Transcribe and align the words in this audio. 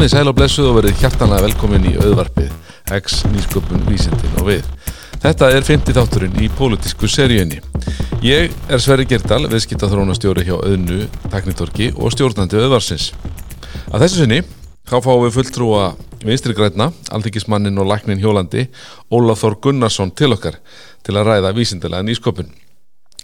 Komið 0.00 0.14
sæl 0.14 0.30
og 0.30 0.36
blessuð 0.38 0.66
og 0.70 0.76
verið 0.78 1.00
hjartanlega 1.02 1.44
velkomin 1.44 1.82
í 1.84 1.90
auðvarpið 2.00 2.94
X 2.96 3.18
nýsköpun 3.34 3.82
vísindin 3.84 4.38
og 4.40 4.46
við. 4.46 4.70
Þetta 5.20 5.50
er 5.52 5.66
50 5.66 5.96
þátturinn 5.98 6.38
í 6.40 6.48
pólitísku 6.56 7.04
seríunni. 7.04 7.58
Ég 8.24 8.48
er 8.48 8.80
Sverri 8.80 9.04
Gerdal, 9.04 9.42
viðskiptaþrónastjóri 9.52 10.46
hjá 10.48 10.54
Öðnu, 10.56 11.02
Taknitorki 11.28 11.90
og 11.92 12.16
stjórnandi 12.16 12.62
auðvarsins. 12.62 13.10
Að 13.92 14.06
þessu 14.06 14.22
sinni 14.22 14.40
þá 14.88 14.96
fáum 15.04 15.26
við 15.26 15.36
fulltrúa 15.36 15.84
vinstri 16.24 16.56
græna, 16.56 16.94
alþykismannin 17.12 17.84
og 17.84 17.92
læknin 17.92 18.24
hjólandi 18.24 18.70
Ólaf 19.12 19.44
Þór 19.44 19.60
Gunnarsson 19.68 20.16
til 20.16 20.32
okkar 20.32 20.62
til 21.04 21.20
að 21.20 21.28
ræða 21.28 21.52
vísindilega 21.60 22.08
nýsköpun. 22.08 22.48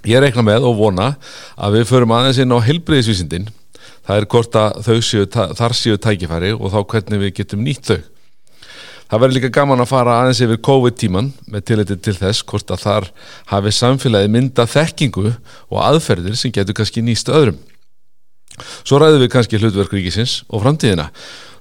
Ég 0.05 0.21
reikna 0.21 0.45
með 0.45 0.69
og 0.69 0.77
vona 0.85 1.15
að 1.57 1.81
við 1.81 1.95
förum 1.95 2.13
aðeins 2.21 2.45
inn 2.45 2.53
á 2.53 2.61
helbriðisvísindin 2.69 3.49
það 4.07 4.21
er 4.21 4.29
hvort 4.33 4.59
að 4.61 4.91
séu, 5.05 5.27
þar 5.31 5.75
séu 5.77 5.99
tækifæri 6.01 6.53
og 6.57 6.71
þá 6.75 6.79
hvernig 6.93 7.25
við 7.25 7.35
getum 7.41 7.65
nýtt 7.67 7.91
þau. 7.91 7.99
Það 9.07 9.23
verður 9.23 9.37
líka 9.37 9.53
gaman 9.55 9.83
að 9.85 9.91
fara 9.93 10.15
aðeins 10.19 10.41
yfir 10.43 10.59
COVID-tíman 10.67 11.29
með 11.47 11.65
tillitið 11.69 11.99
til 12.03 12.15
þess 12.17 12.43
hvort 12.51 12.73
að 12.75 12.83
þar 12.83 13.05
hafi 13.53 13.73
samfélagi 13.77 14.31
mynda 14.35 14.67
þekkingu 14.67 15.29
og 15.31 15.79
aðferðir 15.79 16.35
sem 16.39 16.55
getur 16.55 16.75
kannski 16.75 17.05
nýst 17.07 17.31
öðrum. 17.31 17.61
Svo 18.83 18.99
ræðum 18.99 19.23
við 19.23 19.31
kannski 19.37 19.61
hlutverk 19.61 19.95
ríkisins 19.95 20.41
og 20.49 20.65
framtíðina. 20.65 21.11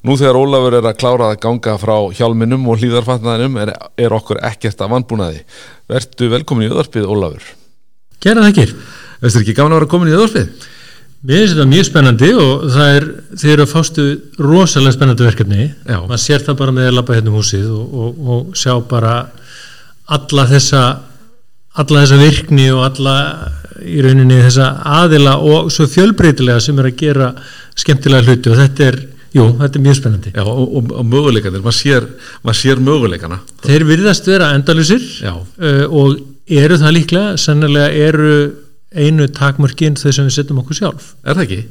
Nú 0.06 0.16
þegar 0.18 0.40
Ólafur 0.40 0.78
er 0.78 0.88
að 0.90 0.98
klára 1.02 1.30
að 1.32 1.40
ganga 1.46 1.76
frá 1.82 1.96
hjálminum 2.18 2.66
og 2.70 2.82
hlýðarfatnaðinum 2.82 3.60
er, 3.62 3.72
er 3.98 4.14
okkur 4.14 4.42
ekkert 4.46 4.82
að 4.82 4.92
vannbúnaði. 4.94 5.42
Vertu 5.90 6.30
velkomin 6.34 6.68
í 6.68 6.72
öðarpið 6.74 7.10
Ólafur. 7.10 7.48
Gerða 8.22 8.48
það 8.48 8.52
ekki. 8.52 8.86
Veistur 9.22 9.46
ekki 9.46 9.56
gaman 9.58 9.76
að 9.76 9.82
vera 9.82 9.92
komin 9.92 10.12
í 10.12 10.18
öðarpið? 10.18 10.68
Mér 11.26 11.42
finnst 11.42 11.56
þetta 11.56 11.70
mjög 11.72 11.88
spennandi 11.88 12.30
og 12.38 12.66
það 12.76 12.92
er, 12.98 13.08
þeir 13.42 13.52
eru 13.56 13.66
að 13.66 13.72
fástu 13.72 14.06
rosalega 14.42 14.96
spennandi 14.98 15.26
verkefni. 15.26 15.68
Já. 15.88 15.98
maður 16.04 16.24
sér 16.26 16.46
það 16.46 16.60
bara 16.62 16.76
með 16.76 16.90
að 16.90 16.98
lappa 17.00 17.18
hérna 17.18 17.32
um 17.32 17.40
húsið 17.40 17.68
og, 17.74 17.96
og, 18.04 18.20
og 18.36 18.60
sjá 18.60 18.74
bara 18.90 19.16
alla 20.06 20.46
þessa 20.52 20.84
alla 21.76 22.04
þessa 22.06 22.20
virkni 22.22 22.70
og 22.72 22.84
alla 22.86 23.16
í 23.84 23.98
rauninni 24.04 24.38
þessa 24.46 24.70
aðila 25.02 25.36
og 25.44 25.72
svo 25.74 25.88
fjölbreytilega 25.92 26.62
sem 26.64 26.78
er 26.80 26.92
að 26.92 27.02
gera 27.02 27.32
skemmtilega 27.76 28.30
hluti 28.30 28.52
og 28.54 28.62
þetta 28.62 28.88
er 28.88 29.00
jú, 29.36 29.48
þetta 29.60 29.80
er 29.80 29.84
mjög 29.84 29.98
spennandi. 30.00 30.32
Já, 30.36 30.44
og, 30.46 30.78
og, 30.80 30.94
möguleikanir, 31.10 31.64
maður 31.64 31.78
sér, 31.80 32.08
mað 32.46 32.60
sér 32.62 32.84
möguleikana. 32.84 33.42
Þeir 33.66 33.88
virðast 33.90 34.30
vera 34.30 34.54
endalusir 34.56 35.04
uh, 35.26 35.42
og 35.90 36.22
eru 36.46 36.80
það 36.80 36.96
líklega, 37.00 37.34
sennilega 37.42 37.90
eru 38.08 38.38
einu 38.96 39.28
takmörgin 39.32 39.98
þau 40.00 40.12
sem 40.12 40.28
við 40.28 40.38
setjum 40.38 40.62
okkur 40.64 40.80
sjálf 40.80 41.12
Er 41.24 41.38
það 41.38 41.46
ekki? 41.46 41.62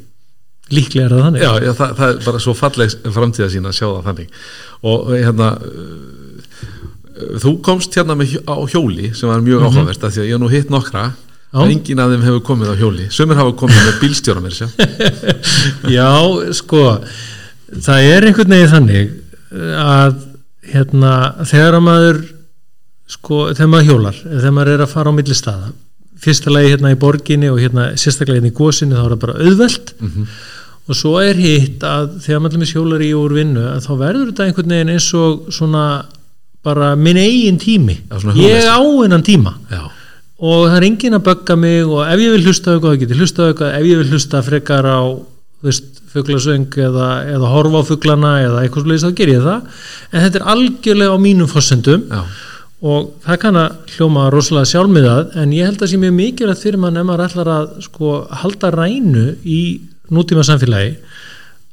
Líklega 0.74 1.06
er 1.06 1.14
það 1.14 1.24
þannig 1.26 1.44
Já, 1.44 1.50
já 1.60 1.72
það, 1.80 1.94
það 1.98 2.08
er 2.08 2.22
bara 2.24 2.42
svo 2.44 2.54
falleg 2.56 2.96
framtíða 3.16 3.50
sína 3.52 3.72
að 3.72 3.78
sjá 3.78 3.86
það 3.86 4.06
þannig 4.08 4.38
og 4.90 5.12
hérna 5.12 5.50
uh, 5.60 6.24
þú 7.44 7.54
komst 7.64 7.98
hérna 7.98 8.16
með, 8.18 8.38
á 8.48 8.56
hjóli 8.72 9.12
sem 9.12 9.28
var 9.30 9.44
mjög 9.44 9.60
mm 9.60 9.66
-hmm. 9.66 9.76
áhugavert 9.76 10.04
að 10.04 10.16
því 10.16 10.24
að 10.24 10.30
ég 10.32 10.42
nú 10.42 10.50
hitt 10.52 10.72
nokkra 10.72 11.04
Já. 11.54 11.70
engin 11.70 12.00
af 12.02 12.10
þeim 12.10 12.24
hefur 12.26 12.46
komið 12.48 12.72
á 12.72 12.80
hjóli 12.80 13.04
sömur 13.14 13.38
hafa 13.38 13.52
komið 13.54 13.80
með 13.86 14.00
bílstjóra 14.00 14.40
mér 14.42 14.54
Já, 15.98 16.10
sko 16.52 16.80
það 17.70 18.08
er 18.10 18.26
einhvern 18.26 18.54
veginn 18.56 18.72
þannig 18.72 19.12
að 19.78 20.16
hérna 20.72 21.12
þegar 21.44 21.80
maður 21.84 22.20
sko, 23.06 23.40
þegar 23.52 23.70
maður 23.70 23.88
hjólar 23.90 24.20
þegar 24.24 24.54
maður 24.56 24.72
er 24.74 24.84
að 24.84 24.94
fara 24.94 25.12
á 25.12 25.16
milli 25.18 25.36
staða 25.38 25.70
fyrsta 26.24 26.52
lagi 26.52 26.72
hérna 26.72 26.92
í 26.94 26.98
borginni 27.00 27.50
og 27.52 27.60
hérna 27.62 27.92
sérstaklega 28.00 28.40
hérna 28.40 28.52
í 28.52 28.56
gósinu 28.56 28.98
þá 28.98 29.04
er 29.04 29.14
það 29.14 29.22
bara 29.24 29.38
auðvelt. 29.44 29.94
Mm 30.00 30.10
-hmm. 30.10 30.36
og 30.88 30.98
svo 30.98 31.14
er 31.20 31.40
hitt 31.40 31.84
að 31.84 32.20
þegar 32.24 32.40
maður 32.44 32.62
með 32.62 32.72
sjólar 32.72 33.02
í 33.04 33.10
úr 33.16 33.34
vinnu 33.38 33.64
þá 33.80 33.92
verður 33.98 34.30
þetta 34.30 34.46
einhvern 34.46 34.74
veginn 34.74 34.94
eins 34.94 35.10
og 35.14 35.46
svona 35.48 35.84
bara 36.64 36.94
minn 36.96 37.20
eigin 37.20 37.58
tími. 37.58 37.98
Já, 38.08 38.16
ég 38.36 38.64
á 38.68 38.80
einan 38.80 39.22
tíma. 39.22 39.54
Já. 39.70 39.90
og 40.44 40.68
það 40.68 40.76
er 40.76 40.84
engin 40.84 41.14
að 41.14 41.26
bögga 41.28 41.56
mig 41.56 41.86
og 41.86 42.00
ef 42.04 42.20
ég 42.20 42.32
vil 42.34 42.44
hlusta 42.44 42.72
auðvitað, 42.72 42.94
þá 42.94 43.00
get 43.00 43.10
ég 43.10 43.20
hlusta 43.20 43.42
auðvitað 43.42 43.74
ef 43.78 43.84
ég 43.86 43.98
vil 43.98 44.10
hlusta 44.10 44.42
frekar 44.42 44.84
á 44.84 45.00
fugglasöng 46.14 46.74
eða, 46.78 47.08
eða 47.34 47.52
horfa 47.52 47.82
á 47.82 47.88
fugglana 47.88 48.32
eða 48.44 48.64
eitthvað 48.64 48.86
slúðis 48.86 49.04
þá 49.06 49.14
ger 49.18 49.32
ég 49.32 49.44
það. 49.44 49.78
En 50.12 50.24
þetta 50.24 50.40
er 50.40 50.48
algjörlega 50.54 51.14
á 51.16 51.18
mínum 51.18 51.50
fórsendum 51.50 52.04
og 52.84 53.12
það 53.24 53.38
kann 53.40 53.56
að 53.56 53.94
hljóma 53.94 54.26
rosalega 54.32 54.68
sjálfmiðað 54.68 55.36
en 55.40 55.52
ég 55.56 55.68
held 55.68 55.78
að 55.78 55.84
það 55.84 55.92
sé 55.92 56.00
mjög 56.02 56.16
mikilvægt 56.18 56.64
fyrir 56.66 56.82
mann 56.82 57.00
ef 57.00 57.06
maður 57.08 57.22
ætlar 57.24 57.50
að 57.54 57.70
sko, 57.86 58.10
halda 58.42 58.70
rænu 58.74 59.24
í 59.48 59.60
nútíma 60.12 60.44
samfélagi 60.44 60.90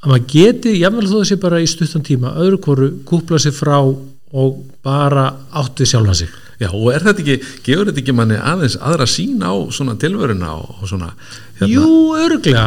að 0.02 0.14
maður 0.14 0.30
geti, 0.32 0.78
jáfnvel 0.80 1.10
þó 1.12 1.18
sé 1.28 1.38
bara 1.42 1.60
í 1.62 1.68
stuttan 1.70 2.06
tíma, 2.06 2.32
öðru 2.40 2.62
koru 2.64 2.88
kúpla 3.08 3.42
sér 3.42 3.54
frá 3.58 3.76
og 3.82 4.64
bara 4.86 5.26
átti 5.60 5.86
sjálfa 5.86 6.16
sig. 6.22 6.32
Já 6.62 6.70
og 6.70 6.88
er 6.94 7.04
þetta 7.04 7.24
ekki, 7.26 7.52
gefur 7.66 7.90
þetta 7.90 8.02
ekki 8.06 8.16
manni 8.16 8.38
aðeins 8.38 8.78
aðra 8.80 9.10
sín 9.10 9.42
á 9.44 9.52
svona 9.74 9.98
tilvöruna 10.00 10.56
og 10.62 10.88
svona 10.88 11.12
hérna? 11.60 11.70
Jú, 11.74 11.92
örglega 12.22 12.66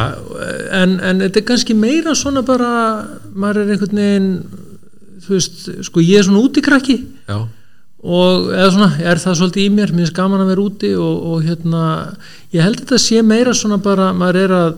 en, 0.82 0.98
en 0.98 1.24
þetta 1.24 1.40
er 1.40 1.46
kannski 1.48 1.76
meira 1.78 2.12
svona 2.18 2.42
bara, 2.44 2.70
maður 3.32 3.62
er 3.62 3.76
einhvern 3.76 4.00
veginn 4.02 4.32
þú 5.24 5.36
veist, 5.38 5.68
sko 5.86 6.02
ég 6.04 6.20
er 6.20 6.26
svona 6.26 6.42
útikrakki 6.42 6.98
Já 7.30 7.38
og 8.04 8.50
eða 8.52 8.70
svona 8.74 8.90
er 9.00 9.20
það 9.22 9.38
svolítið 9.38 9.64
í 9.64 9.70
mér? 9.72 9.92
Mér 9.94 10.04
finnst 10.04 10.16
gaman 10.18 10.42
að 10.44 10.50
vera 10.52 10.64
úti 10.64 10.90
og, 11.00 11.22
og 11.30 11.46
hérna 11.46 11.84
ég 12.52 12.64
held 12.64 12.76
að 12.76 12.82
þetta 12.82 13.00
sé 13.00 13.22
meira 13.24 13.54
svona 13.56 13.78
bara 13.82 14.10
maður 14.16 14.40
er 14.42 14.56
að 14.58 14.74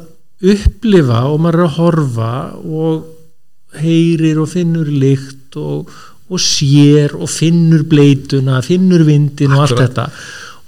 upplifa 0.56 1.22
og 1.26 1.40
maður 1.42 1.58
er 1.58 1.66
að 1.66 1.78
horfa 1.80 2.32
og 2.62 3.76
heyrir 3.80 4.38
og 4.42 4.50
finnur 4.52 4.88
lykt 4.88 5.58
og, 5.58 5.90
og 6.30 6.42
sér 6.42 7.16
og 7.18 7.28
finnur 7.30 7.82
bleituna, 7.88 8.60
finnur 8.64 9.04
vindin 9.08 9.56
og 9.56 9.66
allt 9.66 9.80
þetta. 9.82 10.06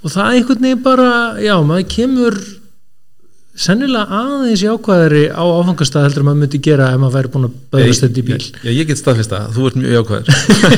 Og 0.03 0.13
það 0.15 0.25
er 0.25 0.39
einhvern 0.39 0.67
veginn 0.67 0.85
bara, 0.85 1.11
já 1.43 1.55
maður 1.67 1.89
kemur 1.95 2.39
sennilega 3.59 4.21
aðeins 4.23 4.63
jákvæðari 4.63 5.25
á 5.35 5.43
áfangastað 5.43 6.07
heldur 6.07 6.23
að 6.23 6.29
maður 6.29 6.41
myndi 6.45 6.61
gera 6.63 6.91
ef 6.95 7.01
maður 7.03 7.17
væri 7.17 7.33
búin 7.35 7.49
að 7.49 7.57
bæðast 7.75 8.05
þetta 8.05 8.21
í 8.23 8.27
bíl. 8.29 8.39
Já, 8.63 8.71
ég 8.71 8.91
get 8.91 9.01
staðfist 9.01 9.35
að 9.35 9.49
þú 9.57 9.69
ert 9.69 9.79
mjög 9.83 9.97
jákvæður. 9.99 10.29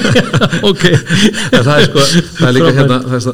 Ok. 0.71 0.85
Það 1.51 1.71
er 1.75 1.85
sko, 1.87 2.05
það 2.37 2.47
er 2.49 2.55
líka 2.57 2.73
hérna 2.77 2.99
það 3.05 3.17
er, 3.17 3.25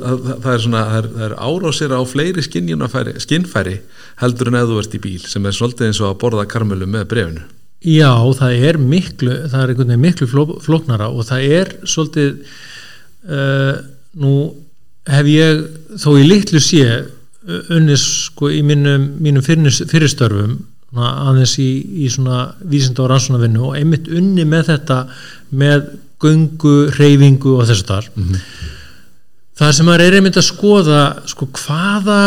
það 0.45 0.51
er 0.53 0.63
svona, 0.65 0.83
það 0.91 0.99
er, 0.99 1.09
það 1.17 1.27
er 1.27 1.35
árásir 1.47 1.95
á 1.95 2.01
fleiri 2.07 2.45
skinnfæri 2.47 3.77
heldur 4.23 4.51
en 4.51 4.59
ef 4.61 4.71
þú 4.71 4.81
ert 4.83 4.97
í 4.97 5.03
bíl 5.03 5.21
sem 5.25 5.47
er 5.47 5.57
svolítið 5.57 5.91
eins 5.91 6.01
og 6.03 6.11
að 6.11 6.19
borða 6.23 6.47
karmölu 6.51 6.89
með 6.91 7.07
brefinu 7.13 7.45
Já, 7.87 8.11
það 8.39 8.67
er 8.67 8.79
miklu 8.81 9.35
það 9.51 9.61
er 9.61 9.73
einhvern 9.73 9.91
veginn 9.93 10.05
miklu 10.07 10.29
fló, 10.31 10.45
flóknara 10.65 11.11
og 11.13 11.27
það 11.29 11.51
er 11.59 11.73
svolítið 11.87 12.31
uh, 13.29 13.75
nú 14.23 14.33
hef 15.07 15.29
ég 15.31 15.61
þó 16.01 16.09
í 16.17 16.25
litlu 16.27 16.63
sé 16.63 16.87
unnis 17.47 18.05
sko 18.27 18.51
í 18.51 18.63
mínum, 18.67 19.11
mínum 19.23 19.45
fyrirstörfum 19.45 20.57
aðeins 20.97 21.57
í, 21.61 21.69
í 22.07 22.11
svona 22.13 22.47
vísinda 22.71 23.05
og 23.05 23.11
rannsónavinnu 23.13 23.71
og 23.71 23.79
einmitt 23.79 24.09
unni 24.09 24.47
með 24.49 24.71
þetta 24.73 25.01
með 25.59 25.89
gungu, 26.23 26.77
reyfingu 26.97 27.57
og 27.59 27.67
þessu 27.69 27.89
þar. 27.89 28.11
Mm 28.15 28.29
-hmm. 28.29 28.45
það 29.59 29.73
sem 29.73 29.87
maður 29.87 30.05
er 30.07 30.15
einmitt 30.19 30.39
að 30.41 30.49
skoða 30.49 31.03
sko 31.27 31.49
hvaða 31.53 32.23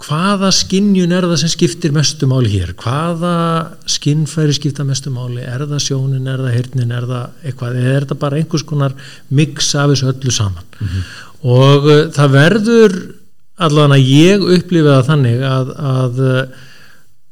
hvaða 0.00 0.48
skinnjun 0.54 1.12
er 1.12 1.26
það 1.28 1.40
sem 1.42 1.52
skiptir 1.52 1.92
mestu 1.92 2.26
máli 2.30 2.48
hér, 2.54 2.72
hvaða 2.80 3.76
skinnfæri 3.84 4.54
skipta 4.56 4.84
mestu 4.88 5.12
máli, 5.12 5.42
er 5.44 5.66
það 5.68 5.82
sjónin? 5.84 6.28
Er 6.30 6.40
það 6.40 6.56
hirnin, 6.56 6.94
er 6.96 7.06
það 7.10 7.26
eitthvað? 7.44 7.76
Eða 7.76 7.96
er 7.98 8.06
það 8.08 8.20
bara 8.22 8.40
einhvers 8.40 8.64
konar 8.64 8.94
mix 9.28 9.74
af 9.74 9.90
þessu 9.92 10.08
öllu 10.08 10.32
saman? 10.32 10.64
Mm 10.80 10.86
-hmm. 10.86 11.02
og 11.42 11.84
uh, 11.84 12.08
það 12.16 12.32
verður 12.32 13.19
allavega 13.60 14.00
ég 14.00 14.44
upplifið 14.56 14.90
það 14.94 15.08
þannig 15.10 15.46
að, 15.46 15.72
að 15.92 16.20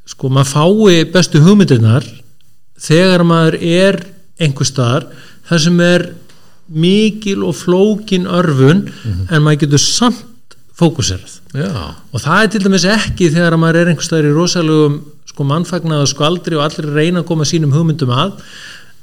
sko 0.09 0.31
maður 0.33 0.53
fái 0.55 1.05
bestu 1.13 1.43
hugmyndirnar 1.45 2.07
þegar 2.79 3.25
maður 3.27 3.59
er 3.61 4.01
einhver 4.39 4.69
staðar 4.69 5.09
þar 5.49 5.63
sem 5.65 5.85
er 5.85 6.09
mikil 6.69 7.43
og 7.49 7.57
flókin 7.57 8.29
örfun 8.29 8.85
mm 8.85 8.89
-hmm. 8.89 9.29
en 9.33 9.43
maður 9.43 9.65
getur 9.65 9.83
samt 9.83 10.57
fókuserað 10.79 11.39
Já. 11.57 11.95
og 12.13 12.21
það 12.21 12.43
er 12.43 12.51
til 12.53 12.65
dæmis 12.65 12.85
ekki 12.85 13.31
þegar 13.33 13.57
maður 13.57 13.81
er 13.81 13.89
einhver 13.89 14.05
staðar 14.05 14.29
í 14.29 14.35
rosalugum 14.37 15.01
sko 15.27 15.45
mannfagnaðu 15.45 16.07
skvaldri 16.07 16.59
og 16.59 16.65
allir 16.65 16.93
reyna 16.95 17.21
að 17.21 17.29
koma 17.31 17.45
sínum 17.45 17.73
hugmyndum 17.73 18.11
að 18.11 18.37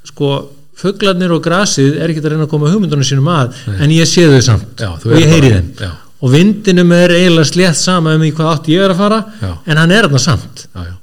sko 0.06 0.50
fugglarnir 0.75 1.31
og 1.31 1.44
grasið 1.44 1.98
er 1.98 2.12
ekki 2.12 2.24
að 2.24 2.31
reyna 2.36 2.45
að 2.45 2.54
koma 2.54 2.71
hugmyndunum 2.71 3.07
sínum 3.07 3.28
að 3.28 3.56
Nei. 3.68 3.78
en 3.83 3.92
ég 3.92 4.07
sé 4.07 4.28
þau 4.30 4.42
samt 4.42 4.80
Já, 4.80 4.92
og 4.94 5.19
ég 5.19 5.30
heyri 5.31 5.54
þeim 5.56 5.94
og 6.25 6.33
vindinum 6.33 6.92
er 6.95 7.13
eiginlega 7.13 7.51
slétt 7.51 7.77
sama 7.77 8.16
um 8.18 8.25
í 8.25 8.31
hvað 8.33 8.51
átt 8.56 8.69
ég 8.74 8.81
er 8.81 8.95
að 8.95 9.01
fara 9.04 9.22
já. 9.42 9.51
en 9.66 9.81
hann 9.81 9.94
er 9.94 10.07
þarna 10.07 10.22
samt 10.24 10.66
já, 10.66 10.81
já. 10.89 10.95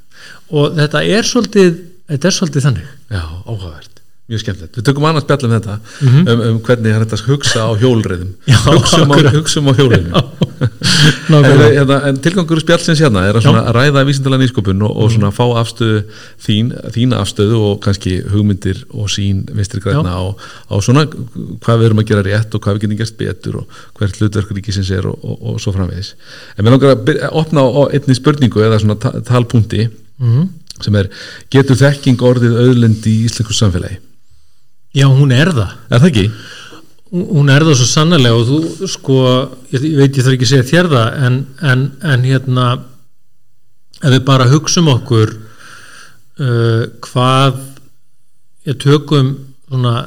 og 0.58 0.76
þetta 0.80 1.04
er 1.18 1.28
svolítið 1.28 1.72
þetta 2.10 2.28
er 2.28 2.36
svolítið 2.38 2.66
þannig 2.66 2.90
Já, 3.12 3.22
áhugavert, 3.46 3.91
mjög 4.32 4.42
skemmtilegt. 4.44 4.76
Við 4.80 4.86
tökum 4.88 5.04
annars 5.10 5.28
bjallum 5.28 5.52
þetta 5.58 5.78
Mhm. 6.02 6.28
um, 6.32 6.40
um 6.50 6.60
hvernig 6.66 6.96
þetta 7.04 7.20
hugsa 7.28 7.66
á 7.68 7.70
hjólriðum 7.78 8.32
Já, 8.52 8.58
hugsa, 8.66 9.04
á, 9.04 9.72
hjólriðum 9.78 10.16
en, 10.62 11.60
hérna, 11.74 11.96
en 12.08 12.18
tilgangur 12.22 12.60
spjallsins 12.62 13.00
hérna 13.02 13.24
er 13.28 13.34
að 13.38 13.44
svona 13.46 13.62
ræða 13.74 14.04
vísindalega 14.06 14.44
nýsköpun 14.44 14.82
og, 14.86 14.92
og 15.02 15.10
svona 15.14 15.32
fá 15.34 15.42
afstöðu 15.58 16.02
þín, 16.44 16.70
þína 16.94 17.18
afstöðu 17.22 17.58
og 17.70 17.80
kannski 17.82 18.18
hugmyndir 18.30 18.84
og 18.94 19.10
sín 19.12 19.42
vinstri 19.50 19.82
græna 19.82 20.14
á, 20.14 20.22
á 20.70 20.74
svona 20.84 21.04
hvað 21.08 21.80
við 21.82 21.88
erum 21.88 22.02
að 22.04 22.08
gera 22.12 22.24
rétt 22.28 22.54
og 22.54 22.62
hvað 22.62 22.78
við 22.78 22.84
getum 22.86 23.00
gert 23.02 23.18
betur 23.22 23.58
og 23.62 23.80
hvert 23.98 24.20
hlutverk 24.22 24.54
ríkisins 24.54 24.92
er 24.94 25.08
og, 25.10 25.18
og, 25.26 25.36
og 25.52 25.60
svo 25.62 25.74
framvegis. 25.74 26.12
En 26.56 26.64
við 26.66 26.76
langar 26.76 26.94
að 26.94 27.04
byrja- 27.10 27.32
opna 27.42 27.66
á, 27.66 27.82
einni 27.98 28.14
spurningu 28.18 28.62
eða 28.62 28.78
svona 28.82 28.98
ta- 29.02 29.18
talpunkti 29.20 29.88
Mhm. 30.22 30.48
sem 30.82 30.94
er 30.94 31.08
getur 31.50 31.74
þekking 31.80 32.20
orðið 32.22 32.54
auðlind 32.62 33.06
í 33.10 33.24
íslensku 33.26 33.54
samfélagi 33.56 33.98
já, 34.96 35.06
hún 35.08 35.32
er 35.32 35.52
það 35.56 35.70
er 35.88 35.98
það 36.02 36.08
ekki? 36.10 36.26
Hún- 37.12 37.50
er 37.52 37.66
það 37.66 37.76
svo 37.80 37.88
sannarlega 37.90 38.38
og 38.40 38.48
þú 38.48 38.88
sko, 38.88 39.18
ég, 39.72 39.84
veit 39.98 40.16
ég 40.16 40.24
þarf 40.24 40.36
ekki 40.38 40.48
að 40.48 40.52
segja 40.52 40.68
þér 40.70 40.90
það 40.92 41.18
en, 41.26 41.38
en, 41.72 41.86
en 42.14 42.26
hérna 42.28 42.66
ef 44.02 44.10
við 44.10 44.24
bara 44.26 44.48
hugsum 44.50 44.88
okkur 44.92 45.34
uh, 46.40 46.84
hvað 47.04 47.60
ég 48.68 48.78
tökum 48.82 49.34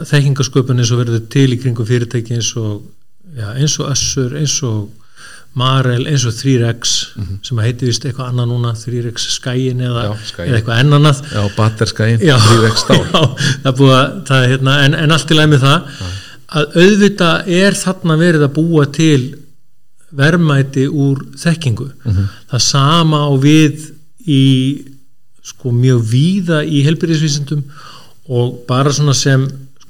þekkingasköpun 0.05 0.81
eins 0.81 0.91
og 0.93 1.01
verður 1.01 1.23
til 1.33 1.47
í 1.53 1.57
kringum 1.61 1.87
fyrirtæki 1.87 2.35
eins 2.37 2.51
og, 2.61 2.83
já, 3.33 3.47
eins 3.57 3.77
og 3.81 3.89
Össur, 3.89 4.35
eins 4.37 4.59
og 4.65 4.89
Marel, 5.55 6.03
eins 6.11 6.25
og 6.27 6.35
3X 6.35 6.93
sem 7.47 7.59
heiti 7.63 7.87
vist 7.87 8.03
eitthvað 8.05 8.33
annað 8.33 8.49
núna 8.51 8.73
3X 8.75 9.29
skæin 9.37 9.79
eða, 9.87 10.03
Já, 10.09 10.13
eða 10.43 10.57
eitthvað 10.59 10.81
enn 10.83 10.97
annað 10.97 11.21
Já, 11.31 11.41
batterskæin, 11.55 12.19
Já, 12.25 12.35
þrýveg 12.43 12.77
stál. 12.81 12.99
já, 13.13 13.21
það 13.63 13.71
er 13.71 13.77
búið 13.79 13.95
að 13.95 14.19
það 14.27 14.43
er 14.43 14.53
hérna, 14.55 14.75
en, 14.85 14.97
en 15.05 15.15
allt 15.15 15.31
í 15.31 15.37
læg 15.39 15.51
með 15.53 15.65
það 15.65 16.03
að 16.55 16.77
auðvitað 16.83 17.49
er 17.61 17.79
þarna 17.79 18.17
verið 18.19 18.45
að 18.45 18.53
búa 18.59 18.85
til 18.95 19.21
verðmæti 20.15 20.85
úr 20.87 21.23
þekkingu. 21.41 21.87
Það 22.51 22.61
sama 22.63 23.23
á 23.27 23.31
við 23.41 23.89
í 24.31 24.43
sko 25.45 25.71
mjög 25.75 26.03
víða 26.09 26.61
í 26.65 26.83
helbyrðisvísindum 26.85 27.63
og 28.33 28.61
bara 28.69 28.93
svona 28.95 29.13
sem 29.17 29.43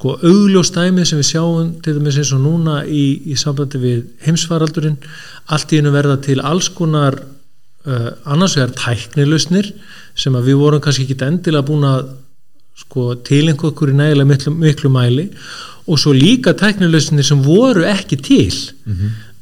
sko 0.05 0.19
augljóstæmi 0.21 1.01
sem 1.07 1.17
við 1.17 1.29
sjáum 1.31 1.69
til 1.81 1.95
dæmis 1.97 2.19
eins 2.21 2.31
og 2.35 2.43
núna 2.43 2.83
í, 2.85 3.25
í 3.25 3.35
sambandi 3.39 3.79
við 3.81 4.03
heimsfaraldurinn 4.21 4.99
allt 5.49 5.71
í 5.73 5.79
hennu 5.79 5.93
verða 5.95 6.19
til 6.21 6.37
alls 6.45 6.69
konar 6.69 7.17
uh, 7.17 8.11
annars 8.29 8.53
vegar 8.59 8.75
tæknilausnir 8.77 9.71
sem 10.13 10.37
að 10.37 10.51
við 10.51 10.59
vorum 10.61 10.83
kannski 10.83 11.07
ekki 11.07 11.17
endilega 11.25 11.65
búin 11.65 11.87
að 11.89 12.11
sko, 12.77 13.15
tilengu 13.25 13.71
okkur 13.71 13.95
í 13.95 13.97
nægilega 13.97 14.29
miklu, 14.29 14.53
miklu 14.53 14.93
mæli 14.93 15.25
og 15.89 15.97
svo 16.01 16.13
líka 16.13 16.53
tæknilausnir 16.53 17.25
sem 17.25 17.41
voru 17.41 17.87
ekki 17.89 18.21
til. 18.21 18.53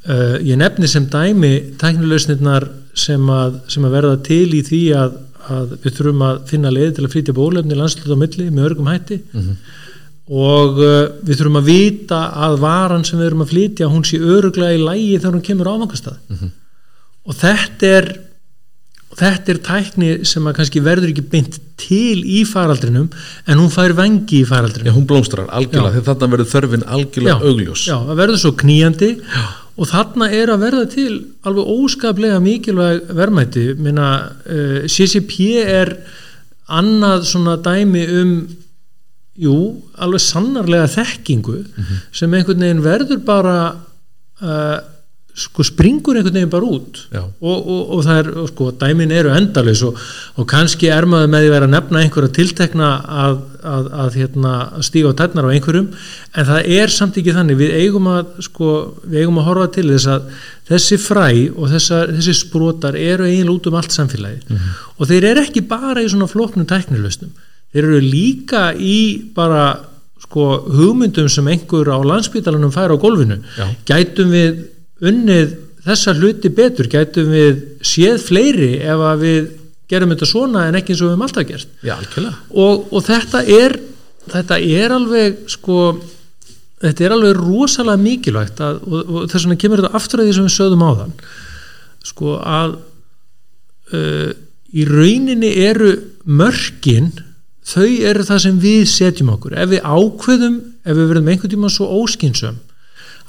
Uh, 0.04 0.40
ég 0.40 0.56
nefni 0.60 0.88
sem 0.88 1.04
dæmi 1.12 1.76
tæknilausnirnar 1.80 2.70
sem 2.96 3.30
að, 3.36 3.60
sem 3.68 3.84
að 3.84 3.96
verða 3.98 4.16
til 4.24 4.48
í 4.56 4.64
því 4.64 4.82
að, 4.96 5.20
að 5.52 5.78
við 5.84 5.96
þurfum 6.00 6.28
að 6.30 6.42
finna 6.48 6.72
leið 6.72 6.92
til 6.96 7.04
að 7.04 7.14
flytja 7.18 7.36
bólefni 7.36 7.76
landslut 7.76 8.16
á 8.16 8.22
milli 8.24 8.48
með 8.48 8.70
örgum 8.70 8.92
hætti 8.94 9.24
og 10.24 10.78
uh, 10.80 10.92
við 11.20 11.40
þurfum 11.40 11.60
að 11.60 11.68
vita 11.68 12.20
að 12.46 12.60
varan 12.62 13.04
sem 13.04 13.20
við 13.20 13.30
erum 13.30 13.44
að 13.44 13.50
flytja 13.52 13.90
hún 13.92 14.06
sé 14.08 14.20
öruglega 14.20 14.78
í 14.78 14.84
lægi 14.84 15.18
þegar 15.18 15.34
hún 15.36 15.48
kemur 15.48 15.68
á 15.68 15.74
áfangastað 15.74 16.46
og 17.24 17.36
þetta 17.40 17.90
er 17.98 18.08
þetta 19.18 19.52
er 19.52 19.60
tækni 19.64 20.08
sem 20.26 20.46
að 20.48 20.56
kannski 20.58 20.82
verður 20.84 21.12
ekki 21.12 21.24
beint 21.30 21.58
til 21.80 22.22
í 22.22 22.42
faraldrinum 22.48 23.10
en 23.46 23.60
hún 23.60 23.70
fær 23.72 23.94
vengi 23.96 24.40
í 24.40 24.44
Já, 24.44 24.48
faraldrinum 24.50 24.96
hún 24.96 25.06
blómstrar 25.10 25.50
algjörlega, 25.54 25.92
Já. 25.92 25.96
þegar 25.98 26.08
þarna 26.08 26.30
verður 26.34 26.50
þörfin 26.54 26.86
algjörlega 26.96 27.50
augljós. 27.50 27.84
Já, 27.88 27.96
það 28.08 28.20
verður 28.22 28.42
svo 28.42 28.52
knýjandi 28.62 29.10
já. 29.20 29.44
og 29.74 29.90
þarna 29.92 30.30
er 30.40 30.52
að 30.54 30.66
verða 30.66 30.84
til 30.96 31.12
alveg 31.46 31.70
óskaplega 31.76 32.42
mikilvæg 32.42 33.14
verðmæti. 33.20 33.64
Minna 33.78 34.10
uh, 34.24 34.76
CCP 34.90 35.38
er 35.62 35.94
annað 36.74 37.28
svona 37.30 37.58
dæmi 37.62 38.04
um 38.22 38.36
jú, 39.40 39.58
alveg 39.98 40.22
sannarlega 40.22 40.88
þekkingu 40.94 41.60
sem 42.14 42.34
einhvern 42.34 42.66
veginn 42.66 42.84
verður 42.84 43.22
bara 43.26 43.56
uh, 44.42 44.76
sko 45.34 45.64
springur 45.66 46.14
einhvern 46.14 46.36
veginn 46.36 46.50
bara 46.50 46.68
út. 46.70 47.00
Og, 47.42 47.56
og, 47.58 47.80
og 47.96 48.02
það 48.06 48.18
er, 48.20 48.28
og 48.38 48.50
sko, 48.52 48.68
dæmin 48.78 49.10
eru 49.10 49.32
endalaus 49.34 49.82
og, 49.82 49.98
og 50.38 50.46
kannski 50.50 50.86
er 50.94 51.08
maður 51.10 51.32
með 51.32 51.46
því 51.46 51.56
að 51.56 51.66
nefna 51.72 52.02
einhverja 52.04 52.34
tiltekna 52.36 52.90
að, 53.24 53.40
að, 53.66 53.88
að, 54.04 54.18
hérna, 54.20 54.52
stíga 54.86 55.10
á 55.10 55.18
tætnar 55.18 55.48
á 55.50 55.54
einhverjum 55.54 55.88
en 55.90 56.48
það 56.52 56.70
er 56.76 56.94
samt 56.94 57.18
ekki 57.18 57.34
þannig. 57.34 57.58
Við 57.64 57.74
eigum 57.80 58.06
að, 58.12 58.36
sko, 58.46 58.68
við 59.02 59.24
eigum 59.24 59.42
að 59.42 59.48
horfa 59.50 59.72
til 59.74 59.88
þess 59.90 60.12
að 60.14 60.28
þessi 60.70 61.00
fræ 61.02 61.26
og 61.50 61.74
þessa, 61.74 62.04
þessi 62.12 62.36
sprotar 62.44 63.00
eru 63.00 63.26
eiginlega 63.26 63.56
út 63.58 63.66
um 63.72 63.80
allt 63.80 63.96
samfélagi 63.98 64.60
og 64.94 65.10
þeir 65.10 65.26
eru 65.32 65.42
ekki 65.42 65.66
bara 65.66 66.04
í 66.04 66.06
svona 66.08 66.30
flóknum 66.30 66.70
tæknilausnum 66.70 67.34
þeir 67.74 67.88
eru 67.88 68.00
líka 68.04 68.68
í 68.78 68.98
bara 69.34 69.66
sko 70.24 70.46
hugmyndum 70.70 71.28
sem 71.28 71.50
einhver 71.52 71.90
á 71.92 71.98
landsbítalanum 72.00 72.72
fær 72.74 72.94
á 72.94 72.96
gólfinu. 72.96 73.42
Já. 73.58 73.66
gætum 73.90 74.32
við 74.32 74.64
unnið 75.04 75.58
þessa 75.84 76.14
hluti 76.16 76.50
betur, 76.54 76.88
gætum 76.88 77.34
við 77.34 77.60
séð 77.84 78.22
fleiri 78.24 78.72
ef 78.80 79.04
að 79.10 79.26
við 79.26 79.50
gerum 79.90 80.14
þetta 80.14 80.28
svona 80.28 80.68
en 80.68 80.78
ekki 80.78 80.94
eins 80.94 81.02
og 81.02 81.10
við 81.10 81.12
höfum 81.12 81.26
alltaf 81.26 81.48
gert? 81.50 81.74
Já, 81.84 81.96
og, 82.56 82.86
og 82.88 83.04
þetta 83.04 83.42
er 83.44 83.76
þetta 84.32 84.58
er 84.80 84.94
alveg 84.94 85.42
sko 85.52 85.80
þetta 86.84 87.04
er 87.04 87.14
alveg 87.16 87.36
rosalega 87.40 88.00
mikilvægt 88.00 88.62
að, 88.64 88.80
og, 88.88 89.02
og 89.02 89.28
þess 89.28 89.44
vegna 89.44 89.60
kemur 89.60 89.82
þetta 89.82 90.00
aftur 90.00 90.22
að 90.22 90.30
því 90.30 90.36
sem 90.38 90.48
við 90.48 90.56
sögðum 90.56 90.84
á 90.84 90.90
þann 91.00 91.14
sko 92.04 92.38
að 92.40 92.74
uh, 93.94 94.32
í 94.74 94.86
rauninni 94.88 95.52
eru 95.64 95.92
mörkin 96.24 97.12
þau 97.64 97.88
eru 98.10 98.26
það 98.28 98.42
sem 98.44 98.60
við 98.60 98.84
setjum 98.92 99.32
okkur. 99.34 99.56
Ef 99.56 99.70
við 99.72 99.84
ákveðum, 99.84 100.56
ef 100.84 100.98
við 100.98 101.10
verðum 101.10 101.30
einhvern 101.32 101.54
tíma 101.54 101.72
svo 101.72 101.88
óskinsum 102.02 102.60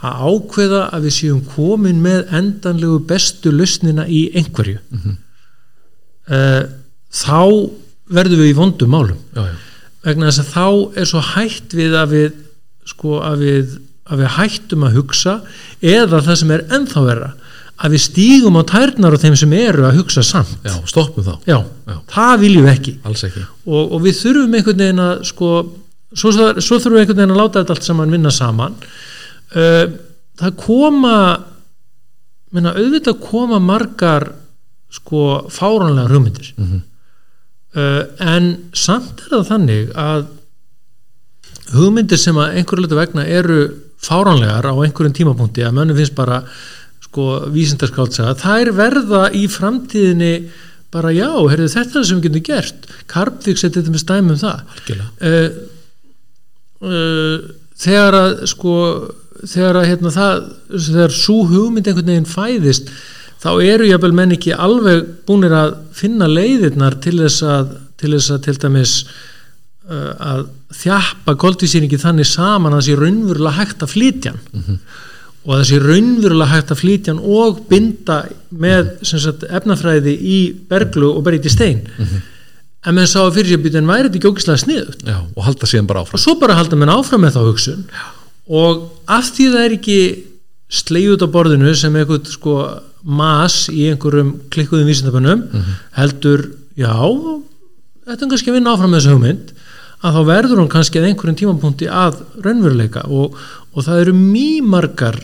að 0.05 0.25
ákveða 0.29 0.81
að 0.93 1.07
við 1.07 1.15
séum 1.15 1.43
komin 1.53 2.01
með 2.03 2.33
endanlegu 2.35 2.99
bestu 3.09 3.53
lausnina 3.53 4.05
í 4.11 4.25
einhverju 4.35 4.81
uh, 6.27 6.63
þá 7.15 7.39
verðum 8.11 8.43
við 8.43 8.51
í 8.51 8.57
vondum 8.57 8.91
málum. 8.91 9.21
Já, 9.33 9.47
já, 9.47 9.55
vegna 10.05 10.29
þess 10.29 10.43
að 10.43 10.51
þá 10.51 10.99
er 10.99 11.09
svo 11.09 11.23
hætt 11.31 11.77
við 11.77 11.95
að 11.97 12.11
við 12.13 12.41
sko 12.85 13.19
að 13.25 13.41
við, 13.41 13.77
að 14.05 14.21
við 14.21 14.33
hættum 14.35 14.85
að 14.85 14.99
hugsa 14.99 15.39
eða 15.81 16.21
það 16.21 16.39
sem 16.41 16.53
er 16.53 16.65
ennþá 16.75 17.05
verra 17.07 17.31
að 17.75 17.95
við 17.95 18.03
stígum 18.05 18.59
á 18.59 18.63
tærnar 18.69 19.15
á 19.15 19.19
þeim 19.19 19.35
sem 19.39 19.55
eru 19.57 19.87
að 19.87 19.97
hugsa 19.99 20.23
samt. 20.23 20.53
Já, 20.63 20.75
stoppum 20.87 21.25
þá. 21.25 21.33
Já, 21.49 21.57
Já. 21.89 21.97
það 22.13 22.35
viljum 22.45 22.67
við 22.67 22.73
ekki. 22.75 22.93
Alls 23.07 23.25
ekki. 23.27 23.43
Og, 23.65 23.81
og 23.97 24.05
við 24.05 24.21
þurfum 24.21 24.55
einhvern 24.59 24.83
veginn 24.85 25.03
að 25.03 25.25
sko, 25.31 25.49
svo, 26.13 26.31
svo 26.31 26.79
þurfum 26.79 26.95
við 26.95 27.03
einhvern 27.03 27.21
veginn 27.21 27.35
að 27.35 27.41
láta 27.41 27.61
þetta 27.61 27.75
allt 27.75 27.89
saman 27.89 28.15
vinna 28.15 28.31
saman. 28.31 28.79
Uh, 29.55 29.83
það 30.39 30.57
koma 30.63 31.17
menna, 32.55 32.75
auðvitað 32.79 33.19
koma 33.23 33.59
margar 33.59 34.29
sko 34.95 35.25
fáránlega 35.51 36.11
hugmyndir. 36.13 36.53
Mhm. 36.55 36.81
uh, 37.75 38.01
en 38.23 38.51
samt 38.71 39.25
er 39.25 39.33
það 39.33 39.49
þannig 39.49 39.91
að 39.99 40.25
hugmyndir 41.75 42.21
sem 42.21 42.37
að 42.37 42.61
einhverju 42.61 42.85
hlutu 42.85 42.99
vegna 42.99 43.25
eru 43.25 43.59
fáránlegar 44.05 44.67
á 44.69 44.73
einhverjum 44.85 45.15
tímapunkti 45.17 45.65
að 45.65 45.75
mönnum 45.75 45.97
finnst 45.97 46.15
bara 46.15 46.43
sko 47.15 47.49
vísindarskáltsaga, 47.55 48.35
þær 48.41 48.71
verða 48.75 49.25
í 49.31 49.45
framtíðinni 49.47 50.33
bara 50.91 51.11
já, 51.15 51.29
heyrðu, 51.31 51.67
þetta 51.71 51.99
er 51.99 52.07
sem 52.07 52.19
við 52.19 52.27
getum 52.29 52.45
gert. 52.49 52.89
Karpvík 53.11 53.59
setið 53.59 53.81
þetta 53.81 53.93
með 53.93 54.03
stæmum 54.03 54.39
það. 54.39 54.73
Uh, 55.19 55.47
uh, 56.83 57.37
þegar 57.79 58.19
að 58.19 58.33
sko 58.51 58.75
þegar 59.45 59.81
að 59.81 59.89
hérna 59.91 60.11
það 60.15 60.43
þegar 60.71 61.15
svo 61.15 61.41
hugmynd 61.49 61.89
einhvern 61.89 62.11
veginn 62.11 62.29
fæðist 62.29 62.91
þá 63.43 63.49
eru 63.65 63.89
jafnvel 63.89 64.13
menn 64.15 64.35
ekki 64.37 64.55
alveg 64.55 65.09
búnir 65.27 65.53
að 65.53 65.73
finna 65.95 66.29
leiðirnar 66.31 66.95
til 67.03 67.17
þess 67.19 67.43
að 67.43 67.73
til 67.99 68.13
þess 68.15 68.31
að 68.31 68.45
til 68.47 68.55
dæmis 68.63 68.93
uh, 69.03 70.13
að 70.15 70.45
þjappa 70.79 71.35
koldvísýringi 71.43 71.99
þannig 71.99 72.31
saman 72.31 72.71
að 72.71 72.79
það 72.79 72.87
sé 72.87 72.97
raunverulega 73.01 73.59
hægt 73.59 73.83
að 73.83 73.93
flytja 73.93 74.33
hann 74.35 74.79
og 75.45 75.51
að 75.59 75.65
sé 75.69 75.79
raunverulega 75.81 76.51
hægt 76.51 76.71
að 76.73 76.79
flytja 76.81 77.13
hann 77.13 77.21
og 77.21 77.59
binda 77.69 78.21
með 78.49 78.95
sagt, 79.05 79.45
efnafræði 79.45 80.15
í 80.15 80.39
berglu 80.69 81.11
og 81.13 81.25
berið 81.27 81.49
í 81.49 81.53
stein. 81.53 81.83
En 82.85 82.97
menn 82.97 83.09
sá 83.09 83.19
að 83.23 83.39
fyrir 83.39 83.55
sér 83.55 83.61
býta 83.63 83.81
en 83.81 83.89
væri 83.89 84.07
þetta 84.07 84.19
ekki 84.19 84.29
ógislega 84.29 84.61
sniðut 84.61 85.05
Já, 85.09 85.17
og 85.21 85.45
halda 85.47 85.69
síðan 85.69 85.89
bara 85.89 86.03
áfram. 86.05 86.19
Og 86.19 86.21
svo 86.21 86.35
bara 86.41 86.57
halda 86.57 86.77
menn 86.77 86.93
áfram 86.93 87.23
með 87.25 87.37
þá 87.37 87.41
hugsun. 87.47 87.85
Og 88.45 88.83
af 89.09 89.31
því 89.33 89.47
það 89.53 89.63
er 89.63 89.75
ekki 89.79 89.99
sleið 90.75 91.15
út 91.15 91.25
á 91.25 91.33
borðinu 91.33 91.73
sem 91.77 91.97
eitthvað 91.97 92.29
sko 92.33 92.57
mas 93.05 93.65
í 93.69 93.87
einhverjum 93.91 94.31
klikkuðum 94.53 94.89
vísindabönnum 94.89 95.43
heldur, 95.97 96.47
já 96.77 96.93
þetta 98.05 98.25
er 98.25 98.31
kannski 98.31 98.49
að 98.49 98.57
vinna 98.57 98.73
áfram 98.73 98.93
með 98.93 99.03
þessu 99.03 99.13
hugmynd 99.13 99.53
að 100.05 100.17
þá 100.17 100.21
verður 100.29 100.61
hún 100.61 100.71
kannski 100.73 101.01
að 101.01 101.07
einhverjum 101.09 101.37
tímapunkti 101.39 101.87
að 101.89 102.19
raunveruleika. 102.45 103.05
Og, 103.09 103.37
og 103.73 103.85
það 103.85 104.01
eru 104.03 104.13
mýmargar 104.17 105.17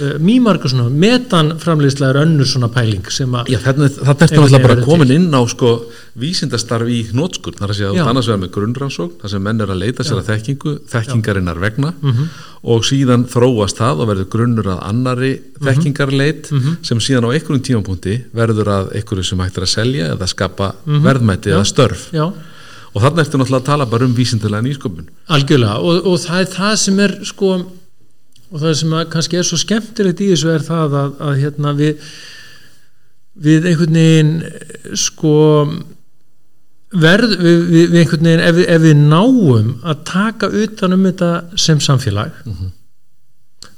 uh, 0.00 0.16
mýmarga 0.22 0.68
svona 0.72 0.88
metanframleiðsla 1.04 2.10
er 2.12 2.18
önnur 2.22 2.48
svona 2.48 2.68
pæling 2.72 3.06
sem 3.12 3.32
að 3.38 3.50
þetta 3.54 3.86
er 3.86 3.94
náttúrulega 4.10 4.62
bara 4.64 4.84
komin 4.86 5.12
inn 5.16 5.28
á 5.34 5.40
sko 5.50 5.70
vísindastarf 6.16 6.88
í 6.88 7.02
hnótskurn, 7.10 7.58
þar 7.60 7.72
að 7.72 7.78
segja 7.80 7.92
að 7.92 8.10
annars 8.10 8.28
vegar 8.30 8.42
með 8.44 8.52
grunnrannsókn, 8.56 9.16
þar 9.22 9.32
sem 9.34 9.42
menn 9.44 9.60
er 9.60 9.72
að 9.74 9.80
leita 9.82 10.06
sér 10.06 10.20
að 10.22 10.30
þekkingu, 10.32 10.74
þekkingarinnar 10.92 11.60
vegna. 11.60 11.92
Mhm. 12.02 12.28
og 12.66 12.82
síðan 12.82 13.24
þróast 13.30 13.76
það 13.78 14.00
og 14.02 14.08
verður 14.10 14.26
grunnur 14.32 14.66
að 14.72 14.80
annari 14.88 15.32
Mhm. 15.38 15.66
þekkingarleit 15.68 16.48
sem 16.82 16.98
síðan 16.98 17.28
á 17.28 17.30
einhverjum 17.30 17.62
tímapunkti 17.62 18.14
verður 18.34 18.66
að 18.66 18.88
einhverju 18.96 19.24
sem 19.24 19.38
hægt 19.38 19.58
er 19.58 19.62
að 19.62 19.74
selja 19.76 20.08
eða 20.16 20.26
skapa 20.26 20.72
Mhm. 20.84 21.02
verðmæti 21.04 21.52
eða 21.54 21.62
störf. 21.64 22.10
Já, 22.10 22.24
og 22.26 23.02
þarna 23.02 23.22
ertu 23.22 23.38
náttúrulega 23.38 23.60
að 23.62 23.64
tala 23.70 23.86
bara 23.86 24.04
um 24.04 24.14
vísindilega 24.14 24.62
nýsköpun. 24.66 25.06
Algjörlega. 25.28 25.76
Og, 25.78 26.06
og 26.06 26.18
það 26.18 26.40
er 26.40 26.46
það 26.56 26.76
sem 26.76 26.98
er 27.00 27.18
sko 27.24 27.66
og 28.52 28.62
það 28.62 28.78
sem 28.80 28.96
kannski 29.12 29.40
er 29.40 29.46
svo 29.48 29.58
skemmtilegt 29.60 30.22
í 30.22 30.30
þessu 30.32 30.54
er 30.54 30.64
það 30.66 30.96
að, 31.02 31.20
að 31.28 31.42
hérna 31.42 31.74
við 31.76 32.08
við 33.46 33.68
einhvern 33.68 33.98
veginn 34.00 34.32
sko 34.96 35.34
verð 36.96 37.36
við, 37.36 37.66
við, 37.68 37.96
einhvern 38.00 38.30
veginn 38.30 38.46
ef, 38.46 38.62
ef 38.64 38.82
við 38.86 38.96
náum 39.02 39.70
að 39.84 40.02
taka 40.08 40.48
utan 40.64 40.96
um 40.96 41.04
þetta 41.08 41.30
sem 41.66 41.82
samfélag 41.82 42.38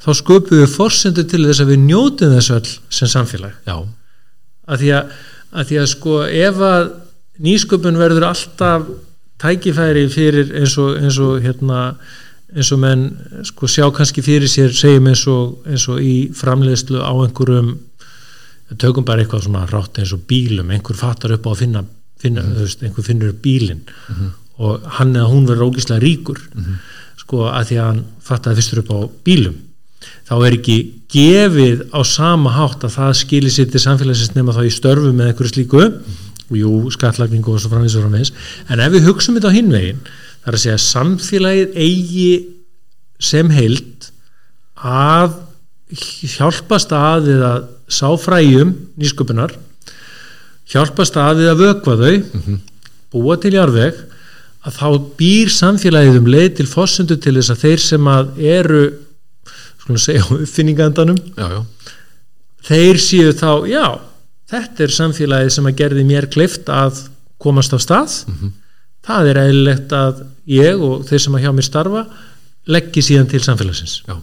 þá 0.09 0.15
sköpum 0.15 0.63
við 0.63 0.71
forsendur 0.73 1.27
til 1.29 1.43
þess 1.47 1.63
að 1.63 1.73
við 1.73 1.83
njótum 1.89 2.37
þess 2.37 2.53
öll 2.55 2.71
sem 2.99 3.11
samfélag. 3.11 3.57
Já, 3.67 3.77
að 4.69 4.85
því 4.85 4.95
að, 4.99 5.19
að 5.53 5.69
því 5.71 5.81
að 5.83 5.91
sko 5.93 6.15
ef 6.29 6.63
að 6.69 6.89
nýsköpun 7.49 8.01
verður 8.01 8.29
alltaf 8.31 8.89
tækifæri 9.43 10.07
fyrir 10.11 10.55
eins 10.59 10.75
og, 10.81 10.97
eins 10.99 11.19
og 11.23 11.43
hérna 11.45 11.83
eins 12.55 12.71
og 12.73 12.81
menn 12.81 13.05
sko 13.47 13.69
sjá 13.69 13.85
kannski 13.95 14.25
fyrir 14.25 14.49
sér 14.49 14.73
segjum 14.73 15.11
eins 15.11 15.27
og, 15.29 15.59
eins 15.69 15.85
og 15.93 16.01
í 16.01 16.31
framleiðslu 16.37 17.03
á 17.05 17.13
einhverjum 17.13 17.75
tökum 18.81 19.07
bara 19.09 19.25
eitthvað 19.25 19.47
svona 19.47 19.65
rátt 19.69 20.01
eins 20.01 20.13
og 20.17 20.25
bílum 20.29 20.71
einhver 20.73 20.97
fattar 20.97 21.33
upp 21.37 21.49
á 21.49 21.51
að 21.53 21.63
finna, 21.63 21.85
finna 22.21 22.45
þú 22.45 22.65
veist, 22.65 22.85
einhver 22.85 23.07
finnur 23.07 23.33
upp 23.33 23.41
bílinn. 23.45 23.83
Og 24.59 24.85
hann 24.99 25.15
eða 25.15 25.31
hún 25.31 25.47
verður 25.49 25.71
ógislega 25.71 26.03
ríkur 26.03 26.41
sko 27.19 27.49
að 27.49 27.67
því 27.69 27.79
að 27.79 27.89
hann 27.89 28.05
fattaði 28.25 28.61
fyrstur 28.61 28.83
upp 28.83 28.93
á 28.93 28.99
bílum. 29.25 29.57
Þá 30.29 30.35
er 30.47 30.57
ekki 30.59 30.79
gefið 31.11 31.85
á 31.93 32.01
sama 32.05 32.53
hátt 32.55 32.85
að 32.85 32.97
það 32.97 33.13
skilir 33.21 33.53
sér 33.53 33.69
til 33.73 33.81
samfélagsins 33.81 34.35
nema 34.37 34.55
þá 34.57 34.65
í 34.65 34.73
störfu 34.73 35.13
með 35.13 35.33
einhverju 35.33 35.53
slíku. 35.53 35.85
Og 36.49 36.57
jú, 36.57 36.73
skattlagningu 36.95 37.53
og 37.53 37.61
svo 37.61 37.69
framvís 37.69 37.97
og 37.99 38.07
framvís 38.07 38.33
en 38.73 38.81
ef 38.81 38.93
við 38.95 39.05
hugsum 39.05 39.37
þetta 39.37 39.51
á 39.53 39.57
hinvegin 39.59 39.99
það 40.49 40.55
er 40.55 40.57
að 40.57 40.63
segja 40.65 40.81
samfélagið 40.81 41.75
eigi 41.77 42.29
sem 43.21 43.51
heild 43.53 44.07
að 44.79 45.35
hjálpast 46.39 46.93
að 46.97 47.27
við 47.29 47.43
að 47.45 47.67
sá 47.93 48.09
fræjum 48.21 48.71
nýsköpunar 49.01 49.53
hjálpast 50.73 51.19
að 51.21 51.43
við 51.43 51.51
að 51.53 51.63
vökva 51.67 51.97
þau 52.01 52.57
búa 53.13 53.37
til 53.41 53.53
jarðveg 53.57 54.01
að 54.65 54.79
þá 54.79 54.89
býr 55.21 55.53
samfélagið 55.53 56.19
um 56.23 56.33
leið 56.33 56.49
til 56.59 56.69
fossundu 56.69 57.19
til 57.21 57.37
þess 57.37 57.53
að 57.53 57.63
þeir 57.67 57.85
sem 57.85 58.11
að 58.13 58.43
eru 58.57 58.83
skulum 59.83 60.01
segja 60.01 60.25
uppfinningandanum 60.33 61.21
já, 61.37 61.45
já, 61.45 61.61
þeir 62.69 63.01
séu 63.05 63.37
þá, 63.37 63.53
já 63.69 63.85
þetta 64.49 64.85
er 64.85 64.97
samfélagið 64.97 65.55
sem 65.59 65.69
að 65.69 65.79
gerði 65.83 66.09
mér 66.09 66.29
kleift 66.33 66.73
að 66.73 67.05
komast 67.41 67.75
á 67.77 67.79
stað. 67.81 68.17
Það 69.07 69.31
er 69.31 69.41
eðlilegt 69.45 69.95
að 69.95 70.25
ég 70.49 70.81
og 70.83 71.05
þeir 71.09 71.23
sem 71.27 71.37
að 71.39 71.45
hjá 71.47 71.53
mér 71.59 71.67
starfa 71.69 72.03
leggji 72.69 73.03
síðan 73.05 73.29
til 73.31 73.41
samfélagsins. 73.45 74.03
Já. 74.09 74.17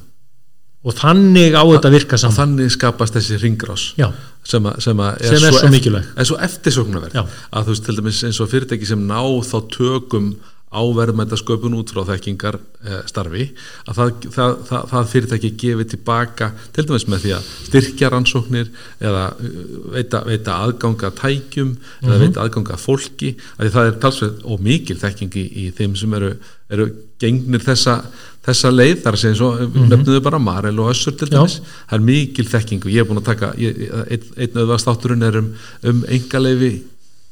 og 0.86 0.94
þannig 0.94 1.56
á 1.58 1.64
þetta 1.66 1.90
virka 1.90 2.14
Og 2.18 2.22
saman 2.22 2.36
þannig 2.38 2.72
skapast 2.76 3.16
þessi 3.18 3.40
ringrás 3.42 3.84
já, 3.98 4.12
sem, 4.46 4.66
að, 4.70 4.76
sem, 4.86 5.00
að 5.02 5.24
Sem 5.26 5.34
er 5.34 5.40
svo 5.56 5.62
eft- 5.66 5.74
mikilvæg. 5.74 6.10
er 6.22 6.28
svo 6.30 6.38
eftirsóknarverð 6.46 7.16
að 7.24 7.64
þú 7.66 7.74
veist 7.74 7.86
til 7.88 7.96
dæmis 7.98 8.20
eins 8.28 8.40
og 8.44 8.52
fyrirtæki 8.52 8.86
sem 8.92 9.02
ná 9.10 9.18
þá 9.50 9.56
tökum 9.74 10.28
á 10.74 10.82
verðmætasköpun 10.98 11.76
út 11.78 11.92
frá 11.94 12.02
þekkingar 12.10 12.58
eh, 12.58 13.02
starfi 13.08 13.46
að 13.86 13.98
það, 14.00 14.12
það, 14.34 14.54
það, 14.70 14.86
það 14.92 15.10
fyrirtæki 15.12 15.52
gefi 15.62 15.88
tilbaka 15.94 16.50
til 16.76 16.86
dæmis 16.88 17.06
með 17.12 17.26
því 17.26 17.34
að 17.38 17.50
styrkja 17.70 18.12
rannsóknir 18.12 18.72
eða 19.00 19.26
uh, 19.36 19.60
veita, 19.94 20.24
veita 20.26 20.60
aðganga 20.66 21.12
tækjum 21.22 21.76
eða 22.02 22.20
veita 22.24 22.44
aðganga 22.44 22.80
fólki 22.82 23.36
að 23.60 23.74
það 23.76 23.92
er 23.92 24.00
talsveit 24.04 24.42
og 24.44 24.64
mikil 24.66 24.98
þekking 25.02 25.38
í, 25.42 25.68
þeim 25.78 25.94
sem 26.02 26.18
eru, 26.18 26.32
eru 26.74 26.90
gengnir 27.22 27.64
þessa, 27.64 28.00
þessa 28.46 28.74
leið 28.74 28.98
þar 29.06 29.20
að 29.20 29.22
segja 29.22 29.36
eins 29.36 29.46
og 29.46 29.62
mm 29.62 29.70
-hmm. 29.70 29.94
nefnuðu 29.94 30.26
bara 30.26 30.42
Marel 30.42 30.82
og 30.82 30.92
Össur 30.96 31.16
til 31.16 31.30
Já. 31.30 31.38
dæmis 31.38 31.62
það 31.62 31.96
er 32.00 32.08
mikil 32.10 32.50
þekking 32.50 32.90
og 32.90 32.92
ég 32.92 33.06
er 33.06 33.08
búin 33.08 33.22
að 33.22 33.30
taka 33.32 33.54
ég, 33.62 33.80
einn, 34.10 34.60
öðvast 34.66 34.92
átturinn 34.92 35.24
er 35.30 35.40
um, 35.40 35.54
um 35.84 36.04
engaleifi 36.10 36.74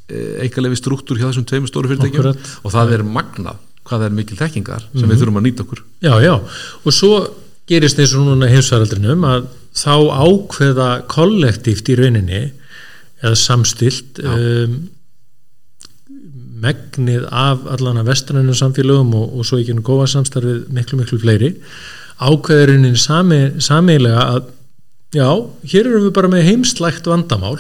engaleifi 0.10 0.82
struktúr 0.82 1.20
hjá 1.20 1.30
þessum 1.30 1.48
tveimur 1.50 1.72
stóru 1.72 1.92
fyrirtækjum. 1.92 2.20
Akkúrat. 2.20 2.58
og 2.64 2.74
það 2.76 2.98
er 2.98 3.06
magnað 3.08 3.62
hvað 3.84 4.06
er 4.08 4.16
mikil 4.16 4.40
þekkingar 4.40 4.86
sem 4.94 5.10
við 5.10 5.22
þurfum 5.22 5.40
að 5.42 5.46
nýta 5.48 5.64
okkur. 5.66 5.84
Já, 6.04 6.14
já. 6.24 6.34
Og 6.88 6.96
svo 6.96 7.14
gerist 7.68 8.00
eins 8.00 8.14
og 8.16 8.28
núna 8.28 8.50
heimsvaraldrinum 8.52 9.26
að 9.28 9.48
þá 9.76 9.96
ákveða 10.24 10.90
kollektíft 11.12 11.90
í 11.92 11.98
rauninni 12.00 12.44
eða 13.24 13.36
samstilt 13.40 14.22
um, 14.24 14.78
megnið 16.64 17.28
af 17.28 17.66
allan 17.76 18.00
að 18.02 18.12
vestrænum 18.12 18.56
samfélögum 18.56 19.12
og, 19.20 19.36
og 19.40 19.48
svo 19.48 19.60
ekki 19.60 19.76
nú 19.76 19.84
góða 19.86 20.10
samstarfið 20.14 20.66
miklu 20.76 21.00
miklu 21.02 21.20
fleiri 21.24 21.54
ákveðurinn 22.24 22.96
sami, 23.00 23.42
samilega 23.64 24.26
að 24.36 24.50
já, 25.16 25.28
hér 25.74 25.90
erum 25.90 26.08
við 26.08 26.16
bara 26.16 26.32
með 26.32 26.48
heimslægt 26.50 27.08
vandamál 27.10 27.58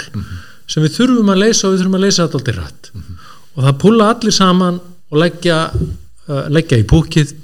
sem 0.74 0.86
við 0.86 0.98
þurfum 0.98 1.30
að 1.34 1.44
leysa 1.44 1.68
og 1.68 1.75
við 1.75 1.84
þurfum 1.84 2.00
að 2.00 2.06
leysa 2.08 2.25
þetta 2.25 2.39
alltaf 2.39 2.58
rætt 2.60 2.92
og 3.53 3.65
það 3.68 3.80
púla 3.84 4.10
allir 4.10 4.34
saman 4.34 4.80
og 5.13 5.20
leggja, 5.22 5.58
uh, 5.70 6.46
leggja 6.50 6.80
í 6.82 6.88
púkið 6.89 7.36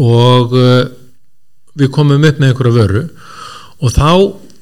og 0.00 0.54
uh, 0.56 0.86
við 1.76 1.90
komum 1.94 2.24
upp 2.24 2.40
með 2.40 2.52
einhverja 2.52 2.76
vöru. 2.76 3.02
Og 3.80 3.92
þá 3.94 4.08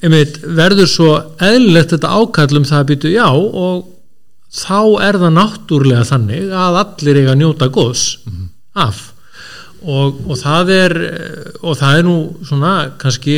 einmitt, 0.04 0.40
verður 0.42 0.90
svo 0.90 1.12
eðlilegt 1.42 1.94
þetta 1.94 2.14
ákall 2.14 2.60
um 2.60 2.66
það 2.66 2.82
að 2.82 2.90
býtu 2.92 3.12
já 3.12 3.28
og 3.28 3.86
þá 4.54 4.80
er 5.04 5.20
það 5.22 5.36
náttúrlega 5.36 6.08
þannig 6.08 6.52
að 6.56 6.80
allir 6.82 7.20
eiga 7.20 7.32
að 7.34 7.40
njóta 7.42 7.70
góðs 7.74 8.04
af. 8.78 9.00
Og, 9.78 10.22
og 10.26 10.38
það 10.40 10.70
er 10.74 10.94
eh, 11.06 11.50
og 11.62 11.76
það 11.78 11.98
er 11.98 12.06
nú 12.08 12.16
svona 12.46 12.72
kannski 12.98 13.36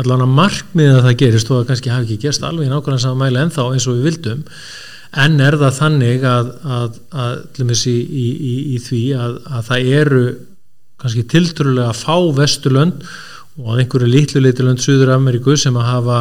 allan 0.00 0.24
að 0.24 0.34
markmið 0.38 0.90
að 0.92 1.04
það 1.06 1.20
gerist 1.22 1.50
og 1.50 1.60
það 1.60 1.68
kannski 1.70 1.92
hafi 1.92 2.08
ekki 2.08 2.24
gerst 2.26 2.46
alveg 2.46 2.66
í 2.66 2.72
nákvæmlega 2.72 3.04
saman 3.04 3.22
mæli 3.22 3.42
ennþá 3.44 3.66
eins 3.72 3.86
og 3.88 3.98
við 3.98 4.08
vildum 4.08 4.42
en 5.24 5.36
er 5.44 5.58
það 5.60 5.76
þannig 5.78 6.24
að, 6.26 6.48
að, 6.78 6.96
að 7.24 7.74
í, 7.86 7.94
í, 7.94 8.26
í, 8.34 8.54
í 8.74 8.80
því 8.82 9.02
að, 9.18 9.36
að 9.46 9.68
það 9.68 9.92
eru 10.00 10.24
kannski 11.02 11.26
tiltrúlega 11.30 11.94
fá 11.94 12.16
vesturlönd 12.34 13.04
og 13.60 13.68
að 13.70 13.84
einhverju 13.84 14.10
litlu 14.10 14.42
litilönd 14.42 14.82
Suður 14.82 15.14
Ameríku 15.14 15.54
sem 15.60 15.76
að 15.78 15.90
hafa 15.92 16.18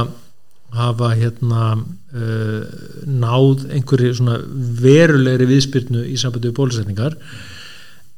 hafa 0.74 1.12
hérna 1.18 1.64
uh, 1.78 2.62
náð 3.06 3.66
einhverju 3.74 4.38
verulegri 4.82 5.50
viðspyrnu 5.50 6.06
í 6.10 6.18
sambandi 6.20 6.50
við 6.50 6.58
bólusetningar 6.58 7.18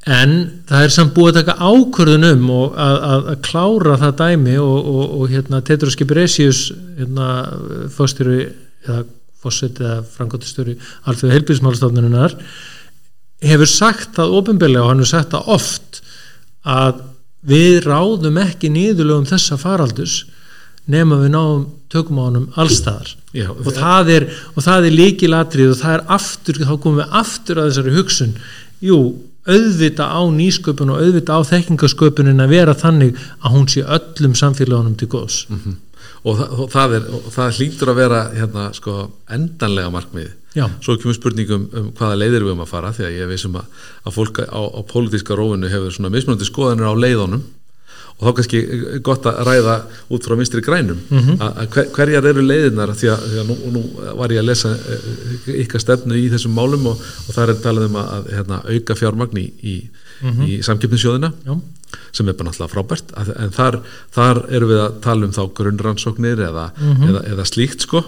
en 0.06 0.34
það 0.70 0.86
er 0.86 0.94
samt 0.94 1.16
búið 1.16 1.32
að 1.32 1.40
taka 1.40 1.70
ákvörðun 1.72 2.28
um 2.30 2.50
og 2.54 2.76
að, 2.78 2.98
að, 3.10 3.28
að 3.32 3.40
klára 3.48 3.98
það 4.04 4.16
dæmi 4.22 4.56
og, 4.62 4.90
og, 4.92 5.16
og 5.18 5.34
hérna 5.34 5.62
Tedros 5.66 5.98
Ghebreyesus 5.98 6.62
hérna 7.00 7.30
fórstjóri 7.96 8.44
eða 8.86 9.02
fórsett 9.42 9.82
eða 9.82 9.98
frangotistjóri 10.14 10.78
alþjóða 11.10 11.36
heilbíðismálstofnunar 11.38 12.38
hefur 13.46 13.70
sagt 13.70 14.16
það 14.18 14.38
ofinbeglega 14.40 14.86
og 14.86 14.94
hann 14.94 15.04
hefur 15.04 15.14
sagt 15.16 15.34
það 15.34 15.52
oft 15.58 16.02
að 16.66 17.04
við 17.46 17.84
ráðum 17.86 18.40
ekki 18.42 18.72
nýðulegum 18.74 19.28
þessa 19.30 19.58
faraldus 19.62 20.24
nema 20.90 21.18
við 21.22 21.34
náum 21.34 21.68
tökum 21.94 22.22
á 22.22 22.26
honum 22.30 22.50
allstaðar 22.62 23.14
Já, 23.36 23.50
og 23.52 23.74
það 23.76 24.10
er, 24.14 24.26
og 24.56 24.64
það 24.64 24.86
er 24.88 24.94
líkilatrið 24.96 25.72
og 25.74 25.80
það 25.82 25.96
er 25.98 26.04
aftur, 26.16 26.60
þá 26.62 26.76
komum 26.80 27.02
við 27.02 27.16
aftur 27.20 27.60
að 27.60 27.66
þessari 27.68 27.96
hugsun. 27.98 28.36
Jú, 28.86 29.00
auðvita 29.46 30.08
á 30.10 30.22
nýsköpun 30.34 30.94
og 30.94 31.02
auðvita 31.04 31.38
á 31.38 31.42
þekkingasköpunin 31.52 32.44
að 32.44 32.54
vera 32.56 32.78
þannig 32.78 33.20
að 33.42 33.58
hún 33.58 33.68
sé 33.72 33.84
öllum 33.86 34.38
samfélagunum 34.38 34.96
til 35.00 35.10
góðs. 35.12 35.44
Og 36.26 36.40
það, 36.40 36.56
og 36.58 36.72
það, 36.74 36.96
er, 36.98 37.04
og 37.14 37.28
það 37.36 37.60
hlýtur 37.60 37.92
að 37.92 38.00
vera 38.00 38.22
hérna, 38.34 38.64
sko, 38.74 38.96
endanlega 39.30 39.92
markmið 39.94 40.32
Já. 40.56 40.70
svo 40.82 40.96
kemur 40.98 41.18
spurningum 41.18 41.68
um 41.76 41.92
hvaða 41.98 42.18
leiðir 42.22 42.46
við 42.48 42.56
um 42.56 42.64
að 42.64 42.72
fara 42.72 42.94
því 42.96 43.06
að 43.06 43.18
ég 43.20 43.30
veist 43.30 43.48
um 43.50 43.58
að, 43.60 43.84
að 44.08 44.16
fólk 44.16 44.40
á, 44.48 44.62
á 44.64 44.82
pólitíska 44.88 45.38
rófinu 45.38 45.70
hefur 45.70 45.94
svona 45.94 46.14
mismunandi 46.14 46.48
skoðanir 46.48 46.90
á 46.90 46.94
leiðunum 46.96 47.44
og 48.16 48.28
þá 48.30 48.32
kannski 48.38 48.60
gott 49.04 49.26
að 49.28 49.40
ræða 49.48 49.74
út 50.16 50.24
frá 50.28 50.36
vinstri 50.40 50.62
grænum. 50.64 51.00
Mhm. 51.10 51.34
að 51.44 51.58
að 51.62 51.70
hver, 51.76 51.88
hverjar 51.98 52.28
eru 52.32 52.42
leiðinar 52.48 52.94
því 52.96 53.10
að, 53.12 53.26
því 53.32 53.40
að 53.42 53.50
nú, 53.50 53.56
nú 53.76 53.82
var 54.22 54.32
ég 54.32 54.40
að 54.40 54.48
lesa 54.50 54.72
eh, 54.72 55.10
ykkar 55.66 55.84
stefnu 55.84 56.16
í 56.16 56.30
þessum 56.32 56.56
málum 56.56 56.88
og, 56.94 57.02
og 57.28 57.36
það 57.36 57.50
er 57.56 57.60
talað 57.66 57.88
um 57.90 57.98
að, 58.00 58.12
að 58.16 58.30
hérna, 58.38 58.62
auka 58.72 58.96
fjármagn 59.02 59.42
í, 59.42 59.46
í, 59.62 59.76
í 60.48 60.62
samkeppnisjóðina 60.64 61.34
já, 61.44 61.58
sem 62.16 62.28
er 62.32 62.38
bara 62.40 62.50
náttúrulega 62.50 62.72
frábært. 62.72 63.12
En 63.44 63.52
þar, 63.56 63.80
þar 64.16 64.42
erum 64.56 64.72
við 64.72 64.82
að 64.86 64.96
tala 65.04 65.28
um 65.28 65.36
þá 65.36 65.44
grunnrannsóknir 65.60 66.46
eða, 66.48 66.70
Mhm. 66.80 67.04
eða, 67.10 67.26
eða 67.36 67.46
slíkt 67.52 67.84
sko. 67.84 68.04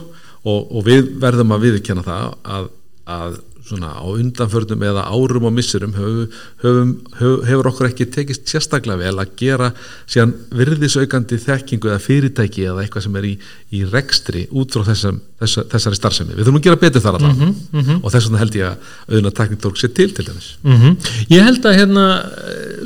Og, 0.48 0.72
og 0.72 0.86
við 0.88 1.18
verðum 1.20 1.52
að 1.52 1.64
viðurkenna 1.68 2.04
það 2.08 2.34
að, 2.56 2.68
að 3.12 3.40
svona 3.68 3.92
á 4.00 4.04
undanförnum 4.08 4.84
eða 4.88 5.04
árum 5.12 5.48
og 5.50 5.54
missurum 5.56 5.94
höfum, 5.98 6.32
höfum, 6.64 6.92
höf, 7.20 7.44
hefur 7.50 7.70
okkur 7.72 7.90
ekki 7.90 8.08
tekist 8.14 8.48
sérstaklega 8.50 9.00
vel 9.02 9.22
að 9.22 9.34
gera 9.40 9.70
síðan 10.08 10.34
virðisaukandi 10.58 11.40
þekkingu 11.44 11.92
eða 11.92 12.04
fyrirtæki 12.04 12.68
eða 12.72 12.84
eitthvað 12.86 13.08
sem 13.08 13.20
er 13.20 13.30
í, 13.30 13.34
í 13.76 13.84
rekstri 13.92 14.48
út 14.52 14.76
frá 14.76 14.88
þessum, 14.88 15.22
þessa, 15.44 15.66
þessari 15.74 16.00
starfsemi. 16.00 16.36
Við 16.38 16.44
þurfum 16.48 16.62
að 16.62 16.68
gera 16.70 16.82
betur 16.86 17.06
þar 17.06 17.20
alltaf 17.20 17.46
Mhm, 17.78 18.02
og 18.02 18.12
þess 18.12 18.28
vegna 18.28 18.42
held 18.42 18.56
ég 18.58 18.68
að 18.68 18.92
auðvitað 19.12 19.38
tekniktorg 19.42 19.78
sé 19.78 19.88
til 19.94 20.10
til 20.16 20.26
dæmis. 20.26 20.50
Mhm. 20.64 20.98
Ég 21.30 21.44
held 21.44 21.66
að 21.66 21.78
hérna, 21.78 22.06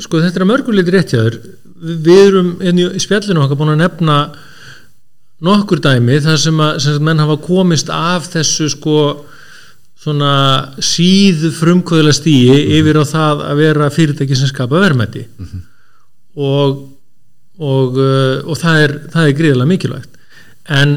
sko 0.00 0.20
þetta 0.20 0.36
er 0.36 0.44
að 0.46 0.50
mörguleiti 0.52 0.92
rétt 0.94 1.12
hjá 1.14 1.22
þér, 1.22 1.38
við 1.82 2.26
erum 2.26 2.56
hérna 2.60 2.90
í 2.92 3.02
spjallinu 3.02 3.42
okkar 3.42 3.58
búin 3.58 3.74
að 3.74 3.82
nefna 3.82 4.16
nokkur 5.42 5.80
dæmi 5.82 6.20
þar 6.22 6.38
sem 6.38 6.60
að, 6.62 6.78
sem 6.84 7.02
menn 7.02 7.22
hafa 7.22 7.36
komist 7.42 7.90
af 7.90 8.28
þessu 8.30 8.68
sko 8.70 8.96
svona 10.02 10.32
síðu 10.82 11.52
frumkvöðla 11.54 12.14
stíi 12.16 12.56
yfir 12.78 12.98
á 12.98 13.04
það 13.06 13.44
að 13.50 13.60
vera 13.62 13.92
fyrirtæki 13.94 14.38
sem 14.38 14.50
skapa 14.50 14.80
verðmætti 14.82 15.26
og 16.42 16.88
og, 17.60 17.98
uh, 17.98 18.42
og 18.48 18.58
það, 18.58 18.84
er, 18.84 18.94
það 19.12 19.28
er 19.28 19.38
gríðilega 19.38 19.70
mikilvægt. 19.70 20.20
En 20.72 20.94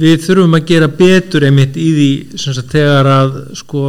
við 0.00 0.24
þurfum 0.26 0.56
að 0.58 0.66
gera 0.68 0.88
betur 0.92 1.46
einmitt 1.48 1.76
í 1.80 1.90
því 1.96 2.08
sem 2.40 2.56
sagt, 2.56 2.74
þegar 2.74 3.08
að 3.08 3.36
sko, 3.56 3.84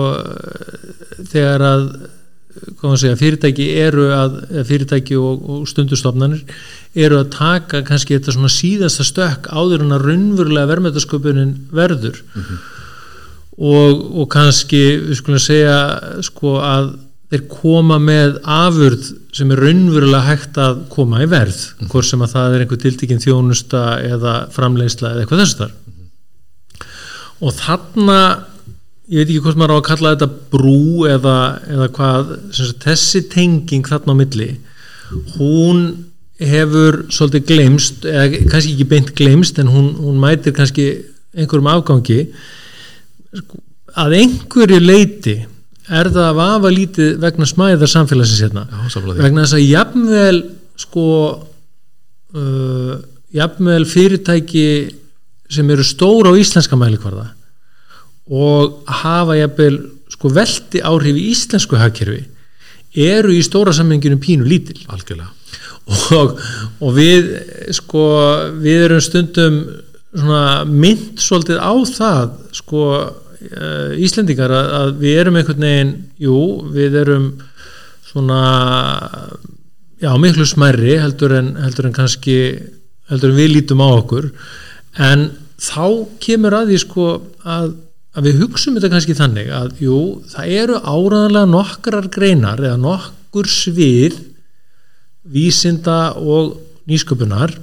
þegar 1.34 1.65
að 1.65 1.88
segja, 3.01 3.17
fyrirtæki 3.19 3.65
eru 3.81 4.05
að 4.15 4.38
fyrirtæki 4.69 5.17
og, 5.19 5.41
og 5.51 5.65
stundustofnanir 5.67 6.45
eru 6.95 7.19
að 7.19 7.34
taka 7.36 7.81
kannski 7.88 8.15
þetta 8.15 8.38
svona 8.38 8.53
síðasta 8.53 9.03
stökk 9.03 9.50
áður 9.51 9.84
en 9.84 9.98
að 9.98 10.07
raunverulega 10.07 10.69
verðmætasköpunin 10.72 11.51
verður 11.75 12.22
og, 13.55 14.01
og 14.21 14.29
kannski 14.31 14.81
við 15.05 15.19
skulum 15.19 15.41
segja 15.41 15.77
sko 16.25 16.57
að 16.63 16.93
þeir 17.31 17.45
koma 17.50 17.97
með 18.00 18.39
afurð 18.43 19.07
sem 19.35 19.51
er 19.51 19.62
raunverulega 19.65 20.27
hægt 20.27 20.59
að 20.62 20.83
koma 20.93 21.24
í 21.24 21.29
verð 21.29 21.62
hvort 21.89 22.07
sem 22.07 22.21
að 22.21 22.35
það 22.35 22.55
er 22.55 22.65
einhver 22.65 22.81
tiltekinn 22.83 23.24
þjónusta 23.24 23.85
eða 24.05 24.35
framleiðsla 24.55 25.13
eða 25.13 25.24
eitthvað 25.24 25.41
þess 25.43 25.59
þar. 25.62 25.74
Og 27.43 27.55
þarna 27.57 28.19
ég 29.12 29.21
veit 29.21 29.29
ekki 29.29 29.41
hvort 29.45 29.59
maður 29.59 29.75
á 29.75 29.79
að 29.79 29.88
kalla 29.89 30.13
þetta 30.15 30.29
brú 30.53 31.05
eða, 31.09 31.38
eða 31.69 31.89
hvað 31.93 32.31
sagt, 32.57 32.85
þessi 32.85 33.24
tenging 33.29 33.85
þarna 33.85 34.15
á 34.17 34.21
milli 34.21 34.50
hún 35.38 35.81
hefur 36.41 37.03
svolítið 37.13 37.45
gleymst 37.51 38.07
eða 38.09 38.41
kannski 38.50 38.74
ekki 38.74 38.88
beint 38.89 39.12
gleymst 39.17 39.59
en 39.62 39.69
hún, 39.71 39.91
hún 40.01 40.17
mætir 40.21 40.55
kannski 40.57 40.88
einhverjum 41.35 41.69
afgangi 41.71 42.19
að 43.95 44.17
einhverju 44.19 44.79
leiti 44.83 45.35
er 45.85 46.09
það 46.09 46.27
að 46.27 46.37
vafa 46.39 46.71
lítið 46.73 47.17
vegna 47.21 47.47
smæðar 47.49 47.91
samfélagsins 47.91 48.43
hérna. 48.45 48.65
Já, 48.69 49.01
vegna 49.21 49.45
þess 49.45 49.57
að 49.57 49.65
jafnvel 49.69 50.39
sko 50.81 51.07
uh, 52.35 52.93
jafnvel 53.35 53.85
fyrirtæki 53.89 54.67
sem 55.51 55.69
eru 55.69 55.85
stóra 55.85 56.33
á 56.33 56.39
íslenska 56.39 56.77
mælikvarða 56.79 57.29
og 58.33 58.81
hafa 59.03 59.37
jafnvel 59.37 59.77
sko 60.09 60.31
velti 60.33 60.81
áhrif 60.81 61.19
í 61.19 61.29
íslensku 61.33 61.77
hagkerfi 61.77 62.24
eru 62.95 63.33
í 63.35 63.43
stóra 63.43 63.74
sammenginu 63.75 64.17
pínu 64.21 64.48
lítil. 64.48 64.79
Algjörlega. 64.87 65.31
Og, 66.15 66.39
og 66.81 66.95
við 66.95 67.27
sko 67.75 68.05
við 68.63 68.85
erum 68.87 69.03
stundum 69.03 69.59
svona 70.15 70.63
mynd 70.65 71.19
svolítið 71.21 71.59
á 71.61 71.74
það 71.91 72.31
sko 72.55 72.85
Íslendingar 74.05 74.53
að, 74.53 74.72
að 74.79 74.94
við 75.01 75.20
erum 75.22 75.40
einhvern 75.40 75.68
veginn 75.68 75.94
jú, 76.22 76.40
við 76.75 77.00
erum 77.01 77.27
svona 78.10 78.42
já, 80.01 80.12
miklu 80.22 80.46
smærri 80.48 80.98
heldur 81.01 81.36
en, 81.40 81.55
heldur 81.64 81.90
en 81.90 81.96
kannski 81.96 82.38
heldur 83.10 83.34
en 83.34 83.40
við 83.40 83.51
lítum 83.53 83.84
á 83.84 83.90
okkur. 83.96 84.29
En 85.01 85.27
þá 85.62 85.88
kemur 86.24 86.55
að 86.58 86.72
því 86.72 86.79
sko 86.84 87.10
að, 87.44 87.74
að 88.16 88.29
við 88.29 88.42
hugsum 88.44 88.77
þetta 88.77 88.94
kannski 88.94 89.18
þannig 89.18 89.51
að 89.55 89.84
jú, 89.84 90.00
það 90.31 90.55
eru 90.62 90.79
áraðanlega 90.81 91.51
nokkrar 91.51 92.10
greinar 92.14 92.64
eða 92.64 92.79
nokkur 92.81 93.50
svið 93.51 94.20
vísinda 95.25 96.16
og 96.22 96.58
nýsköpunar 96.90 97.55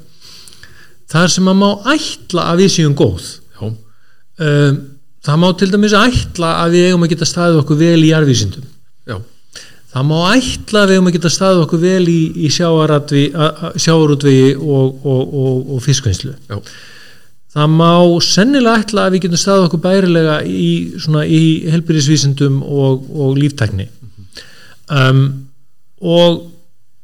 þar 1.13 1.31
sem 1.31 1.51
að 1.51 1.61
má 1.61 1.69
ætla 1.93 2.49
að 2.51 2.65
við 2.65 2.75
séum 2.77 2.97
góð. 2.99 3.29
Já, 3.53 3.69
um, 3.69 4.81
það 5.27 5.43
má 5.43 5.49
til 5.59 5.71
dæmis 5.73 5.97
ætla 5.97 6.55
að 6.63 6.77
við 6.77 6.89
eigum 6.89 7.05
að 7.07 7.13
geta 7.15 7.29
staðið 7.29 7.61
okkur 7.63 7.81
vel 7.83 8.01
í 8.01 8.11
jarðvísindum. 8.11 8.65
Já, 9.09 9.17
það 9.95 10.09
má 10.09 10.17
ætla 10.33 10.83
að 10.83 10.89
við 10.91 10.99
eigum 10.99 11.11
að 11.11 11.17
geta 11.19 11.35
staðið 11.37 11.65
okkur 11.67 11.83
vel 11.83 12.07
í, 12.11 12.23
í 12.43 12.49
sjáarútvegi 12.57 14.55
og, 14.57 15.05
og, 15.07 15.23
og, 15.45 15.77
og 15.77 15.85
fiskvinnslu. 15.85 16.35
Já, 16.51 16.57
það 17.53 17.75
má 17.79 17.93
sennilega 18.25 18.83
ætla 18.83 19.07
að 19.07 19.17
við 19.17 19.25
getum 19.27 19.43
staðið 19.45 19.69
okkur 19.69 19.85
bærilega 19.87 20.37
í, 20.49 20.75
í 21.29 21.43
helbyrðisvísindum 21.73 22.63
og, 22.65 23.09
og 23.13 23.37
líftækni. 23.39 23.89
Um, 24.93 25.25
og 26.03 26.43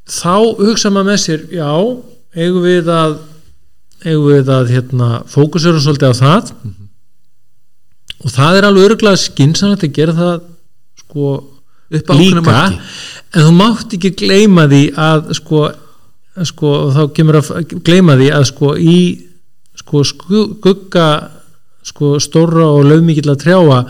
þá 0.08 0.58
hugsa 0.58 0.90
maður 0.90 1.12
með 1.12 1.20
sér 1.22 1.44
já, 1.54 1.70
eigum 2.34 2.64
við 2.64 2.90
að 2.92 3.18
eigum 4.06 4.28
við 4.30 4.50
að 4.54 4.72
hérna, 4.72 5.08
fókusera 5.30 5.80
svolítið 5.82 6.14
á 6.14 6.20
það 6.22 6.52
og 8.24 8.34
það 8.34 8.58
er 8.58 8.68
alveg 8.68 8.90
örgulega 8.90 9.22
skinsanlegt 9.22 9.86
að 9.86 9.94
gera 9.98 10.16
það 10.16 10.36
sko 11.02 11.30
upp 11.88 12.10
á 12.10 12.14
ákveðnu 12.14 12.42
líka 12.42 12.60
en 12.68 13.46
þú 13.46 13.54
mátt 13.56 13.96
ekki 13.96 14.12
gleyma 14.18 14.68
því 14.68 14.82
að 14.98 15.32
sko, 15.38 15.64
sko 16.50 16.74
þá 16.96 17.02
kemur 17.16 17.40
að 17.40 17.74
gleyma 17.86 18.18
því 18.20 18.30
að 18.36 18.46
sko 18.52 18.74
í 18.76 19.00
sko 19.78 20.04
skugga 20.06 21.08
sko 21.88 22.16
stóra 22.20 22.66
og 22.74 22.88
löfmikill 22.88 23.30
að 23.32 23.42
trjáa 23.44 23.82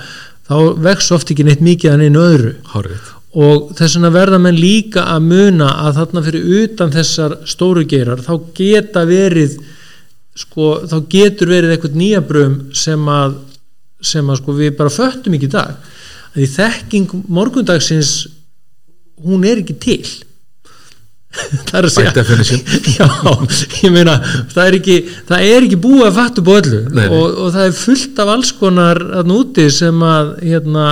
þá 0.48 0.56
vex 0.84 1.12
oft 1.16 1.32
ekki 1.32 1.44
neitt 1.44 1.62
mikið 1.64 1.92
að 1.92 2.02
neinu 2.02 2.20
öðru. 2.24 2.52
Hárið 2.72 3.14
og 3.38 3.74
þess 3.76 3.98
vegna 3.98 4.10
verða 4.14 4.38
menn 4.40 4.56
líka 4.56 5.04
að 5.12 5.26
muna 5.28 5.68
að 5.84 5.98
þarna 5.98 6.22
fyrir 6.24 6.46
utan 6.62 6.92
þessar 6.94 7.34
stóru 7.48 7.84
geirar 7.88 8.22
þá 8.24 8.32
geta 8.56 9.04
verið 9.08 9.58
sko 10.38 10.70
þá 10.88 10.96
getur 11.12 11.52
verið 11.52 11.74
eitthvað 11.74 11.98
nýjabröum 12.00 12.56
sem 12.72 13.10
að 13.12 13.36
sem 14.00 14.30
að 14.30 14.40
sko 14.40 14.54
við 14.56 14.72
bara 14.78 14.92
föttum 14.92 15.36
ekki 15.36 15.50
í 15.50 15.52
dag. 15.52 15.76
Að 16.32 16.40
því 16.40 16.48
þekking 16.54 17.20
morgundagsins 17.26 18.14
hún 19.24 19.46
er 19.48 19.62
ekki 19.62 19.76
til. 19.82 20.00
Það 21.68 21.74
er 21.76 21.86
að 21.86 21.92
segja 21.92 22.22
já, 22.98 23.06
ég 23.84 23.92
meina 23.92 24.14
það 24.48 24.62
er 24.62 24.76
ekki, 24.78 24.94
það 25.28 25.42
er 25.44 25.66
ekki 25.66 25.78
búið 25.84 26.06
að 26.06 26.16
fattu 26.16 26.44
på 26.46 26.54
öllu. 26.56 26.78
Nei, 26.88 27.02
nei. 27.02 27.18
Og, 27.18 27.36
og 27.44 27.50
það 27.52 27.66
er 27.66 27.74
fullt 27.76 28.22
af 28.24 28.32
alls 28.32 28.52
konar 28.56 29.00
að 29.20 29.28
núti 29.28 29.66
sem 29.74 30.04
að 30.08 30.32
hérna, 30.40 30.86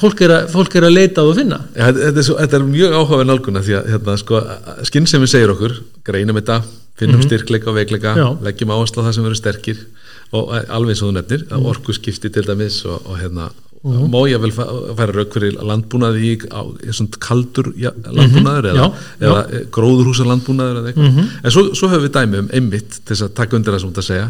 fólk, 0.00 0.24
er 0.24 0.34
að, 0.38 0.48
fólk 0.54 0.78
er 0.80 0.88
að 0.88 0.96
leita 0.96 1.22
að 1.22 1.34
finna. 1.42 1.60
Já, 1.76 1.84
þetta, 1.90 2.08
er 2.14 2.28
svo, 2.30 2.38
þetta 2.40 2.58
er 2.58 2.66
mjög 2.70 2.96
áhugaverð 2.96 3.30
nálguna 3.30 3.64
því 3.66 3.76
að 3.78 3.92
hérna, 3.92 4.16
sko, 4.24 4.42
skinnsemi 4.88 5.30
segir 5.30 5.52
okkur 5.52 5.76
greinum 6.08 6.40
þetta, 6.40 6.58
finnum 6.98 7.22
styrkleika 7.28 7.70
og 7.70 7.78
veikleika 7.78 8.16
leggjum 8.48 8.72
áherslu 8.72 9.04
á 9.04 9.06
það 9.06 9.18
sem 9.18 9.28
verður 9.28 9.42
sterkir 9.42 9.84
og 10.32 10.52
eh, 10.56 10.66
alveg 10.74 10.94
eins 10.96 11.02
og 11.04 11.10
þú 11.10 11.16
nefnir 11.20 11.46
mm. 11.48 11.70
orku 11.72 11.96
skipti 11.96 12.30
til 12.34 12.46
dæmis 12.48 12.82
og, 12.88 13.00
og 13.06 13.18
hérna 13.22 13.50
má 13.88 14.18
ég 14.26 14.40
vel 14.42 14.50
færa 14.52 15.12
rauk 15.14 15.32
fyrir 15.36 15.54
landbúnaði 15.62 16.32
á, 16.50 16.66
svona 16.90 17.20
kaldur 17.22 17.68
ja, 17.78 17.92
landbúnaður 17.94 18.66
eða, 18.72 18.88
Já, 18.88 19.04
já. 19.22 19.28
eða 19.28 19.60
gróðurhúsa 19.76 20.26
landbúnaður 20.26 20.80
eða 20.80 20.90
eitthvað? 20.90 21.20
En 21.44 21.54
svo, 21.54 21.62
svo 21.78 21.90
höfum 21.92 22.04
við 22.08 22.14
dæmi 22.16 22.40
um 22.42 22.48
einmitt 22.58 22.98
til 23.06 23.16
að 23.22 23.32
taka 23.38 23.56
undir 23.56 23.76
það 23.76 23.84
sem 23.84 23.88
þú 23.88 23.94
ert 23.94 24.02
að 24.02 24.08
segja 24.08 24.26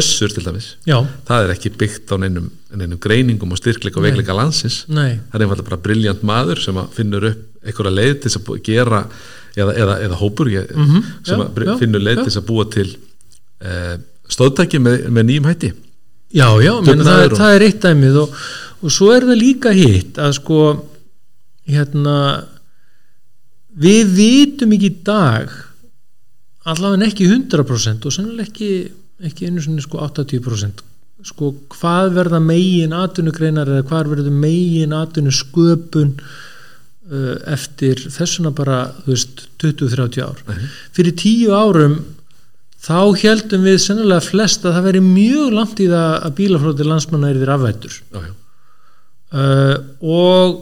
össur 0.00 0.34
til 0.36 0.44
dæmis. 0.46 0.68
Já, 0.86 0.96
það 1.28 1.48
er 1.48 1.54
ekki 1.56 1.72
byggt 1.82 2.14
á 2.14 2.16
neinum, 2.22 2.46
neinum 2.78 3.02
greiningum 3.02 3.52
og 3.52 3.60
styrkleika 3.60 3.98
og 4.00 4.06
veikleika 4.06 4.38
landsins. 4.38 4.84
Nei, 4.86 5.18
það 5.32 5.38
er 5.40 5.46
einfallega 5.48 5.68
bara 5.72 5.82
briljant 5.88 6.22
maður 6.22 6.62
sem 6.62 6.80
finnur 6.94 7.28
upp 7.32 7.66
einhverja 7.66 7.96
leið 7.98 8.14
til 8.22 8.34
að 8.38 8.62
gera 8.70 9.02
eða, 9.56 9.74
eða, 9.74 9.98
eða 10.06 10.22
hópur 10.22 10.50
ég, 10.52 10.70
Mhm, 10.78 11.04
sem 11.26 11.42
já, 11.42 11.76
finnur 11.82 12.06
leið 12.06 12.24
til 12.28 12.38
að 12.38 12.46
búa 12.48 12.70
til 12.70 12.88
uh, 13.66 13.98
stóðtæki 14.30 14.78
með, 14.82 15.08
með 15.10 15.26
nýjum 15.30 15.48
hætti 15.50 15.72
já, 16.32 16.46
já 16.62 16.72
meni, 16.86 17.04
það, 17.06 17.36
það 17.38 17.56
er 17.56 17.66
eitt 17.66 17.82
dæmið 17.82 18.20
og, 18.22 18.38
og 18.82 18.94
svo 18.94 19.10
er 19.16 19.26
það 19.28 19.40
líka 19.42 19.74
hitt 19.76 20.18
að 20.22 20.36
sko 20.38 20.60
hérna 21.72 22.16
við 23.82 24.14
vitum 24.16 24.72
ekki 24.76 24.90
í 24.92 24.96
dag 25.06 25.52
allavega 26.68 27.08
ekki 27.08 27.26
100% 27.30 28.06
og 28.08 28.14
sannlega 28.14 28.46
ekki, 28.48 28.70
ekki 29.26 29.48
einu 29.48 29.62
svona 29.64 29.82
sko 29.84 30.00
80% 30.04 30.82
sko 31.26 31.52
hvað 31.70 32.16
verða 32.16 32.40
megin 32.42 32.94
atvinnugreinar 32.98 33.68
eða 33.70 33.84
hvað 33.86 34.08
verður 34.10 34.34
megin 34.42 34.94
atvinnusköpun 34.96 36.16
uh, 36.18 37.36
eftir 37.54 38.00
þessuna 38.10 38.50
bara 38.54 38.80
þú 39.04 39.12
veist 39.14 39.44
20-30 39.62 40.24
ár 40.26 40.42
Mhm. 40.48 40.72
fyrir 40.96 41.14
10 41.22 41.54
árum 41.54 41.94
þá 42.82 42.98
heldum 43.22 43.66
við 43.66 43.80
sennilega 43.84 44.24
flest 44.24 44.66
að 44.66 44.76
það 44.76 44.86
veri 44.88 45.02
mjög 45.06 45.56
langt 45.56 45.82
í 45.82 45.88
það 45.90 46.14
að 46.18 46.36
bílaflóti 46.40 46.86
landsmanna 46.88 47.30
er 47.30 47.40
þér 47.42 47.52
afvættur 47.56 47.98
uh, 48.12 49.76
og 50.02 50.56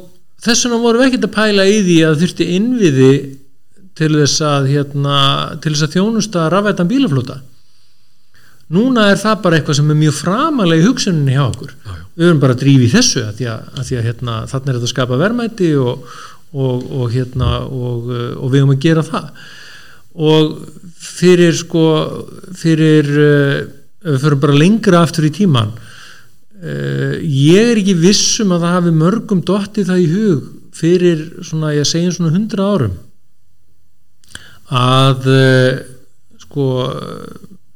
þess 0.45 0.67
vegna 0.67 0.83
vorum 0.83 1.01
við 1.01 1.09
ekkert 1.11 1.29
að 1.31 1.37
pæla 1.39 1.69
í 1.69 1.79
því 1.87 2.01
að 2.09 2.19
þurfti 2.25 2.51
innviði 2.57 3.13
til 4.01 4.11
þess 4.17 4.43
að 4.47 4.69
hérna, 4.71 5.17
til 5.61 5.73
þess 5.75 5.87
að 5.87 5.97
þjónusta 5.97 6.49
rafættan 6.53 6.91
bílaflóta 6.91 7.41
núna 8.75 9.09
er 9.11 9.21
það 9.21 9.41
bara 9.45 9.59
eitthvað 9.59 9.81
sem 9.81 9.93
er 9.93 9.99
mjög 9.99 10.19
framalega 10.21 10.83
í 10.83 10.87
hugsuninni 10.87 11.35
hjá 11.35 11.43
okkur. 11.49 11.73
Já, 11.75 11.95
já. 11.97 12.05
við 12.21 12.29
erum 12.29 12.43
bara 12.43 12.55
að 12.55 12.61
drífa 12.63 12.87
í 12.87 12.93
þessu 12.93 13.23
að 13.27 13.33
því 13.41 13.49
að, 13.51 13.65
að, 13.73 13.87
því 13.89 13.97
að 13.97 14.07
hérna, 14.09 14.37
þannig 14.53 14.69
er 14.69 14.77
þetta 14.77 14.89
að 14.89 14.93
skapa 14.93 15.19
verðmæti 15.21 15.71
og, 15.81 16.13
og, 16.53 16.85
og, 17.01 17.09
hérna, 17.15 17.51
og, 17.67 18.13
uh, 18.13 18.29
og 18.39 18.53
við 18.53 18.61
erum 18.61 18.75
að 18.77 18.85
gera 18.85 19.07
það 19.09 19.49
og 20.15 20.57
fyrir 21.01 21.55
sko 21.57 21.85
fyrir 22.59 23.11
uh, 23.11 23.61
við 24.01 24.25
förum 24.25 24.43
bara 24.43 24.59
lengra 24.59 25.05
aftur 25.05 25.29
í 25.29 25.35
tíman 25.35 25.71
uh, 25.75 27.15
ég 27.21 27.71
er 27.71 27.81
ekki 27.83 27.99
viss 28.01 28.41
um 28.43 28.57
að 28.57 28.67
það 28.67 28.77
hafi 28.79 28.97
mörgum 28.97 29.45
dottið 29.47 29.93
það 29.93 30.03
í 30.03 30.09
hug 30.15 30.51
fyrir 30.81 31.23
svona, 31.45 31.75
ég 31.77 31.89
segjum 31.89 32.17
svona 32.17 32.35
hundra 32.35 32.69
árum 32.75 32.99
að 34.71 35.31
uh, 35.31 35.81
sko 36.43 36.67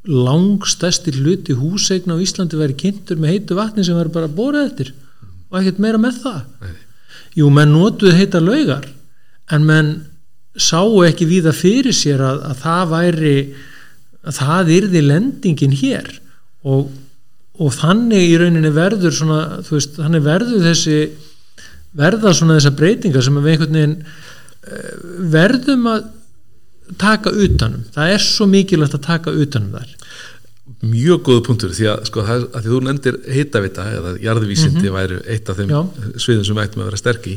langstæsti 0.05 1.15
hluti 1.17 1.55
húsegna 1.57 2.19
á 2.19 2.21
Íslandi 2.21 2.59
væri 2.61 2.77
kynntur 2.77 3.21
með 3.21 3.33
heitu 3.33 3.57
vatni 3.57 3.85
sem 3.87 3.97
væri 3.97 4.13
bara 4.13 4.29
borað 4.29 4.67
eftir 4.69 4.91
og 5.49 5.61
ekkert 5.61 5.81
meira 5.81 6.01
með 6.01 6.19
það 6.25 6.41
Nei. 6.61 6.75
jú, 7.41 7.49
menn 7.49 7.73
notuðu 7.73 8.13
heita 8.19 8.43
laugar 8.43 8.91
en 9.55 9.65
menn 9.65 9.95
sáu 10.61 11.05
ekki 11.07 11.29
víða 11.29 11.55
fyrir 11.57 11.95
sér 11.97 12.23
að, 12.25 12.43
að 12.51 12.61
það 12.63 12.93
væri 12.93 13.37
að 14.25 14.37
það 14.39 14.75
yrði 14.79 15.03
lendingin 15.05 15.79
hér. 15.81 16.11
Og, 16.65 16.91
og 17.61 17.73
þannig 17.77 18.29
í 18.31 18.37
rauninni 18.41 18.73
verður 18.75 19.15
svona, 19.15 19.41
veist, 19.69 19.99
þannig 19.99 20.25
verður 20.25 20.69
þessi 20.69 20.99
verða 21.95 22.35
svona 22.35 22.59
þessar 22.59 22.77
breytingar 22.79 23.25
sem 23.25 23.41
við 23.41 23.51
einhvern 23.53 23.79
veginn 23.79 23.97
eh, 24.05 24.95
verðum 25.35 25.91
að 25.93 26.07
taka 27.01 27.33
utanum, 27.33 27.85
það 27.95 28.15
er 28.15 28.25
svo 28.25 28.47
mikilvægt 28.51 28.97
að 28.99 29.07
taka 29.07 29.33
utanum 29.33 29.77
þar 29.79 29.93
mjög 30.85 31.23
góðu 31.27 31.43
punktur 31.45 31.73
því 31.77 31.89
að, 31.93 32.07
sko, 32.09 32.25
að 32.25 32.45
því 32.57 32.71
þú 32.71 32.79
nefndir 32.87 33.19
heitavita 33.35 33.85
eða 33.99 34.15
jarðvísindi 34.23 34.93
væri 34.93 35.21
eitt 35.33 35.49
af 35.49 35.61
þeim 35.61 35.73
Já. 35.73 35.81
sviðum 36.21 36.47
sem 36.49 36.59
við 36.59 36.65
ættum 36.65 36.85
að 36.85 36.91
vera 36.91 37.01
sterk 37.01 37.29
í 37.29 37.35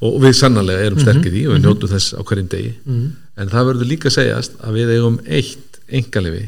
og 0.00 0.18
við 0.22 0.34
sannarlega 0.40 0.88
erum 0.90 1.00
sterk 1.02 1.24
í 1.24 1.32
því 1.32 1.44
og 1.46 1.54
við 1.56 1.62
njótum 1.64 1.92
þess 1.94 2.16
á 2.16 2.20
hverjum 2.20 2.50
degi. 2.52 2.74
En 3.36 3.52
það 3.52 3.70
verður 3.70 3.90
líka 3.92 4.10
að 4.10 4.16
segjast 4.18 4.58
að 4.60 4.80
við 4.80 4.94
eigum 4.96 5.20
eitt 5.26 5.80
engalifi 5.86 6.44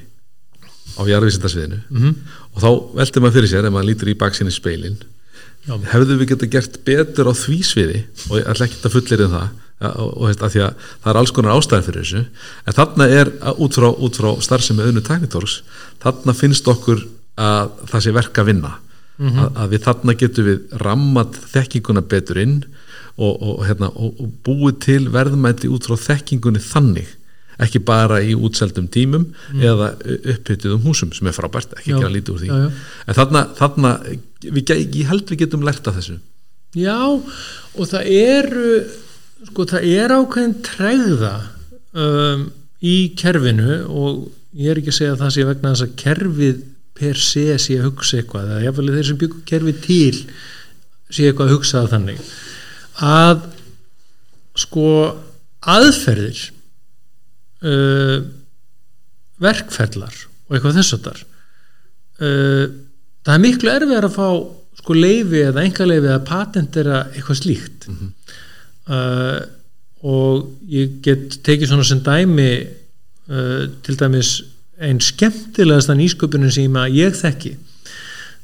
á 0.98 1.02
jarðvísindasviðinu. 1.08 1.80
Mm 1.88 2.18
og 2.58 2.62
þá 2.64 2.70
veldur 2.98 3.22
maður 3.22 3.34
fyrir 3.36 3.50
sér 3.52 3.66
ef 3.68 3.72
maður 3.72 3.86
lítur 3.86 4.08
í 4.10 4.18
baksinni 4.18 4.50
speilin 4.50 4.96
hefðu 5.66 6.16
við 6.16 6.30
geta 6.32 6.48
gert 6.50 6.78
betur 6.86 7.28
á 7.28 7.34
því 7.36 7.58
sviði? 7.66 8.02
Og 8.30 8.40
ætla 8.40 8.68
ekki 8.68 8.80
að 8.84 8.94
fullir 8.94 9.24
um 9.26 9.34
það. 9.34 9.48
Og, 9.78 10.40
það 10.40 10.56
er 11.12 11.18
alls 11.20 11.32
konar 11.34 11.54
ástæðan 11.54 11.86
fyrir 11.86 12.02
þessu. 12.02 12.22
En 12.66 12.76
þarna 12.76 13.08
er 13.14 13.30
út 13.54 13.78
frá, 13.78 13.88
frá 14.18 14.30
starfsemi 14.42 14.86
auðnu 14.86 15.04
teknitórs 15.06 15.60
þarna 16.02 16.34
finnst 16.34 16.68
okkur 16.70 17.04
að 17.38 17.74
það 17.92 18.04
sé 18.04 18.14
verk 18.16 18.40
að 18.40 18.50
vinna 19.18 19.46
að, 19.48 19.60
að 19.62 19.72
við 19.74 19.84
þarna 19.86 20.16
getum 20.22 20.48
við 20.48 20.76
rammat 20.84 21.38
þekkinguna 21.54 22.04
betur 22.14 22.42
inn 22.42 22.58
og, 23.18 23.32
og, 23.34 23.62
hérna, 23.66 23.90
og, 23.94 24.18
og 24.22 24.34
búið 24.46 24.80
til 24.84 25.00
verðmæti 25.14 25.70
út 25.72 25.88
frá 25.88 25.98
þekkingunni 26.08 26.62
þannig 26.62 27.14
ekki 27.58 27.80
bara 27.82 28.20
í 28.22 28.36
útseldum 28.38 28.86
tímum 28.94 29.24
eða 29.58 29.90
upphyttuðum 30.06 30.84
húsum 30.86 31.10
sem 31.16 31.26
er 31.26 31.34
frábært, 31.34 31.74
ekki 31.74 31.96
ekki 31.96 32.06
að 32.06 32.14
lítið 32.14 32.34
úr 32.34 32.42
því. 32.44 32.50
Já, 32.50 32.58
já. 32.62 32.82
en 33.04 33.18
þarna, 33.18 33.42
þarna 33.58 33.92
við, 34.44 34.74
ég 34.78 35.08
held 35.10 35.32
við 35.32 35.40
getum 35.42 35.66
lært 35.66 35.90
af 35.90 35.98
þessu. 35.98 36.18
Já, 36.78 37.00
og 37.02 37.90
það 37.90 38.12
er 38.14 38.48
sko 39.48 39.66
það 39.70 39.86
er 39.90 40.14
ákveðin 40.14 40.56
tregða 40.66 41.34
um, 41.98 42.48
í 42.78 42.96
kerfinu 43.18 43.78
og 43.88 44.26
ég 44.58 44.72
er 44.72 44.80
ekki 44.80 44.92
að 44.92 44.98
segja 45.00 45.14
að 45.16 45.22
það 45.24 45.34
sé 45.34 45.46
vegna 45.48 45.72
þess 45.74 45.86
að 45.88 45.96
kerfið 46.04 46.60
per 46.98 47.20
se 47.22 47.46
sé 47.60 47.78
að 47.78 47.88
hugsa 47.88 48.20
eitthvað 48.20 48.52
eða 48.52 48.64
jáfnvel 48.66 48.94
þeir 48.96 49.08
sem 49.08 49.20
byggur 49.22 49.46
kerfið 49.48 49.80
til 49.86 50.18
sé 51.08 51.28
eitthvað 51.28 51.46
að 51.46 51.54
hugsa 51.56 51.82
það 51.82 51.94
þannig 51.94 52.34
að 53.08 53.46
sko 54.58 54.88
aðferðir 55.78 56.44
uh, 57.62 58.18
verkferlar 59.38 60.14
og 60.48 60.56
eitthvað 60.56 60.80
þess 60.80 60.96
að 60.96 61.04
þar 61.08 61.24
uh, 62.26 62.64
það 63.28 63.34
er 63.34 63.44
miklu 63.44 63.74
erfið 63.74 63.98
að 64.00 64.16
fá 64.16 64.28
sko 64.78 64.96
leifi 64.96 65.42
eða 65.44 65.64
enga 65.66 65.86
leifi 65.88 66.06
eða 66.06 66.24
patentera 66.26 66.98
eitthvað 67.12 67.40
slíkt. 67.42 67.88
Uh, 68.88 69.40
og 70.08 70.68
ég 70.70 71.00
get 71.04 71.40
tekið 71.44 71.72
svona 71.72 71.86
sem 71.86 72.02
dæmi 72.06 72.52
uh, 72.62 73.64
til 73.84 73.98
dæmis 73.98 74.38
einn 74.78 75.00
skemmtilegasta 75.02 75.96
nýsköpunin 75.98 76.54
sem 76.54 76.78
ég 76.94 77.16
þekki. 77.18 77.56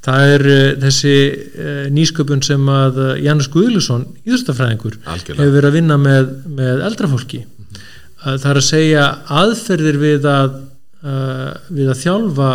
Það 0.04 0.34
er 0.34 0.46
uh, 0.50 0.66
þessi 0.82 1.16
uh, 1.16 1.82
nýsköpun 1.94 2.44
sem 2.44 2.68
að 2.68 3.00
uh, 3.00 3.10
Janus 3.24 3.48
Guðlusson, 3.52 4.06
íðurstafræðingur 4.26 5.00
hefur 5.06 5.54
verið 5.56 5.68
að 5.70 5.76
vinna 5.78 5.98
með, 6.00 6.30
með 6.58 6.84
eldrafólki 6.90 7.44
uh, 7.46 8.34
það 8.34 8.48
er 8.50 8.60
að 8.60 8.66
segja 8.68 9.10
aðferðir 9.42 10.00
við 10.02 10.30
að 10.30 10.62
við 11.04 11.90
að 11.92 11.98
þjálfa 12.00 12.46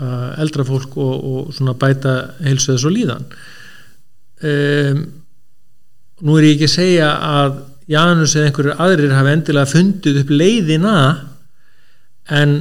uh, 0.00 0.40
eldra 0.42 0.66
fólk 0.66 0.96
og, 1.00 1.14
og 1.14 1.54
svona 1.54 1.76
bæta 1.78 2.14
heilsu 2.42 2.72
þess 2.72 2.86
og 2.88 2.94
líðan. 2.94 3.26
Um, 4.38 5.02
nú 6.26 6.38
er 6.38 6.48
ég 6.48 6.56
ekki 6.56 6.68
að 6.68 6.74
segja 6.76 7.10
að 7.28 7.60
Janus 7.88 8.34
eða 8.36 8.50
einhverjur 8.50 8.82
aðrir 8.84 9.14
hafi 9.16 9.32
endilega 9.32 9.70
fundið 9.70 10.20
upp 10.22 10.32
leiðina 10.34 10.96
en 12.38 12.58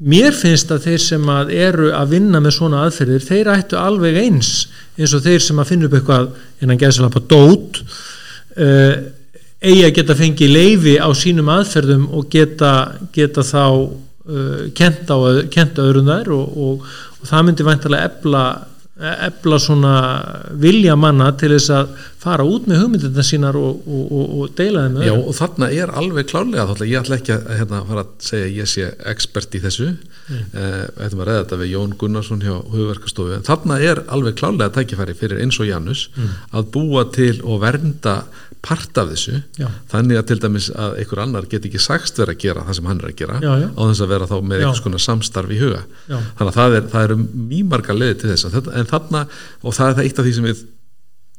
mér 0.00 0.32
finnst 0.32 0.70
að 0.72 0.86
þeir 0.88 1.02
sem 1.04 1.30
að 1.32 1.50
eru 1.52 1.90
að 1.92 2.14
vinna 2.14 2.40
með 2.40 2.56
svona 2.56 2.84
aðferðir, 2.86 3.24
þeir 3.26 3.50
ættu 3.52 3.78
alveg 3.80 4.16
eins 4.22 4.52
eins 4.96 5.14
og 5.16 5.24
þeir 5.24 5.44
sem 5.44 5.60
að 5.60 5.72
finna 5.72 5.88
upp 5.88 5.96
eitthvað 5.98 6.28
innan 6.64 6.80
gæðsalapa 6.80 7.22
dót 7.28 7.80
uh, 7.80 8.94
eigi 9.60 9.84
að 9.84 9.94
geta 9.98 10.16
fengið 10.16 10.54
leifi 10.54 10.96
á 10.96 11.08
sínum 11.16 11.50
aðferðum 11.52 12.08
og 12.16 12.30
geta, 12.32 12.72
geta 13.12 13.44
þá 13.44 13.64
uh, 13.68 14.64
kent, 14.76 15.12
á, 15.12 15.16
kent 15.52 15.80
öðrum 15.82 16.08
þær 16.08 16.32
og, 16.36 16.58
og, 16.64 16.90
og 17.20 17.28
það 17.28 17.46
myndi 17.48 17.68
væntalega 17.68 18.08
ebla, 18.08 18.44
ebla 19.28 19.60
svona 19.60 19.94
vilja 20.60 20.96
manna 20.96 21.32
til 21.36 21.52
þess 21.56 21.74
að 21.76 21.92
fara 22.20 22.44
út 22.44 22.66
með 22.68 22.82
hugmyndina 22.82 23.24
sínar 23.24 23.56
og, 23.56 23.80
og, 23.86 24.12
og, 24.12 24.32
og 24.42 24.54
deila 24.58 24.84
þeim 24.86 24.98
Já, 25.06 25.14
og 25.16 25.36
þarna 25.38 25.70
er 25.72 25.92
alveg 25.96 26.28
klárlega 26.28 26.66
þá 26.68 26.74
ætla 26.74 26.90
ég 26.90 27.00
ætla 27.00 27.18
ekki 27.20 27.34
að 27.36 27.46
hérna, 27.56 27.80
fara 27.88 28.04
að 28.04 28.10
segja 28.26 28.48
að 28.48 28.58
ég 28.58 28.70
sé 28.74 28.90
expert 29.12 29.56
í 29.56 29.62
þessu 29.64 29.88
mm. 29.94 30.44
ættum 31.06 31.22
að 31.24 31.30
reyða 31.30 31.40
þetta 31.44 31.60
við 31.62 31.72
Jón 31.74 31.96
Gunnarsson 32.00 32.44
hjá 32.44 32.52
hugverkastofu, 32.74 33.34
en 33.38 33.46
þarna 33.48 33.80
er 33.88 34.02
alveg 34.12 34.36
klárlega 34.40 34.74
tækifæri 34.76 35.16
fyrir 35.16 35.40
eins 35.40 35.60
og 35.62 35.70
Janus 35.70 36.06
að 36.52 36.70
búa 36.76 37.06
til 37.14 37.36
og 37.40 37.62
vernda 37.64 38.20
part 38.60 38.98
af 39.00 39.08
þessu, 39.08 39.38
Já. 39.56 39.70
þannig 39.88 40.18
að 40.20 40.26
til 40.28 40.36
dæmis 40.42 40.66
að 40.74 40.98
einhver 41.00 41.22
annar 41.22 41.46
get 41.48 41.64
ekki 41.64 41.80
sagst 41.80 42.18
vera 42.20 42.34
að 42.34 42.42
gera 42.42 42.64
það 42.66 42.76
sem 42.76 42.90
hann 42.90 42.98
er 43.00 43.08
að 43.08 43.14
gera, 43.16 43.38
Já, 43.40 43.52
já. 43.62 43.68
á 43.72 43.80
þess 43.80 44.02
að 44.04 44.10
vera 44.12 44.28
þá 44.28 44.34
með 44.50 44.64
einhvers 44.64 44.82
konar 44.84 45.04
samstarf 45.04 45.54
í 45.54 45.60
huga 45.62 45.80
Já. 46.10 46.18
þannig 46.18 46.50
að 46.50 46.58
það, 46.58 46.76
er, 46.76 46.90
eru 47.00 47.16
mjög 47.22 47.70
marga 47.72 47.96
leiði 47.96 48.18
til 48.20 48.32
þess 48.34 48.50
þetta, 48.58 48.74
en 48.76 48.90
þarna, 48.90 49.24
og 49.64 49.78
það 49.78 49.88
er 49.88 49.96
það 49.96 50.10
eitt 50.10 50.20
af 50.20 50.28
því 50.28 50.34
sem 50.36 50.48
við 50.50 50.62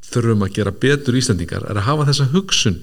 þurfum 0.05 0.47
að 0.47 0.55
gera 0.57 0.73
betur 0.85 1.19
Íslendingar 1.19 1.67
er 1.69 1.79
að 1.79 1.87
hafa 1.89 2.07
þessa 2.11 2.29
hugsun 2.33 2.79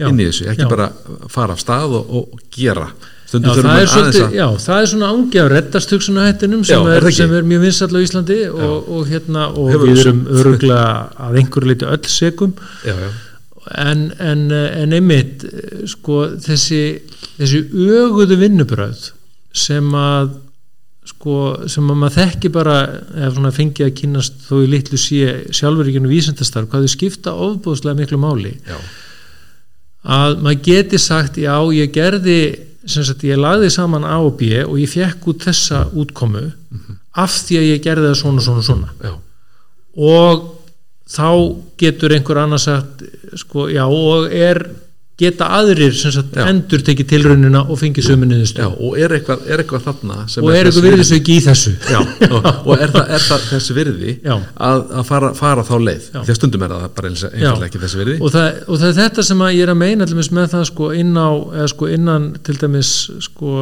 Já. 0.00 0.06
inn 0.08 0.20
í 0.20 0.28
þessu, 0.28 0.46
ekki 0.52 0.66
Já. 0.66 0.70
bara 0.70 0.92
fara 1.32 1.56
af 1.56 1.60
stað 1.62 1.98
og, 1.98 2.14
og 2.22 2.46
gera. 2.54 2.86
Já, 3.32 3.48
það 3.48 3.78
er, 3.80 3.86
svolítið, 3.88 4.34
já, 4.36 4.44
það 4.60 4.78
er 4.78 4.88
svona 4.90 5.06
ángi 5.08 5.40
á 5.40 5.46
reddast 5.48 5.92
hugsunahættinum 5.94 6.64
sem, 6.68 6.88
er 6.92 6.98
er, 7.00 7.14
sem 7.16 7.30
er 7.32 7.46
mjög 7.48 7.62
vinsall 7.64 7.96
á 7.96 8.00
Íslandi 8.04 8.36
og, 8.50 8.90
og, 8.92 9.06
hérna, 9.08 9.46
og 9.56 9.70
við 9.72 10.02
erum 10.02 10.20
öruglega 10.28 10.88
að 11.16 11.38
einhverju 11.40 11.70
leiti 11.70 11.88
öll 11.88 12.10
segum 12.12 12.52
en, 12.84 14.02
en, 14.20 14.44
en 14.52 14.96
einmitt 14.98 15.46
sko, 15.88 16.18
þessi, 16.44 16.82
þessi 17.38 17.62
öguðu 17.72 18.36
vinnubröð 18.42 19.08
sem 19.64 19.88
að 19.96 20.34
sko, 21.22 21.68
sem 21.70 21.86
að 21.86 21.98
maður 22.00 22.16
þekki 22.18 22.50
bara 22.50 22.76
eða 23.14 23.30
svona 23.36 23.52
fengi 23.54 23.84
að 23.86 23.94
kynast 24.00 24.40
þó 24.48 24.56
í 24.64 24.70
litlu 24.72 24.98
sé 24.98 25.36
sjálfuríkinu 25.54 26.10
vísindastarf 26.10 26.66
hvað 26.70 26.86
þau 26.86 26.92
skipta 26.96 27.34
ofbúðslega 27.38 28.00
miklu 28.00 28.18
máli. 28.18 28.56
Já, 28.66 28.78
að 30.02 30.40
maður 30.42 30.64
geti 30.66 30.98
sagt 30.98 31.38
já 31.38 31.54
ég 31.76 31.92
gerði 31.94 32.40
sem 32.82 33.06
sagt, 33.06 33.22
ég 33.22 33.38
lagði 33.38 33.68
saman 33.70 34.02
A 34.02 34.16
og 34.18 34.34
B 34.40 34.64
og 34.64 34.74
ég 34.80 34.90
fekk 34.90 35.28
út 35.30 35.46
þessa 35.46 35.84
útkomu 35.94 36.48
af 37.14 37.36
því 37.46 37.60
að 37.60 37.68
ég 37.68 37.84
gerði 37.84 38.08
það 38.08 38.18
svona, 38.18 38.42
svona, 38.42 38.66
svona. 38.66 38.90
Já, 38.98 39.14
og 40.02 40.48
þá 41.12 41.28
getur 41.78 42.16
einhver 42.16 42.42
annars 42.42 42.66
sagt 42.66 43.06
sko, 43.38 43.68
já, 43.70 43.84
og 43.86 44.26
er 44.26 44.64
geta 45.22 45.48
aðrir 45.58 45.94
sagt, 45.98 46.36
endur 46.42 46.82
tekið 46.86 47.08
tilraunina 47.12 47.62
og 47.70 47.78
fengið 47.80 48.06
sömu 48.08 48.28
niðurstöð 48.30 48.64
já, 48.64 48.68
og 48.88 48.96
er 49.00 49.14
eitthvað, 49.16 49.44
er 49.48 49.62
eitthvað 49.62 49.84
þarna 49.86 50.16
og 50.22 50.26
er 50.26 50.68
þess 50.68 50.78
eitthvað 50.78 50.86
virðis 50.88 51.12
ekki 51.16 51.36
í 51.36 51.44
þessu. 51.46 51.72
Já, 51.92 51.98
og, 52.34 52.48
og 52.66 52.72
er, 52.76 52.92
það, 52.94 53.12
er 53.16 53.24
það 53.28 53.46
þessi 53.52 53.76
virði 53.78 54.14
að, 54.26 54.84
að 55.00 55.06
fara, 55.08 55.32
fara 55.38 55.66
þá 55.68 55.74
leið? 55.88 56.08
Því 56.18 56.34
að 56.34 56.38
stundum 56.40 56.66
er 56.66 56.74
það 56.76 56.86
bara 56.98 57.12
eins- 57.12 57.24
einfaldlega 57.30 57.70
ekki 57.70 57.82
þessi 57.86 58.02
virði. 58.02 58.16
Og 58.20 58.34
það, 58.36 58.60
og 58.66 58.82
það 58.82 58.88
er 58.92 58.98
þetta 59.00 59.26
sem 59.30 59.44
ég 59.52 59.62
er 59.66 59.74
að 59.74 59.80
meina 59.82 60.10
með 60.12 60.52
það 60.56 60.66
sko 60.72 60.90
inn 60.98 61.14
á 61.18 61.28
sko 61.72 61.90
innan 61.92 62.28
til 62.46 62.58
dæmis 62.60 62.92
sko 63.28 63.56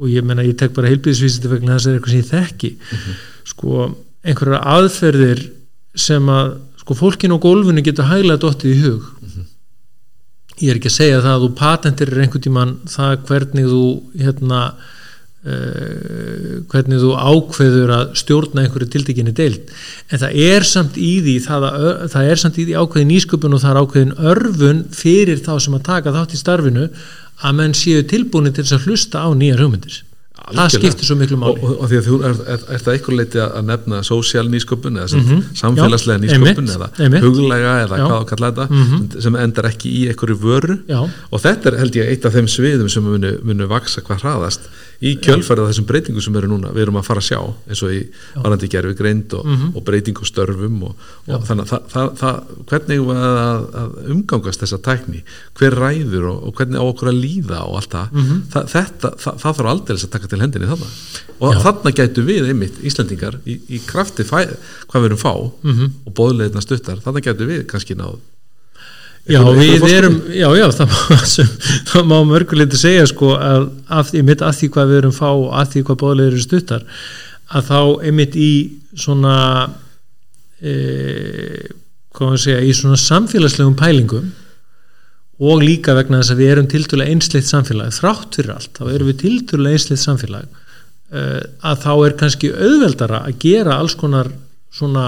og 0.00 0.06
ég 0.08 0.24
meina 0.24 0.44
ég 0.46 0.56
tek 0.58 0.72
bara 0.76 0.90
heilbíðisvísiti 0.92 1.50
vegna 1.50 1.76
þess 1.76 1.88
að 1.88 1.90
það 1.90 1.94
er 1.94 2.00
eitthvað 2.00 2.14
sem 2.14 2.20
ég 2.20 2.30
þekki. 2.30 2.70
Sko 3.50 3.86
einhverjar 4.30 4.66
aðferðir 4.76 5.42
sem 5.98 6.28
að 6.32 6.52
sko 6.80 6.96
fólkin 6.96 7.34
á 7.34 7.38
gólfinu 7.42 7.82
getur 7.84 8.08
hæglega 8.08 8.40
dottið 8.42 8.72
í 8.72 8.80
hug 8.84 9.08
ég 10.60 10.70
er 10.70 10.78
ekki 10.80 10.90
að 10.90 10.96
segja 10.98 11.20
það 11.24 11.34
að 11.34 11.44
þú 11.44 11.50
patentir 11.60 12.14
einhvern 12.16 12.44
tímann 12.46 12.72
það 12.90 13.14
hvernig 13.28 13.68
þú 13.70 13.84
hérna 14.20 14.60
uh, 14.74 16.58
hvernig 16.72 17.00
þú 17.04 17.14
ákveður 17.16 17.94
að 17.96 18.12
stjórna 18.20 18.66
einhverju 18.66 18.90
tiltekinni 18.92 19.34
deild. 19.36 19.72
En 20.10 20.22
það 20.24 20.36
er 20.50 20.68
samt 20.68 21.00
í 21.00 21.14
því 21.24 21.38
það, 21.46 21.66
það 22.12 22.30
er 22.34 22.44
samt 22.44 22.60
í 22.60 22.68
því 22.68 22.76
ákveðin 22.82 23.12
nýsköpun 23.14 23.56
og 23.56 23.64
það 23.64 23.72
er 23.72 23.82
ákveðin 23.84 24.14
örfun 24.34 24.84
fyrir 24.94 25.42
þá 25.46 25.54
sem 25.64 25.80
að 25.80 25.88
taka 25.88 26.14
þátt 26.18 26.36
í 26.36 26.44
starfinu 26.44 26.86
að 27.40 27.58
menn 27.62 27.76
séu 27.76 28.04
tilbúinu 28.04 28.52
til 28.52 28.66
þess 28.66 28.76
að 28.76 28.88
hlusta 28.88 29.24
á 29.24 29.28
nýjar 29.32 29.64
hugmyndir 29.64 30.02
það 30.50 30.68
skiptir 30.74 31.06
svo 31.06 31.16
miklu 31.20 31.36
og, 31.36 31.40
máli 31.42 31.62
og, 31.62 31.72
og 31.84 31.90
því 31.90 31.98
að 32.00 32.06
þú 32.08 32.16
er, 32.26 32.36
er, 32.54 32.62
er 32.74 32.82
það 32.84 32.94
eitthvað 32.96 33.16
leiti 33.20 33.40
að 33.44 33.64
nefna 33.70 34.00
sósíal 34.06 34.46
nýsköpun 34.50 34.98
eða 34.98 35.08
sem 35.12 35.20
Mhm. 35.20 35.42
samfélagslega 35.60 36.18
Já, 36.18 36.22
nýsköpun 36.24 36.46
einmitt, 36.48 36.74
eða 36.76 36.88
einmitt. 37.04 37.22
huglega 37.22 37.72
eða 37.84 37.96
Já. 38.00 38.04
hvað 38.06 38.18
að 38.20 38.26
kalla 38.32 38.50
þetta 38.52 38.66
Mhm. 38.70 39.20
sem 39.20 39.36
endar 39.36 39.64
ekki 39.70 39.88
í 40.00 40.02
einhverju 40.10 40.36
vöru 40.40 40.78
Já. 40.88 41.00
og 41.30 41.38
þetta 41.40 41.66
er 41.72 41.78
held 41.78 41.92
ég 42.00 42.08
eitt 42.10 42.24
af 42.24 42.32
þeim 42.34 42.48
sviðum 42.48 42.90
sem 42.90 43.02
munu, 43.04 43.38
munu 43.44 43.66
vaksa 43.68 44.00
hvað 44.02 44.20
hraðast 44.24 44.60
í 45.00 45.14
kjölfærið 45.24 45.68
þessum 45.70 45.86
breytingum 45.88 46.20
sem 46.24 46.34
eru 46.36 46.48
núna 46.50 46.70
við 46.74 46.82
erum 46.82 46.98
að 47.00 47.06
fara 47.06 47.20
að 47.22 47.28
sjá 47.30 47.38
eins 47.70 47.82
og 47.86 47.92
í 47.96 48.00
varandi 48.36 48.68
gerfi 48.68 48.94
greind 48.98 49.32
og, 49.38 49.46
Mhm. 49.46 49.70
og 49.76 49.84
breyting 49.84 50.18
og 50.20 50.26
störfum 50.28 50.82
og, 50.84 50.94
og 51.28 51.44
þannig 51.48 51.64
að 51.72 51.86
það, 51.88 52.10
það, 52.20 52.40
hvernig 52.68 53.00
að, 53.14 53.64
að 53.80 54.10
umgangast 54.14 54.60
þessa 54.60 54.78
tækni 54.84 55.22
hver 55.56 55.76
ræður 55.80 56.26
og, 56.34 56.42
og 56.48 56.54
hvernig 56.54 56.76
á 56.76 56.84
okkur 56.84 57.08
að 57.12 57.20
líða 57.24 57.60
og 57.64 57.76
allt 57.80 57.90
það, 57.96 58.12
Mhm. 58.12 58.42
það 58.52 58.68
þetta, 58.74 59.12
það, 59.24 59.34
það 59.40 59.56
þarf 59.60 59.70
aldrei 59.72 59.96
að 59.96 60.10
taka 60.10 60.26
til 60.28 60.40
hendinni 60.40 60.68
þarna 60.68 60.90
og 61.40 61.54
þarna 61.64 61.94
gætu 61.96 62.24
við 62.28 62.48
einmitt 62.52 62.76
Íslandingar 62.84 63.40
í, 63.46 63.56
í 63.70 63.80
krafti 63.86 64.22
fæ, 64.24 64.44
hvað 64.88 65.00
við 65.00 65.08
erum 65.10 65.24
fá 65.24 65.32
Mhm. 65.64 65.92
og 66.06 66.12
bóðleitna 66.14 66.60
stuttar, 66.60 67.00
þarna 67.00 67.20
gætu 67.24 67.46
við 67.48 67.64
kannski 67.66 67.96
náð 67.96 68.18
Já, 69.30 69.40
við 69.54 69.84
erum, 69.94 70.16
já, 70.34 70.48
já, 70.58 70.66
það 70.74 70.90
má, 70.90 71.18
það 71.90 72.08
má 72.10 72.16
mörguleiti 72.26 72.80
segja 72.80 73.06
sko 73.10 73.34
að 73.36 73.68
af, 73.86 74.12
einmitt 74.14 74.42
að 74.42 74.56
því 74.58 74.70
hvað 74.74 74.90
við 74.90 75.00
erum 75.02 75.16
fá 75.16 75.28
og 75.30 75.50
að 75.60 75.74
því 75.74 75.84
hvað 75.88 76.00
bóðlega 76.02 76.32
eru 76.32 76.44
stuttar 76.44 76.86
að 77.50 77.70
þá 77.70 77.80
einmitt 78.06 78.36
í 78.38 78.52
svona 78.98 79.36
e, 80.58 80.74
hvað 82.14 82.32
maður 82.32 82.44
segja, 82.44 82.62
í 82.66 82.72
svona 82.76 83.00
samfélagslegum 83.00 83.76
pælingum 83.78 84.30
og 85.40 85.62
líka 85.64 85.94
vegna 85.96 86.20
þess 86.20 86.34
að 86.34 86.42
við 86.42 86.52
erum 86.52 86.70
tildulega 86.70 87.14
einsleitt 87.14 87.48
samfélag, 87.48 87.94
þrátt 87.96 88.36
fyrir 88.36 88.54
allt 88.56 88.76
þá 88.76 88.84
erum 88.92 89.10
við 89.10 89.20
tildulega 89.22 89.78
einsleitt 89.78 90.02
samfélag 90.02 90.48
uh, 90.50 91.42
að 91.70 91.84
þá 91.86 91.92
er 91.94 92.16
kannski 92.20 92.50
auðveldara 92.52 93.22
að 93.28 93.38
gera 93.46 93.78
alls 93.80 93.96
konar 93.98 94.28
svona 94.74 95.06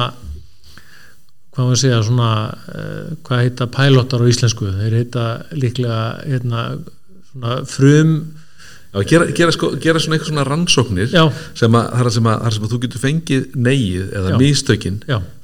hvað 1.53 1.67
maður 1.69 1.81
segja 1.83 2.03
svona 2.07 2.31
uh, 2.51 3.09
hvað 3.27 3.43
heita 3.47 3.69
pælóttar 3.73 4.25
á 4.25 4.31
íslensku 4.33 4.71
þeir 4.79 4.97
heita 5.01 5.27
líklega 5.57 5.99
hérna, 6.25 6.63
svona 7.33 7.59
frum 7.69 8.15
Já, 8.93 9.01
gera, 9.09 9.27
gera, 9.33 9.53
sko, 9.57 9.71
gera 9.81 10.01
svona 10.03 10.19
eitthvað 10.19 10.35
svona 10.35 10.43
rannsóknir 10.45 11.13
Já. 11.15 11.23
sem 11.57 11.77
að, 11.79 11.87
þar 11.97 12.11
sem 12.13 12.27
að, 12.29 12.43
þar 12.45 12.55
sem 12.57 12.65
að 12.67 12.73
þú 12.75 12.81
getur 12.83 13.01
fengið 13.01 13.47
neyið 13.57 14.11
eða 14.19 14.33
Já. 14.35 14.37
mistökin 14.43 14.99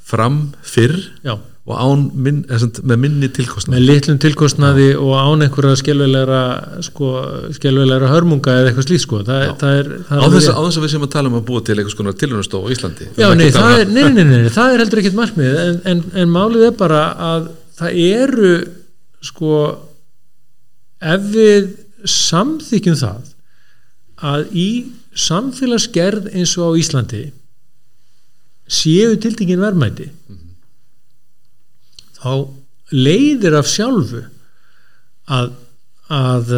fram 0.09 0.37
fyrr 0.65 0.97
já, 1.25 1.33
og 1.69 1.77
án 1.77 2.03
minn, 2.25 2.39
sem, 2.57 2.71
með 2.89 3.01
minni 3.03 3.27
tilkostnað. 3.29 3.75
Með 3.75 3.83
litlum 3.85 4.19
tilkostnaði 4.23 4.87
og 4.97 5.11
án 5.13 5.45
einhverja 5.45 5.77
skelvilegra 5.77 6.39
sko, 6.87 7.11
skelvilegra 7.53 8.09
hörmunga 8.09 8.55
eða 8.57 8.71
eitthvað 8.71 8.87
slíkt 8.87 9.03
sko. 9.05 9.19
Það, 9.27 9.43
það 9.61 9.81
er, 9.81 9.91
það 10.07 10.23
á 10.25 10.27
þess, 10.33 10.49
á 10.49 10.61
þess 10.63 10.79
að 10.79 10.85
við 10.87 10.93
séum 10.95 11.05
að 11.05 11.13
tala 11.13 11.29
um 11.29 11.37
að 11.37 11.45
búa 11.51 11.61
til 11.67 11.75
eitthvað 11.75 11.93
svona 11.93 12.15
tilhjónastof 12.23 12.65
á 12.65 12.73
Íslandi. 12.73 13.09
Já, 13.21 13.27
nei, 13.37 13.45
það 13.53 13.75
er, 13.75 13.93
nei, 13.93 14.01
nei, 14.07 14.23
nei, 14.23 14.39
nei, 14.47 14.53
það 14.55 14.73
er 14.73 14.83
heldur 14.83 15.03
ekkert 15.03 15.19
markmið 15.19 15.61
en, 15.65 15.79
en, 15.93 16.03
en 16.23 16.33
málið 16.33 16.65
er 16.71 16.75
bara 16.81 17.03
að 17.29 17.47
það 17.77 18.01
eru 18.07 18.53
sko 19.29 19.61
ef 21.13 21.31
við 21.37 21.69
samþykjum 22.09 22.97
það 22.99 23.33
að 24.33 24.57
í 24.57 24.69
samfélagsgerð 25.19 26.31
eins 26.33 26.57
og 26.57 26.73
á 26.73 26.79
Íslandi 26.81 27.23
séu 28.69 29.13
tiltingin 29.21 29.61
verðmæti 29.61 30.09
þá 32.23 32.33
leiðir 32.91 33.57
af 33.59 33.67
sjálfu 33.69 34.23
að, 35.29 35.51
að 36.09 36.53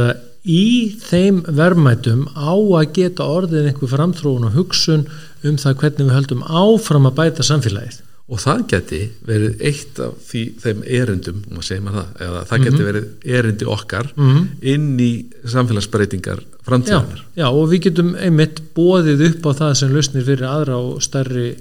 í 0.47 0.61
þeim 1.03 1.41
verðmætum 1.53 2.23
á 2.33 2.53
að 2.55 2.93
geta 2.97 3.27
orðið 3.29 3.67
einhver 3.71 3.91
framþróun 3.91 4.47
og 4.47 4.55
hugsun 4.57 5.03
um 5.45 5.59
það 5.61 5.75
hvernig 5.83 6.07
við 6.07 6.15
höldum 6.17 6.45
áfram 6.47 7.05
að 7.11 7.17
bæta 7.19 7.45
samfélagið. 7.45 7.99
Og 8.31 8.39
það 8.39 8.61
geti 8.71 8.99
verið 9.27 9.61
eitt 9.67 9.97
af 9.99 10.13
því, 10.29 10.41
þeim 10.63 10.83
erindum, 10.87 11.39
maður 11.51 11.65
segir 11.67 11.81
maður 11.83 12.05
það 12.05 12.21
eða 12.25 12.43
það 12.47 12.57
Mhm. 12.57 12.63
geti 12.69 12.85
verið 12.87 13.07
erindi 13.37 13.65
okkar 13.73 14.11
inn 14.71 14.85
í 15.03 15.09
samfélagsbreytingar 15.51 16.39
já, 16.39 16.61
framtíðanar 16.69 17.21
já, 17.35 17.47
og 17.51 17.65
við 17.73 17.81
getum 17.89 18.13
einmitt 18.15 18.61
bóðið 18.77 19.25
upp 19.27 19.45
á 19.45 19.51
það 19.59 19.73
sem 19.81 19.91
lausnir 19.93 20.23
fyrir 20.29 20.47
aðra 20.47 20.77
og 20.79 21.01
stærri 21.03 21.49
segja, 21.51 21.59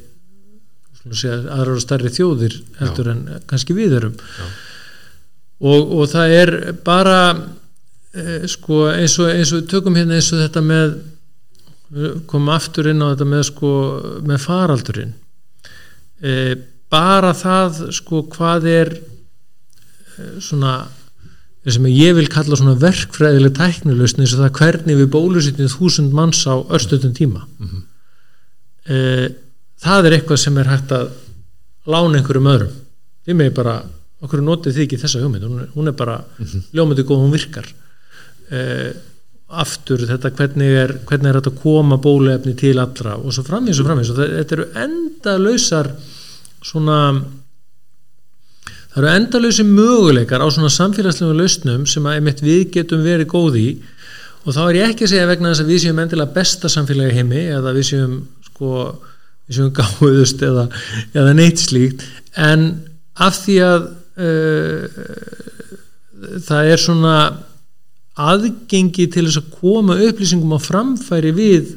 aðra 1.08 1.76
og 1.76 1.84
stærri 1.84 2.12
þjóðir 2.12 2.58
heldur 2.80 3.14
en 3.14 3.22
kannski 3.48 3.76
við 3.76 3.96
erum. 4.00 4.18
Og, 5.60 5.94
og 6.00 6.04
það 6.08 6.34
er 6.36 6.52
bara 6.84 7.20
eh, 8.16 8.44
sko 8.48 8.86
eins 8.92 9.16
og, 9.20 9.30
eins 9.32 9.52
og 9.52 9.62
við 9.62 9.70
tökum 9.72 9.96
hérna 9.96 10.18
eins 10.18 10.32
og 10.32 10.42
þetta 10.44 10.64
með 10.64 11.00
við 11.90 12.20
komum 12.30 12.52
aftur 12.54 12.90
inn 12.90 13.02
á 13.02 13.10
þetta 13.12 13.26
með 13.28 13.42
sko 13.48 13.72
með 14.26 14.44
faraldurinn. 14.44 15.12
E, 16.20 16.32
bara 16.92 17.32
það 17.36 17.84
sko 17.96 18.22
hvað 18.30 18.66
er 18.70 18.94
e, 18.94 20.30
svona 20.42 20.74
sem 21.60 21.86
ég 21.92 22.14
vil 22.16 22.28
kalla 22.32 22.56
svona 22.56 22.78
verkfræðileg 22.80 23.52
tæknilausn 23.58 24.22
eins 24.22 24.34
og 24.36 24.44
það 24.44 24.60
hvernig 24.60 25.00
við 25.02 25.10
bólusitjum 25.12 25.72
þúsund 25.72 26.14
manns 26.16 26.40
á 26.48 26.56
örstöðum 26.56 27.12
tíma. 27.16 27.44
E, 28.86 29.00
það 29.80 30.08
er 30.08 30.16
eitthvað 30.18 30.42
sem 30.44 30.58
er 30.60 30.70
hægt 30.70 30.94
að 30.96 31.10
lána 31.90 32.20
einhverjum 32.20 32.50
öðrum. 32.52 32.74
Þið 33.26 33.38
með 33.40 33.52
bara, 33.56 33.76
okkur 34.24 34.44
notið 34.44 34.76
þið 34.76 34.86
ekki 34.86 35.00
þessa 35.00 35.22
hugmynd. 35.24 35.46
Hún 35.46 35.62
er, 35.64 35.70
hún 35.76 35.90
er 35.90 35.96
bara 35.96 36.18
ljómandi 36.76 37.06
góð, 37.08 37.24
hún 37.24 37.34
virkar. 37.34 37.68
E, 38.50 38.62
aftur 39.50 40.04
þetta 40.06 40.30
hvernig 40.38 40.78
er, 40.84 40.94
hvernig 41.08 41.30
er 41.30 41.40
þetta 41.40 41.52
að 41.54 41.62
koma 41.64 41.98
bóluefni 42.02 42.54
til 42.58 42.76
allra 42.78 43.16
og 43.18 43.34
svo 43.34 43.42
framvís 43.42 43.80
og 43.82 43.88
framvís 43.88 44.12
og 44.12 44.20
þetta 44.20 44.54
eru 44.54 44.66
endalausar 44.78 45.88
svona 46.62 46.98
það 48.92 49.00
eru 49.00 49.10
endalausi 49.10 49.66
möguleikar 49.66 50.42
á 50.42 50.46
svona 50.50 50.70
samfélagslegum 50.74 51.38
lausnum 51.38 51.86
sem 51.90 52.06
að 52.06 52.18
einmitt 52.18 52.44
við 52.44 52.68
getum 52.76 53.02
verið 53.06 53.30
góð 53.30 53.58
í. 53.60 53.68
Og 54.46 54.54
þá 54.56 54.60
er 54.64 54.78
ég 54.78 54.92
ekki 54.92 55.06
að 55.06 55.12
segja 55.12 55.28
vegna 55.28 55.52
þess 55.52 55.64
að 55.64 55.70
við 55.70 55.82
séum 55.84 56.02
endilega 56.02 56.36
besta 56.36 56.70
samfélagi 56.72 57.16
heimi 57.18 57.42
eða 57.52 57.74
við 57.76 57.88
séum 57.90 58.14
sko 58.46 58.70
séum 59.56 59.72
gáðust 59.76 60.42
eða, 60.46 60.68
eða 61.14 61.34
neitt 61.36 61.62
slíkt 61.62 62.06
en 62.38 62.66
af 63.20 63.38
því 63.42 63.56
að 63.66 63.86
uh, 64.20 65.04
það 66.46 66.72
er 66.74 66.82
svona 66.82 67.14
aðgengi 68.20 69.06
til 69.12 69.26
þess 69.26 69.40
að 69.40 69.52
koma 69.60 69.96
upplýsingum 70.08 70.56
á 70.56 70.60
framfæri 70.60 71.32
við 71.36 71.74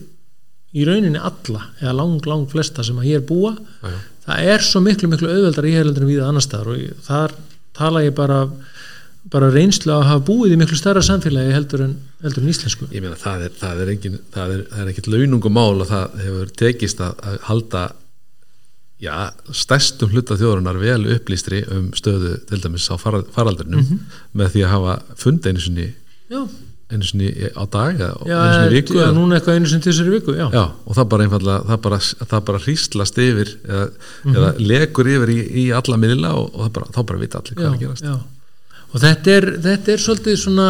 í 0.73 0.87
rauninni 0.87 1.21
alla 1.21 1.67
eða 1.79 1.95
lang, 2.01 2.19
lang 2.27 2.47
flesta 2.51 2.83
sem 2.85 2.97
að 2.99 3.09
hér 3.11 3.25
búa 3.29 3.53
Já, 3.55 3.89
já. 3.93 3.97
það 4.27 4.51
er 4.53 4.65
svo 4.65 4.81
miklu, 4.83 5.09
miklu 5.11 5.31
auðveldar 5.31 5.69
í 5.69 5.75
en 5.79 6.07
við 6.09 6.23
annar 6.25 6.45
staðar 6.45 6.73
og 6.73 6.81
ég, 6.81 6.95
þar 7.05 7.35
tala 7.77 8.03
ég 8.05 8.15
bara 8.17 8.43
bara 9.31 9.47
reynslu 9.53 9.91
að 9.95 10.03
hafa 10.09 10.25
búið 10.27 10.53
í 10.53 10.57
miklu 10.59 10.75
stærra 10.77 11.01
samfélagi 11.05 11.53
heldur 11.55 11.81
en, 11.85 11.93
heldur 12.23 12.43
en 12.43 12.49
íslensku. 12.51 12.87
Ég 12.91 13.01
meina 13.05 13.15
það 13.15 13.45
er, 13.47 13.53
það 13.61 13.81
er 13.85 13.91
engin 13.93 14.17
það 14.35 14.51
er, 14.57 14.63
það 14.73 14.81
er 14.83 14.91
ekkit 14.93 15.07
launungumál 15.13 15.81
og 15.81 15.87
það 15.89 16.17
hefur 16.25 16.51
tekist 16.59 16.99
að, 17.01 17.13
að 17.23 17.37
halda 17.47 17.83
já, 19.03 19.15
stærstum 19.55 20.11
hluta 20.13 20.37
þjóðurinnar 20.39 20.77
vel 20.81 20.99
upplýstri 21.15 21.63
um 21.71 21.87
stöðu 21.97 22.35
til 22.49 22.59
dæmis 22.63 22.85
á 22.91 22.95
fara- 22.99 23.23
faraldrinum 23.35 23.81
Mhm. 23.83 23.99
með 24.35 24.53
því 24.53 24.61
að 24.67 24.73
hafa 24.75 24.93
fundið 25.23 25.49
einu 25.53 25.59
sinni 25.65 25.87
já, 26.31 26.41
einu 26.93 27.03
sinni 27.09 27.31
á 27.51 27.63
dag 27.73 27.97
já, 27.99 28.11
einu 28.11 28.53
sinni 28.53 28.75
viku 28.77 28.93
já, 29.01 29.07
núna 29.15 29.39
eitthvað 29.39 29.55
einu 29.59 29.67
til 29.71 29.81
þessari 29.91 30.13
viku 30.19 30.35
já, 30.37 30.47
og 30.85 30.95
það 30.95 31.09
bara 31.09 31.23
einfallega, 31.27 31.65
það 31.71 31.81
bara, 31.87 31.97
það 31.99 32.45
bara 32.51 32.59
hríslast 32.67 33.17
yfir 33.17 33.55
eða, 33.67 33.89
eða 34.35 34.53
legur 34.59 35.09
yfir 35.15 35.29
í, 35.35 35.39
í 35.63 35.65
alla 35.75 35.97
miðla 35.97 36.31
og, 36.37 36.47
og 36.53 36.67
það 36.67 36.73
bara, 36.77 36.91
þá 36.95 37.01
bara 37.11 37.19
vita 37.25 37.39
allir 37.41 37.55
hvað 37.59 37.67
er 37.67 37.75
að 37.75 37.83
gerast. 37.87 38.03
já. 38.03 38.15
Og 38.93 39.01
þetta 39.01 39.35
er, 39.37 39.47
þetta 39.63 39.93
er 39.93 40.01
svolítið 40.01 40.39
svona 40.39 40.67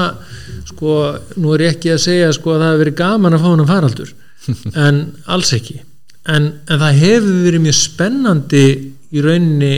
sko, 0.70 0.98
nú 1.44 1.54
er 1.54 1.66
ég 1.66 1.76
ekki 1.76 1.94
að 1.94 2.04
segja 2.06 2.32
sko, 2.36 2.56
að 2.56 2.64
það 2.64 2.70
hefur 2.72 2.84
verið 2.84 3.00
gaman 3.02 3.36
að 3.36 3.44
fá 3.44 3.50
hann 3.50 3.72
faraldur 3.72 4.14
en 4.86 5.02
alls 5.36 5.54
ekki. 5.56 5.82
En, 6.24 6.50
en 6.72 6.84
það 6.86 7.02
hefur 7.02 7.40
verið 7.48 7.66
mjög 7.66 7.80
spennandi 7.80 8.66
í 9.14 9.24
rauninni 9.24 9.74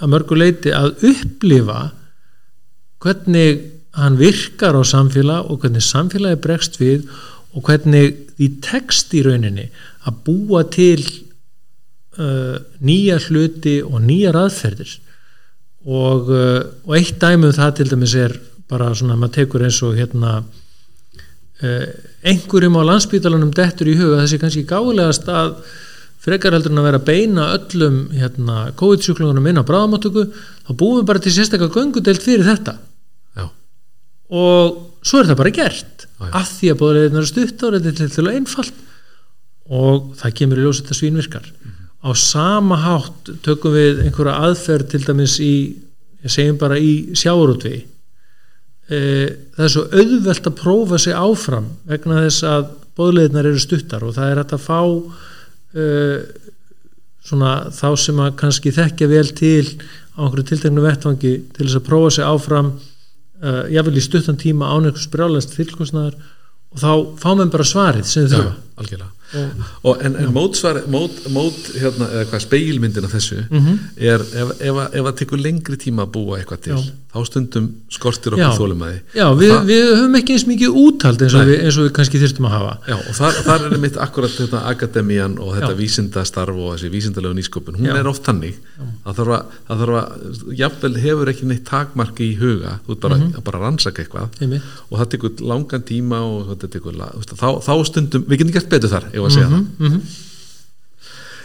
að 0.00 0.12
mörgu 0.14 0.38
leiti 0.38 0.72
að 0.74 1.04
upplifa 1.10 1.80
hvernig 3.00 3.66
hann 3.96 4.18
virkar 4.20 4.76
á 4.78 4.82
samfélag 4.86 5.50
og 5.50 5.62
hvernig 5.62 5.84
samfélagi 5.84 6.40
bregst 6.42 6.78
við 6.80 7.06
og 7.54 7.66
hvernig 7.66 8.14
því 8.36 8.48
tekst 8.64 9.14
í 9.18 9.22
rauninni 9.26 9.66
að 10.06 10.18
búa 10.26 10.62
til 10.70 11.00
uh, 12.18 12.56
nýja 12.82 13.18
hluti 13.26 13.80
og 13.82 13.98
nýjar 14.04 14.38
aðferðir 14.44 14.94
og, 15.86 16.30
uh, 16.30 16.62
og 16.86 16.96
eitt 16.98 17.20
dæmi 17.20 17.48
um 17.48 17.56
það 17.56 17.76
til 17.78 17.92
dæmis 17.92 18.16
er 18.20 18.34
bara 18.70 18.92
svona 18.94 19.16
maður 19.18 19.38
tekur 19.38 19.64
eins 19.66 19.78
og 19.86 19.96
hérna 19.98 20.40
uh, 20.40 21.86
einhverjum 22.22 22.76
á 22.76 22.82
landsbítalanum 22.90 23.54
dettur 23.56 23.88
í 23.88 23.96
huga 23.98 24.20
þessi 24.22 24.40
kannski 24.42 24.66
gálegast 24.68 25.30
að 25.32 25.56
frekar 26.20 26.52
heldur 26.52 26.74
en 26.74 26.82
að 26.82 26.88
vera 26.90 27.00
að 27.00 27.08
beina 27.08 27.46
öllum 27.54 27.98
hérna, 28.12 28.58
COVID-sjúklungunum 28.76 29.48
inn 29.50 29.60
á 29.60 29.64
bráðamáttöku 29.64 30.26
þá 30.34 30.70
búum 30.76 31.00
við 31.00 31.08
bara 31.08 31.22
til 31.24 31.32
sérstaklega 31.32 31.72
göngudelt 31.78 32.24
fyrir 32.24 32.44
þetta. 32.44 32.76
Já, 33.38 33.46
og 34.36 34.82
svo 35.00 35.22
er 35.22 35.30
það 35.30 35.40
bara 35.40 35.54
gert 35.56 36.04
Já, 36.04 36.26
já. 36.26 36.32
af 36.42 36.52
því 36.58 36.72
að 36.72 36.80
bóðleiðin 36.82 37.20
eru 37.22 37.30
stutt 37.30 37.64
og 37.64 37.76
þetta 37.76 37.92
er 37.92 37.98
til 38.02 38.10
til 38.12 38.32
einfalt. 38.34 38.86
Og 39.70 40.10
það 40.18 40.36
kemur 40.40 40.60
í 40.60 40.66
ljós 40.66 40.82
þetta 40.82 40.98
svínvirkar 40.98 41.44
á 42.00 42.10
sama 42.16 42.78
hátt 42.80 43.30
tökum 43.44 43.76
við 43.76 44.04
einhverja 44.06 44.38
aðferð 44.48 44.90
til 44.92 45.02
dæmis 45.04 45.38
í 45.44 45.54
ég 46.24 46.32
segjum 46.32 46.58
bara 46.60 46.78
í 46.80 47.14
sjáurútvi 47.16 47.76
e, 47.80 49.00
það 49.56 49.64
er 49.66 49.72
svo 49.74 49.86
auðvelt 49.88 50.50
að 50.50 50.58
prófa 50.60 51.00
sig 51.00 51.16
áfram 51.16 51.70
vegna 51.88 52.22
þess 52.26 52.46
að 52.48 52.70
bóðleiðinar 53.00 53.50
eru 53.52 53.62
stuttar 53.62 54.04
og 54.04 54.16
það 54.16 54.32
er 54.32 54.40
hægt 54.42 54.56
að 54.56 54.64
fá 54.66 54.80
e, 55.76 55.86
svona 57.30 57.54
þá 57.74 57.88
sem 58.00 58.20
að 58.22 58.36
kannski 58.40 58.72
þekkja 58.74 59.10
vel 59.10 59.28
til 59.36 59.66
á 60.16 60.24
einhverju 60.24 60.46
tilteknu 60.50 60.84
vettvangi 60.84 61.34
til 61.54 61.66
þess 61.66 61.78
að 61.78 61.86
prófa 61.86 62.12
sig 62.16 62.26
áfram 62.26 62.72
uh, 62.74 63.64
jáfnvel 63.72 64.00
í 64.00 64.04
stuttan 64.04 64.40
tíma 64.40 64.72
án 64.72 64.88
einhvers 64.88 65.08
brjálast 65.12 65.54
tilkostnaðar 65.56 66.16
og 66.70 66.82
þá 66.82 66.90
fá 67.22 67.30
menn 67.38 67.52
bara 67.52 67.66
svarið 67.66 68.08
sem 68.08 68.28
þau 68.28 68.36
þurfa. 68.36 68.54
algjörlega 68.82 69.19
og, 69.84 70.00
en, 70.04 70.16
en 70.16 70.32
mótsvar, 70.34 70.82
mót, 70.90 71.20
mót 71.32 71.58
hérna, 71.78 72.08
eða 72.10 72.24
hvað 72.32 72.42
speilmyndin 72.46 73.04
af 73.06 73.12
þessu 73.14 73.44
Mhm. 73.50 73.78
er 73.96 74.20
ef, 74.20 74.50
ef, 74.60 74.74
að- 74.74 74.94
ef 74.94 75.04
að 75.10 75.16
tekur 75.20 75.38
lengri 75.42 75.76
tíma 75.76 76.02
að 76.06 76.12
búa 76.16 76.38
eitthvað 76.40 76.60
til 76.66 76.74
Já. 76.76 76.82
þá 77.14 77.26
stundum 77.26 77.68
skortir 77.90 78.34
okkur 78.34 78.58
þólumæði 78.58 79.00
já, 79.14 79.26
við, 79.34 79.50
það, 79.50 79.64
við 79.70 79.84
höfum 79.94 80.16
ekki 80.20 80.32
eins 80.36 80.46
mikið 80.46 80.76
úthald 80.84 81.22
eins 81.22 81.34
og, 81.34 81.46
við, 81.46 81.60
eins 81.64 81.78
og 81.78 81.84
við 81.88 81.92
kannski 81.98 82.20
þyrstum 82.22 82.46
að 82.46 82.54
hafa. 82.56 82.72
Já, 82.88 82.94
og 82.94 83.14
þar, 83.20 83.32
þar 83.46 83.64
er 83.72 83.78
mitt 83.78 83.96
akkurat 83.96 84.30
þetta 84.30 84.60
akademían 84.70 85.38
og 85.38 85.54
þetta 85.56 85.74
vísindastarf 85.78 86.56
og 86.56 86.74
þessi 86.76 86.90
vísindalegu 86.90 87.34
nýsköpun, 87.38 87.78
hún 87.80 87.86
er 87.96 88.06
oft 88.10 88.22
þannig. 88.26 88.54
Það 89.04 89.14
þarf 89.20 89.34
að, 89.36 89.44
það 89.68 89.80
þarf 89.84 89.96
að 90.00 90.54
jafnvel 90.60 90.94
hefur 91.00 91.26
ekki 91.32 91.46
neitt 91.50 91.64
takmarki 91.64 92.28
í 92.32 92.38
huga. 92.38 92.78
Þú 92.86 92.92
ert 92.94 93.00
bara, 93.00 93.16
Mhm. 93.16 93.32
að 93.36 93.44
bara 93.44 93.58
rannsaka 93.58 94.02
eitthvað. 94.04 94.28
Einmitt. 94.40 94.62
og 94.90 94.98
það 94.98 95.08
tekur 95.10 95.30
langan 95.40 95.82
tíma 95.82 96.18
og 96.20 96.46
þetta 96.58 96.68
tekur, 96.70 96.92
þá, 96.94 97.62
þá 97.62 97.84
stundum 97.86 98.22
við 98.24 98.38
getum 98.38 98.52
gert 98.52 98.68
betur 98.70 98.88
þar, 98.90 99.04
ef 99.20 99.30
að 99.30 99.36
segja 99.38 99.52
það 99.54 99.64
Mhm. 99.78 100.02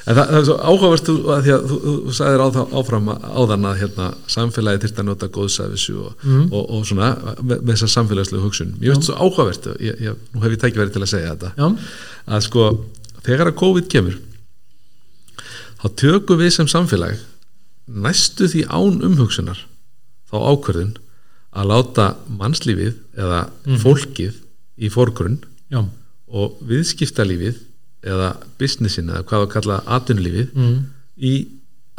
En 0.08 0.14
það, 0.14 0.28
það 0.30 0.36
er 0.38 0.44
svo 0.46 0.56
áhugavert 0.70 1.08
þú- 1.10 1.30
að 1.34 1.40
því 1.46 1.52
að 1.56 1.64
þú, 1.70 1.78
þú, 1.82 2.12
sagðir 2.14 2.42
á 2.46 2.48
áfram 2.78 3.08
áðan 3.42 3.64
að 3.66 3.80
hérna, 3.80 4.10
samfélagi 4.30 4.82
þyrfti 4.84 5.02
að 5.02 5.08
nota 5.08 5.28
góðsæfisu 5.34 5.96
og, 6.04 6.12
Mhm. 6.24 6.44
og, 6.54 6.70
og 6.76 6.84
svona 6.86 7.08
með, 7.42 7.64
með 7.66 7.72
þessa 7.74 7.90
samfélagslegu 7.96 8.44
hugsun. 8.44 8.76
Ég 8.86 8.94
veist 8.94 9.08
svo 9.08 9.16
áhugavert 9.18 9.66
ég, 9.82 9.98
ég, 10.06 10.16
nú 10.36 10.42
hef 10.44 10.52
ég 10.54 10.62
tækifæri 10.62 10.94
til 10.94 11.02
að 11.02 11.10
segja 11.10 11.34
þetta 11.34 11.50
já, 11.58 11.78
að 12.28 12.42
sko, 12.46 12.86
þegar 13.26 13.48
að 13.50 13.58
COVID 13.64 13.90
kemur 13.90 14.20
þá 15.82 15.90
tökum 15.98 16.38
við 16.40 16.52
sem 16.54 16.68
samfélag 16.70 17.18
næstu 17.90 18.46
því 18.50 18.64
án 18.70 19.02
umhugsunar 19.10 19.58
þá 20.30 20.36
ákvörðun 20.54 20.96
að 21.56 21.70
láta 21.72 22.08
mannslífið 22.30 22.94
eða 23.18 23.50
fólkið 23.82 24.34
í 24.86 24.90
fórgrunn 24.94 25.40
já, 25.74 25.82
og 26.36 26.58
viðskiptalífið 26.68 27.62
eða 28.06 28.34
businessin 28.60 29.12
eða 29.12 29.24
hvað 29.30 29.46
að 29.46 29.54
kalla 29.54 29.78
atvinnulífið 29.98 30.52
mm, 30.54 30.76
í 31.26 31.34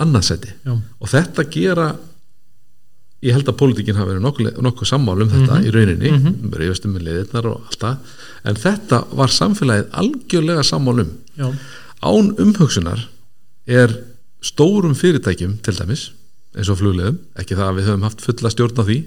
annarsæti 0.02 0.52
já, 0.52 0.74
og 0.76 1.10
þetta 1.10 1.46
gera 1.52 1.88
ég 3.24 3.34
held 3.34 3.48
að 3.48 3.58
pólitíkin 3.60 3.96
hafi 3.96 4.12
verið 4.12 4.24
nokkuð, 4.26 4.50
nokkuð 4.62 4.90
sammál 4.90 5.16
um 5.24 5.30
þetta 5.32 5.60
í 5.64 5.72
rauninni 5.74 6.10
mm 6.10 6.18
-hmm. 6.24 6.56
reyfastum 6.60 6.92
með 6.94 7.06
leiðirnar 7.08 7.48
og 7.50 7.62
allt 7.64 7.80
það. 7.80 8.12
En 8.44 8.60
þetta 8.60 8.98
var 9.18 9.32
samfélagið 9.32 9.86
algjörlega 10.02 10.62
sammál 10.62 11.00
um. 11.00 11.12
Já, 11.36 11.48
án 12.04 12.34
umhugsunar 12.38 13.08
er 13.66 13.96
stórum 14.42 14.94
fyrirtækjum 14.94 15.58
til 15.62 15.74
dæmis 15.74 16.10
eins 16.56 16.68
og 16.68 16.78
flugleðum, 16.78 17.18
ekki 17.36 17.56
það 17.56 17.68
að 17.68 17.78
við 17.78 17.88
höfum 17.88 18.06
haft 18.06 18.22
fulla 18.24 18.52
stjórn 18.52 18.80
á 18.80 18.84
því 18.84 18.98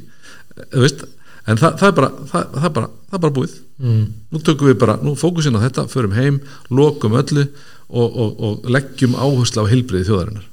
þú 0.74 0.84
veist, 0.84 1.06
en 1.48 1.60
það, 1.60 1.78
það, 1.80 1.88
er 1.88 1.98
bara, 2.00 2.10
það, 2.32 2.48
það, 2.56 2.66
er 2.70 2.74
bara, 2.78 2.92
það 3.10 3.20
er 3.20 3.24
bara 3.26 3.38
búið. 3.40 3.58
Mm, 3.80 4.02
nú 4.34 4.42
tökum 4.44 4.72
við 4.72 4.80
bara, 4.82 4.98
nú 5.04 5.16
fókusin 5.20 5.60
á 5.60 5.64
þetta 5.66 5.88
förum 5.92 6.18
heim, 6.18 6.42
lokum 6.70 7.16
öllu 7.20 7.46
og, 7.90 8.08
og, 8.08 8.44
og 8.44 8.70
leggjum 8.70 9.16
áherslu 9.16 9.64
á 9.64 9.72
heilbriði 9.72 10.10
þjóðarinnar. 10.10 10.50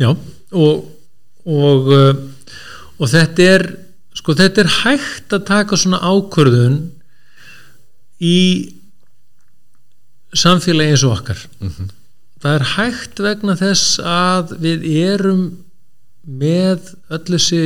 Já 0.00 0.10
og 0.10 0.88
og, 1.48 1.88
uh, 1.88 2.16
og 3.00 3.08
þetta 3.10 3.46
er 3.54 3.66
sko 4.16 4.34
þetta 4.36 4.64
er 4.64 4.74
hægt 4.82 5.32
að 5.34 5.46
taka 5.48 5.78
svona 5.78 6.00
ákvörðun 6.02 6.80
í 8.20 8.40
samfélagi 10.36 10.94
eins 10.94 11.04
og 11.06 11.16
okkar. 11.16 11.40
Það 12.40 12.56
er 12.56 12.66
hægt 12.74 13.22
vegna 13.24 13.56
þess 13.58 14.00
að 14.04 14.54
við 14.60 14.84
erum 15.00 15.40
með 16.24 16.92
öll 17.10 17.24
þessi 17.32 17.62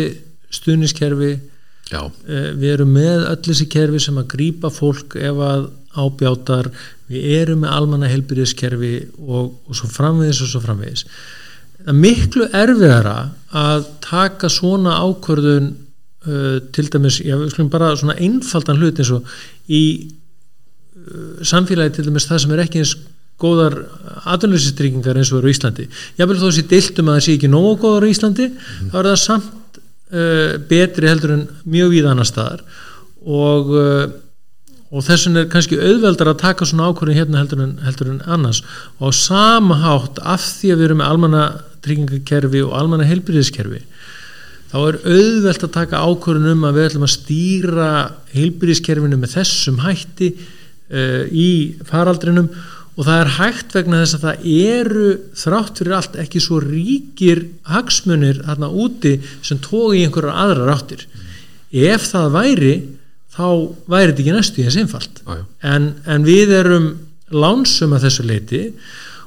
stuðniskerfi 0.58 1.32
já, 1.34 2.00
Eh, 2.24 2.50
við 2.56 2.70
erum 2.78 2.92
með 2.96 3.26
öll 3.28 3.40
þessi 3.44 3.68
kerfi 3.72 4.00
sem 4.00 4.18
að 4.20 4.30
grípa 4.32 4.70
fólk 4.72 5.16
ef 5.20 5.40
að 5.44 5.66
ábjátar 5.94 6.70
við 7.12 7.30
erum 7.42 7.64
með 7.64 7.74
almanna 7.76 8.10
helbyrðiskerfi 8.10 8.94
og, 9.20 9.52
og 9.68 9.78
svo 9.78 9.90
framvegis 9.92 10.40
og 10.42 10.50
svo 10.50 10.62
framvegis. 10.64 11.04
Það 11.84 11.92
er 11.92 11.98
miklu 12.00 12.48
erfiðara 12.56 13.16
að 13.52 13.88
taka 14.02 14.48
svona 14.50 14.96
ákvörðun 15.04 15.68
uh, 15.74 16.58
til 16.74 16.86
dæmis, 16.90 17.20
já 17.20 17.36
við 17.36 17.52
skulum 17.52 17.70
bara 17.70 17.92
svona 18.00 18.16
einfaldan 18.16 18.80
hlut 18.80 19.02
eins 19.02 19.12
og 19.14 19.28
í 19.68 19.82
uh, 20.08 21.44
samfélagi 21.44 21.98
til 21.98 22.06
dæmis 22.08 22.26
það 22.30 22.42
sem 22.42 22.56
er 22.56 22.64
ekki 22.64 22.80
eins 22.82 22.96
góðar 23.44 23.76
atvinnleysistryggingar 24.30 25.18
eins 25.20 25.32
og 25.34 25.42
eru 25.42 25.50
í 25.50 25.54
Íslandi. 25.54 25.86
Jável 26.18 26.38
þó 26.40 26.48
þessi 26.48 26.66
diltum 26.70 27.10
að 27.10 27.18
það 27.18 27.26
sé 27.26 27.36
ekki 27.36 27.52
nógu 27.52 27.76
góðar 27.82 28.08
í 28.08 28.14
Íslandi 28.14 28.48
þá 28.56 28.96
er 28.96 29.08
það 29.10 29.20
samt 29.26 29.53
uh, 30.14 30.57
betri 30.70 31.11
heldur 31.11 31.35
en 31.35 31.46
mjög 31.66 31.94
víða 31.96 32.12
annar 32.14 32.29
staðar. 32.29 32.64
Og, 33.24 33.72
uh, 33.74 34.05
og 34.94 35.05
þess 35.05 35.29
vegna 35.29 35.42
er 35.44 35.50
kannski 35.53 35.81
auðveldar 35.81 36.31
að 36.31 36.42
taka 36.44 36.68
svona 36.68 36.88
ákvörðin 36.90 37.18
hérna 37.18 37.42
heldur 37.42 37.64
en, 37.66 37.79
heldur 37.85 38.12
en 38.14 38.22
annars. 38.37 38.62
Og 39.00 39.11
á 39.11 39.18
sama 39.18 39.81
hátt 39.83 40.22
af 40.22 40.44
því 40.61 40.74
að 40.74 40.81
við 40.81 40.88
erum 40.88 41.03
með 41.03 41.12
almanna 41.12 41.46
tryggingakerfi 41.85 42.62
og 42.64 42.79
almanna 42.79 43.09
heilbyrðiskerfi 43.09 43.83
þá 44.74 44.79
er 44.88 44.96
auðvelt 45.07 45.65
að 45.69 45.75
taka 45.77 46.02
ákvörðin 46.02 46.50
um 46.50 46.65
að 46.67 46.79
við 46.79 46.87
ætlum 46.88 47.04
að 47.06 47.12
stýra 47.12 47.90
heilbyrðiskerfinu 48.33 49.19
með 49.21 49.37
þessum 49.37 49.77
hætti 49.85 50.33
uh, 50.35 51.23
í 51.31 51.50
faraldrinum 51.87 52.48
og 52.94 53.06
það 53.08 53.20
er 53.20 53.30
hægt 53.38 53.74
vegna 53.74 54.00
þess 54.02 54.16
að 54.18 54.26
það 54.26 54.44
eru 54.54 55.06
þrátt 55.40 55.80
fyrir 55.80 55.96
allt 55.98 56.18
ekki 56.22 56.42
svo 56.42 56.60
ríkir 56.62 57.40
hagsmunir 57.66 58.42
þarna 58.44 58.70
úti 58.70 59.16
sem 59.42 59.58
tói 59.62 60.00
í 60.00 60.04
einhverjar 60.04 60.38
aðrar 60.44 60.74
áttir. 60.76 61.06
Ef 61.74 62.06
það 62.12 62.36
væri 62.36 62.74
þá 63.34 63.48
væri 63.90 64.12
þetta 64.12 64.22
ekki 64.22 64.36
næstu 64.36 64.62
í 64.62 64.68
þess 64.68 64.80
einfalt. 64.84 65.24
En, 65.66 65.90
en 66.06 66.26
við 66.26 66.54
erum 66.60 66.88
lánsum 67.34 67.96
að 67.96 68.06
þessu 68.06 68.28
leiti 68.28 68.62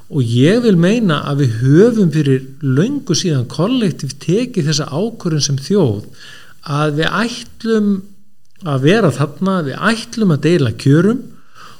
og 0.08 0.24
ég 0.24 0.62
vil 0.64 0.76
meina 0.80 1.20
að 1.28 1.42
við 1.42 1.56
höfum 1.62 2.12
fyrir 2.14 2.46
löngu 2.64 3.16
síðan 3.18 3.48
kollektiv 3.52 4.14
tekið 4.22 4.70
þessa 4.70 4.88
ákvörðun 4.88 5.44
sem 5.44 5.58
þjóð 5.60 6.06
að 6.68 7.02
við 7.02 7.18
ætlum 7.20 7.90
að 8.68 8.86
vera 8.88 9.10
þarna, 9.14 9.58
við 9.66 9.82
ætlum 9.90 10.32
að 10.34 10.46
deila 10.46 10.72
kjörum 10.80 11.20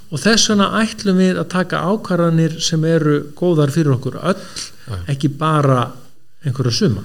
og 0.08 0.22
þess 0.22 0.50
vegna 0.50 0.70
ætlum 0.82 1.20
við 1.20 1.38
að 1.42 1.48
taka 1.52 1.84
ákvarðanir 1.84 2.58
sem 2.64 2.84
eru 2.88 3.20
góðar 3.38 3.72
fyrir 3.74 3.94
okkur 3.96 4.20
öll, 4.22 4.40
ekki 5.10 5.28
bara 5.28 5.88
einhverja 6.44 6.72
suma. 6.72 7.04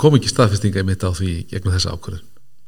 Kom 0.00 0.16
ekki 0.16 0.30
staðfestinga 0.30 0.82
í 0.82 0.88
mitt 0.88 1.04
á 1.04 1.10
því 1.12 1.34
gegnum 1.50 1.74
þessa 1.76 1.96
ákvörðun 1.96 2.26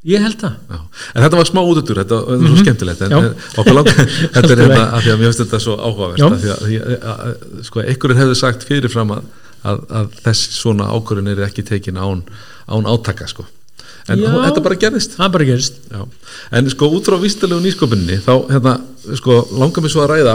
ég 0.09 0.23
held 0.23 0.39
það 0.41 0.55
Já. 0.67 0.79
En 1.15 1.25
þetta 1.25 1.39
var 1.39 1.49
smá 1.49 1.61
útutur, 1.63 2.01
þetta 2.03 2.19
var 2.19 2.27
mm 2.27 2.41
-hmm. 2.41 2.49
svo 2.49 2.65
skemmtilegt 2.65 3.03
en, 3.03 3.13
en 3.13 3.75
langar, 3.77 4.01
þetta 4.35 4.53
er 4.53 4.63
hérna 4.63 4.83
að 4.97 5.05
því 5.05 5.13
að 5.13 5.19
mér 5.21 5.31
finnst 5.31 5.43
þetta 5.45 5.61
svo 5.63 5.75
að 5.79 5.93
sko, 7.69 7.85
einhverjur 7.85 8.19
hefði 8.19 8.39
sagt 8.39 8.67
fyrirfram 8.67 9.15
að, 9.17 9.29
að, 9.63 9.85
að 10.01 10.17
þessi 10.27 10.57
svona 10.59 10.91
ákvörðun 10.91 11.33
er 11.35 11.45
ekki 11.47 11.63
tekin 11.63 12.01
án, 12.01 12.25
án 12.67 12.89
átaka 12.91 13.29
sko. 13.31 13.47
En 14.09 14.19
Já. 14.23 14.31
þetta 14.47 14.63
bara 14.65 14.79
gerðist. 14.83 15.15
Það 15.19 15.31
bara 15.37 15.45
gerist 15.53 15.77
Já. 15.93 16.03
en 16.59 16.71
sko 16.73 16.89
út 16.97 17.07
frá 17.07 17.19
vístilegu 17.23 17.61
nýsköpunni 17.63 18.19
þá 18.25 18.33
hérna, 18.51 18.75
sko, 19.21 19.37
langar 19.61 19.85
mér 19.85 19.95
svo 19.95 20.03
að 20.07 20.13
ræða 20.17 20.35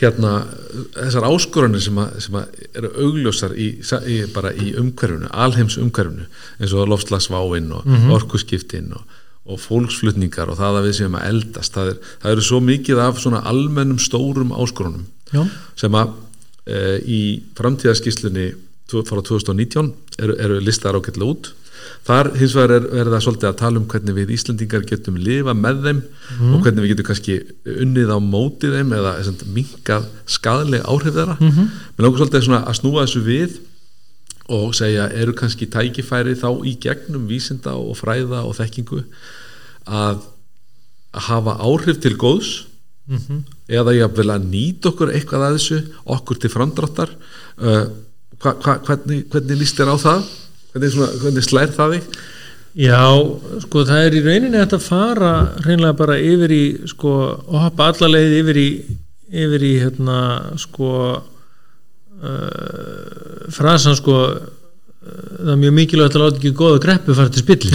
hérna 0.00 0.30
þessar 0.94 1.26
áskoranir 1.28 1.82
sem, 1.84 1.98
að, 2.00 2.12
sem 2.24 2.36
að 2.40 2.60
eru 2.80 2.90
augljósar 3.04 3.52
í, 3.52 3.66
í, 4.08 4.18
bara 4.32 4.52
í 4.56 4.72
umhverfinu, 4.80 5.28
alheims 5.32 5.76
umhverfinu 5.80 6.24
eins 6.60 6.72
og 6.76 6.88
loftslagsváinn 6.88 7.68
og 7.76 7.84
mm 7.88 8.08
orkuskiptin 8.16 8.94
og, 8.96 9.18
og 9.50 9.60
fólksflutningar 9.60 10.50
og 10.52 10.58
það 10.60 10.78
að 10.80 10.88
við 10.88 10.96
séum 11.00 11.18
að 11.18 11.28
eldast. 11.34 11.74
Það, 11.76 11.92
er, 11.92 12.00
það 12.22 12.32
eru 12.36 12.46
svo 12.48 12.60
mikið 12.64 13.02
af 13.04 13.20
svona 13.20 13.42
almennum 13.50 14.00
stórum 14.00 14.54
áskorunum 14.56 15.04
já, 15.34 15.44
sem 15.78 15.96
að 16.00 16.12
e, 16.64 16.80
í 17.04 17.20
framtíðarskíslunni 17.58 18.48
tvo- 18.90 19.04
frá 19.08 19.20
2019 19.20 19.92
eru, 20.22 20.36
eru 20.38 20.60
listar 20.64 20.96
ágætlega 20.96 21.28
út 21.34 21.52
þar 22.06 22.30
hins 22.40 22.54
vegar 22.56 22.74
er 22.76 22.86
verið 22.88 23.16
að 23.16 23.24
svolítið 23.26 23.48
að 23.50 23.58
tala 23.60 23.80
um 23.80 23.88
hvernig 23.90 24.16
við 24.16 24.32
Íslendingar 24.36 24.86
getum 24.88 25.18
lifa 25.20 25.54
með 25.56 25.82
þeim 25.86 26.02
og 26.50 26.62
hvernig 26.64 26.84
við 26.84 26.92
getum 26.94 27.08
kannski 27.10 27.36
unnið 27.76 28.12
á 28.14 28.18
móti 28.24 28.70
þeim 28.72 28.94
eða 28.98 29.16
minkað 29.54 30.08
skadaleg 30.26 30.86
áhrif 30.86 31.16
þeirra. 31.16 31.36
Mm 31.40 31.50
-hmm. 31.50 31.68
menn 31.96 32.08
okkur 32.08 32.22
svolítið 32.24 32.56
að 32.60 32.78
snúa 32.80 33.06
þessu 33.06 33.24
við 33.26 33.60
og 34.50 34.74
segja 34.74 35.06
eru 35.14 35.34
kannski 35.36 35.68
tækifæri 35.70 36.34
þá 36.34 36.50
í 36.66 36.74
gegnum 36.82 37.28
vísinda 37.30 37.76
og 37.78 37.96
fræða 38.00 38.42
og 38.42 38.56
þekkingu 38.58 39.04
að, 39.86 40.26
að 41.14 41.22
hafa 41.28 41.56
áhrif 41.62 42.00
til 42.02 42.16
góðs? 42.18 42.66
Eða 43.70 43.94
ég 43.96 44.12
vil 44.14 44.30
að 44.30 44.46
nýta 44.50 44.90
okkur 44.92 45.10
eitthvað 45.14 45.46
að 45.46 45.56
þessu, 45.58 45.78
okkur 46.14 46.38
til 46.38 46.50
framdráttar? 46.52 47.10
Uh, 47.58 47.86
hva, 48.40 48.54
hva, 48.62 48.76
hvernig, 48.86 49.24
hvernig 49.32 49.60
líst 49.60 49.78
þér 49.80 49.94
á 49.94 49.96
það? 49.98 50.28
Hvernig, 50.70 50.92
svona, 50.94 51.10
hvernig 51.22 51.46
slær 51.46 51.74
það 51.74 51.96
þig? 51.96 52.20
já, 52.78 53.02
sko 53.64 53.82
það 53.88 54.04
er 54.06 54.14
í 54.14 54.22
rauninni 54.24 54.60
að 54.62 54.76
fara 54.84 55.32
hreinlega 55.64 55.96
bara 55.98 56.18
yfir 56.22 56.52
í 56.54 56.64
sko, 56.90 57.14
og 57.50 57.56
hoppa 57.64 57.90
alla 57.90 58.08
leið 58.14 58.36
yfir 58.44 58.60
í 58.60 58.68
yfir 59.30 59.62
í 59.66 59.72
hérna 59.82 60.18
sko 60.58 60.90
uh, 61.18 61.22
frasan 63.54 63.96
sko 63.98 64.16
uh, 64.26 64.34
það 65.00 65.54
er 65.54 65.62
mjög 65.64 65.74
mikilvægt 65.78 66.18
að 66.18 66.22
láta 66.24 66.38
ekki 66.40 66.58
góða 66.58 66.84
greppu 66.84 67.16
fara 67.18 67.32
til 67.34 67.42
spilli 67.44 67.74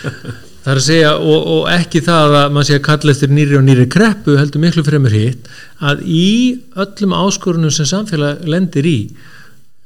það 0.66 0.72
er 0.72 0.80
að 0.80 0.86
segja 0.88 1.12
og, 1.16 1.40
og 1.56 1.62
ekki 1.72 2.00
það 2.04 2.36
að 2.42 2.52
maður 2.52 2.68
sé 2.68 2.74
að 2.76 2.86
kalla 2.90 3.14
eftir 3.16 3.30
nýri 3.32 3.54
og 3.56 3.64
nýri 3.64 3.86
kreppu 3.92 4.36
heldur 4.40 4.64
miklu 4.64 4.84
fremur 4.84 5.16
hitt 5.16 5.42
að 5.80 5.96
í 6.04 6.28
öllum 6.76 7.12
áskorunum 7.16 7.72
sem 7.72 7.88
samfélag 7.88 8.44
lendir 8.48 8.88
í 8.88 8.98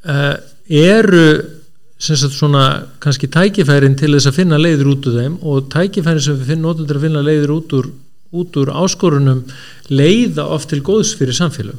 uh, 0.07 0.35
eru 0.67 1.60
svona 2.01 2.87
kannski 3.01 3.29
tækifærin 3.29 3.97
til 3.99 4.15
þess 4.15 4.31
að 4.31 4.39
finna 4.41 4.59
leiðir 4.61 4.89
út 4.89 5.09
úr 5.09 5.19
þeim 5.21 5.35
og 5.45 5.67
tækifærin 5.73 6.23
sem 6.25 6.39
við 6.39 6.53
finnum 6.55 6.71
notum 6.71 6.87
til 6.89 6.97
að 6.97 7.05
finna 7.05 7.25
leiðir 7.25 7.53
út 7.53 7.75
úr, 7.77 7.91
út 8.33 8.57
úr 8.57 8.71
áskorunum 8.73 9.43
leiða 9.93 10.47
oft 10.49 10.71
til 10.73 10.81
góðs 10.87 11.13
fyrir 11.19 11.37
samfélag 11.37 11.77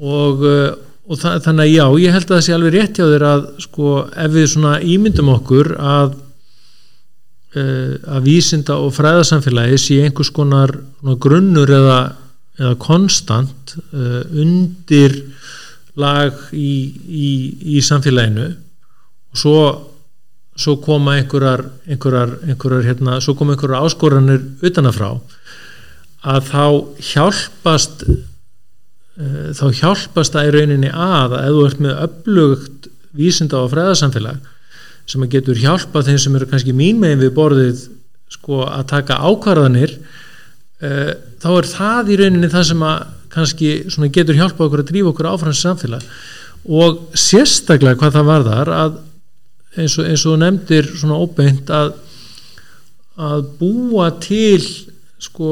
og, 0.00 0.40
uh, 0.40 0.72
og 1.10 1.20
það, 1.20 1.36
þannig 1.44 1.66
að 1.66 1.74
já, 1.74 1.84
ég 2.00 2.16
held 2.16 2.26
að 2.30 2.34
það 2.36 2.46
sé 2.46 2.56
alveg 2.56 2.74
rétt 2.76 3.00
hjá 3.00 3.06
þér 3.10 3.26
að 3.28 3.46
sko 3.66 3.92
ef 4.08 4.32
við 4.32 4.48
svona 4.54 4.72
ímyndum 4.80 5.32
okkur 5.34 5.72
að 5.76 6.16
uh, 7.60 7.92
að 8.16 8.24
vísinda 8.24 8.78
og 8.80 8.94
fræðasamfélagi 8.96 9.82
sé 9.84 10.00
einhvers 10.06 10.32
konar 10.32 10.72
grunnur 11.20 11.76
eða, 11.76 12.00
eða 12.56 12.74
konstant 12.80 13.76
uh, 13.92 14.24
undir 14.32 15.20
lag 16.00 16.32
í, 16.56 16.72
í, 17.04 17.30
í 17.76 17.84
samfélaginu 17.84 18.48
og 19.30 19.40
svo, 19.42 19.60
svo 20.58 20.76
koma 20.82 21.16
einhverjar, 21.18 21.64
einhverjar, 21.88 22.36
einhverjar 22.48 22.88
hérna, 22.88 23.20
svo 23.22 23.36
koma 23.38 23.54
einhverjar 23.54 23.86
áskoranir 23.86 24.42
utanafrá 24.66 25.14
að 26.20 26.50
þá 26.50 26.64
hjálpast 27.12 28.04
uh, 28.10 29.50
þá 29.56 29.66
hjálpast 29.80 30.36
það 30.36 30.48
í 30.48 30.54
rauninni 30.56 30.90
að 30.92 31.36
að 31.38 31.54
þú 31.54 31.66
ert 31.68 31.84
með 31.86 32.02
öflugt 32.06 32.90
vísinda 33.16 33.62
og 33.62 33.72
fræðasamfélag 33.72 34.50
sem 35.10 35.24
að 35.24 35.32
getur 35.36 35.58
hjálpað 35.58 36.10
þeim 36.10 36.20
sem 36.22 36.36
eru 36.38 36.50
kannski 36.50 36.74
mín 36.76 37.00
megin 37.00 37.22
við 37.24 37.32
borðið 37.38 37.86
sko 38.30 38.62
að 38.68 38.84
taka 38.92 39.22
ákvarðanir 39.26 39.96
uh, 39.96 41.14
þá 41.40 41.50
er 41.54 41.70
það 41.72 42.12
í 42.12 42.20
rauninni 42.20 42.52
það 42.52 42.68
sem 42.72 42.84
að 42.86 43.08
kannski 43.30 43.70
getur 44.10 44.38
hjálpað 44.38 44.66
okkur 44.66 44.82
að 44.82 44.90
drífa 44.90 45.12
okkur 45.12 45.28
áfram 45.30 45.54
samfélag. 45.56 46.04
Og 46.66 46.98
sérstaklega 47.16 47.98
hvað 48.00 48.16
það 48.18 48.28
varðar 48.28 48.72
að 48.74 48.98
eins 49.76 49.98
og, 49.98 50.06
eins 50.06 50.24
og 50.26 50.40
nefndir 50.40 50.88
svona 50.96 51.18
óbeint 51.20 51.70
að 51.70 51.92
að 53.20 53.44
búa 53.60 54.08
til 54.22 54.62
sko 55.20 55.50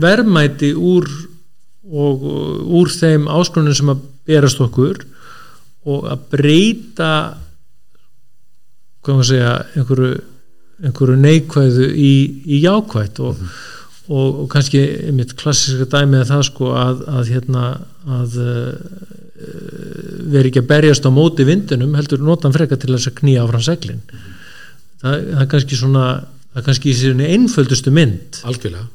verðmæti 0.00 0.72
úr 0.74 1.06
og 1.84 2.24
úr 2.74 2.90
þeim 2.90 3.28
áskonunum 3.30 3.76
sem 3.76 3.92
að 3.92 4.04
berast 4.26 4.62
okkur 4.64 5.04
og 5.84 6.08
að 6.10 6.24
breyta 6.32 7.12
hvað 9.04 9.18
maður 9.18 9.20
að 9.20 9.30
segja 9.30 9.52
einhverju, 9.76 10.12
einhverju 10.88 11.16
neikvæðu 11.20 11.88
í, 11.92 12.14
í 12.48 12.60
jákvætt 12.64 13.20
og, 13.20 13.42
og, 14.08 14.40
og 14.44 14.46
kannski 14.52 14.80
mitt 15.14 15.36
klassiska 15.38 15.86
dæmi 15.92 16.22
er 16.22 16.30
það 16.30 16.46
sko 16.48 16.72
að, 16.80 17.04
að 17.20 17.34
hérna 17.34 17.66
að 18.08 18.38
veri 19.34 20.50
ekki 20.50 20.62
að 20.62 20.70
berjast 20.70 21.06
á 21.06 21.10
móti 21.10 21.46
vindunum 21.46 21.94
heldur 21.98 22.22
notan 22.22 22.54
frekar 22.54 22.78
til 22.80 22.92
þess 22.94 23.10
að 23.10 23.18
knýja 23.20 23.44
áfram 23.44 23.64
seglin. 23.66 24.02
Það, 25.02 25.24
það 25.32 25.40
er 25.42 25.48
kannski 25.50 25.78
svona 25.78 26.04
það 26.52 26.60
er 26.60 26.66
kannski 26.68 26.90
í 26.92 26.98
sérni 26.98 27.30
einföldustu 27.34 27.92
mynd. 27.94 28.40
Algjörlega. 28.46 28.86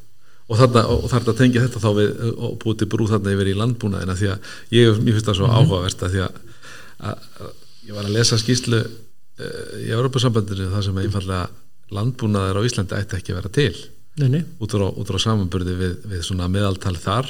Og 0.49 0.57
og 0.57 1.03
þarna 1.11 1.35
tengja 1.37 1.65
þetta 1.65 1.81
þá 1.83 1.89
við 1.99 2.21
og 2.31 2.53
búið 2.63 2.79
til 2.79 2.87
brú 2.89 3.05
þarna 3.09 3.33
yfir 3.35 3.51
í 3.51 3.57
landbúnaðina 3.59 4.15
því 4.17 4.31
að 4.33 4.53
ég, 4.73 5.01
mér 5.03 5.17
finnst 5.17 5.27
það 5.27 5.37
svo 5.37 5.49
áhugavert 5.51 6.05
að 6.07 6.15
því 6.15 6.23
að, 6.25 6.39
að, 7.11 7.27
að 7.43 7.51
ég 7.89 7.97
var 7.99 8.07
að 8.07 8.15
lesa 8.15 8.39
skýslu 8.39 8.79
uh, 8.79 9.75
í 9.83 9.91
Europasambandinu 9.93 10.71
þar 10.71 10.87
sem 10.87 10.97
einfallega 11.03 11.43
landbúnaðar 11.93 12.57
á 12.57 12.65
Íslandi 12.65 12.97
ætti 12.97 13.19
ekki 13.19 13.35
að 13.35 13.39
vera 13.41 13.53
til. 13.59 13.75
Nei, 14.19 14.27
nei, 14.33 14.41
út 14.57 14.73
út 14.73 15.11
frá 15.11 15.19
samanburði 15.21 15.77
við, 15.77 15.93
við 16.09 16.25
svona 16.25 16.49
meðaltal 16.51 16.95
þar 16.97 17.29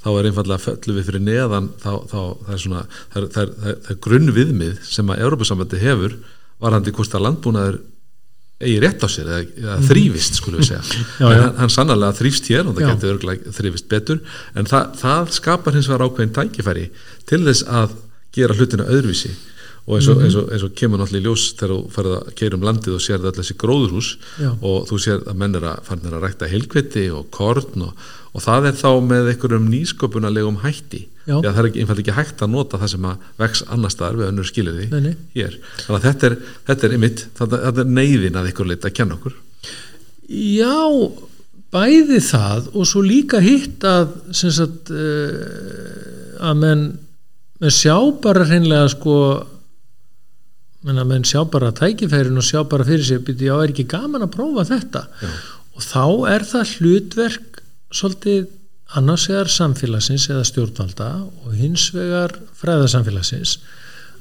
þá 0.00 0.10
er 0.10 0.28
einfallega 0.30 0.64
föllu 0.64 0.96
við 0.96 1.08
fyrir 1.10 1.24
neðan 1.24 1.70
þá, 1.80 1.92
þá 2.08 2.20
það 2.46 2.52
er 2.54 2.62
svona 2.64 2.82
það 2.90 3.22
er, 3.22 3.30
það 3.34 3.42
er, 3.42 3.54
það 3.62 3.94
er, 3.94 3.98
grunnviðmið 4.06 4.84
sem 4.88 5.12
að 5.12 5.24
Europasambandi 5.26 5.80
hefur 5.82 6.18
varandi 6.60 6.94
hvort 6.96 7.16
að 7.16 7.26
landbúnaður 7.26 7.80
eigi 8.60 8.80
rétt 8.82 9.04
á 9.04 9.08
sér 9.08 9.28
eða, 9.28 9.44
eða 9.62 9.76
þrýfist 9.88 10.36
skulum 10.36 10.60
við 10.60 10.68
segja. 10.68 11.04
Já, 11.22 11.28
já. 11.32 11.44
hann, 11.56 11.72
sannarlega 11.72 12.16
þrýfst 12.18 12.50
hér 12.52 12.66
og 12.68 12.74
það 12.76 12.90
getur 12.90 13.12
örgulega 13.14 13.52
þrýfist 13.56 13.86
betur. 13.88 14.18
En 14.52 14.68
það, 14.68 14.90
það 15.00 15.30
skapar 15.38 15.76
hins 15.78 15.88
vegar 15.88 16.04
ákveðin 16.04 16.34
tækifæri 16.36 16.84
til 17.30 17.40
þess 17.46 17.64
að 17.64 17.94
gera 18.36 18.56
hlutina 18.58 18.88
öðruvísi 18.92 19.32
og 19.86 19.96
eins 19.96 20.08
og, 20.08 20.16
Mhm. 20.16 20.24
eins 20.26 20.36
og, 20.36 20.50
eins 20.52 20.62
og 20.66 20.74
kemur 20.76 20.98
náttúrulega 21.00 21.22
í 21.22 21.26
ljós 21.26 21.44
þegar 21.56 21.72
þú 21.74 21.90
ferð 21.96 22.14
að 22.16 22.34
keira 22.38 22.54
um 22.58 22.62
landið 22.68 22.94
og 22.94 23.00
sér 23.04 23.24
öll 23.26 23.36
þessi 23.40 23.56
gróðurhús 23.62 24.08
Já. 24.38 24.50
og 24.62 24.88
þú 24.90 24.98
sér 25.04 25.22
að 25.26 25.36
menn 25.40 25.54
er 25.56 25.66
að 25.70 25.82
fannir 25.88 26.12
að 26.14 26.22
rækta 26.26 26.48
heilkviti 26.52 27.06
og 27.10 27.30
korn 27.30 27.82
og, 27.88 27.94
og 28.34 28.40
það 28.44 28.66
er 28.70 28.76
þá 28.78 28.90
með 29.02 29.30
einhverjum 29.34 29.70
nýsköpunarlegum 29.72 30.60
hætti. 30.62 31.06
Það 31.30 31.58
er 31.58 31.66
ekki, 31.68 31.80
einfallega 31.84 32.00
ekki 32.10 32.16
hægt 32.18 32.40
að 32.42 32.50
nota 32.50 32.78
það 32.78 32.88
sem 32.90 33.04
að 33.06 33.16
vex 33.38 33.62
annar 33.70 33.90
staðar 33.90 34.16
við 34.18 34.28
önnur 34.32 34.46
skilirði 34.48 34.86
hér. 35.34 35.58
Þannig 35.86 35.98
að 35.98 36.06
þetta 36.08 36.26
er, 36.30 36.36
þetta 36.66 36.86
er 36.88 36.94
ymitt 36.96 37.24
þetta, 37.38 37.60
þetta 37.66 37.80
er 37.84 37.90
neyðin 37.98 38.38
að 38.40 38.48
ykkur 38.50 38.66
leita 38.70 38.88
að 38.90 38.94
kenna 38.98 39.14
okkur. 39.18 39.34
Já, 40.30 40.78
bæði 41.70 42.18
það 42.22 42.68
og 42.74 42.86
svo 42.86 43.02
líka 43.06 43.38
hitt 43.42 43.84
að 43.86 44.08
sagt 44.34 44.90
uh, 44.90 46.40
að 46.50 46.56
menn, 46.62 46.84
menn 47.60 47.74
sjá 47.74 47.94
bara 48.22 48.46
hreinlega 48.48 48.88
sko 48.94 49.16
menn 50.86 51.00
að 51.00 51.10
menn 51.10 51.26
sjá 51.28 51.42
bara 51.50 51.72
tækifærin 51.76 52.40
og 52.40 52.46
sjá 52.46 52.62
bara 52.68 52.86
fyrir 52.88 53.04
sig, 53.04 53.20
byrju, 53.24 53.50
já, 53.50 53.56
er 53.60 53.74
ekki 53.74 53.88
gaman 53.90 54.24
að 54.24 54.32
prófa 54.36 54.64
þetta 54.70 55.04
Já. 55.20 55.28
og 55.76 55.84
þá 55.84 56.06
er 56.32 56.46
það 56.48 56.72
hlutverk 56.78 57.60
svolítið 57.90 58.48
annars 58.98 59.26
vegar 59.30 59.52
samfélagsins 59.52 60.26
eða 60.32 60.46
stjórnvalda 60.48 61.10
og 61.44 61.52
hins 61.58 61.90
vegar 61.94 62.34
fræðasamfélagsins 62.58 63.58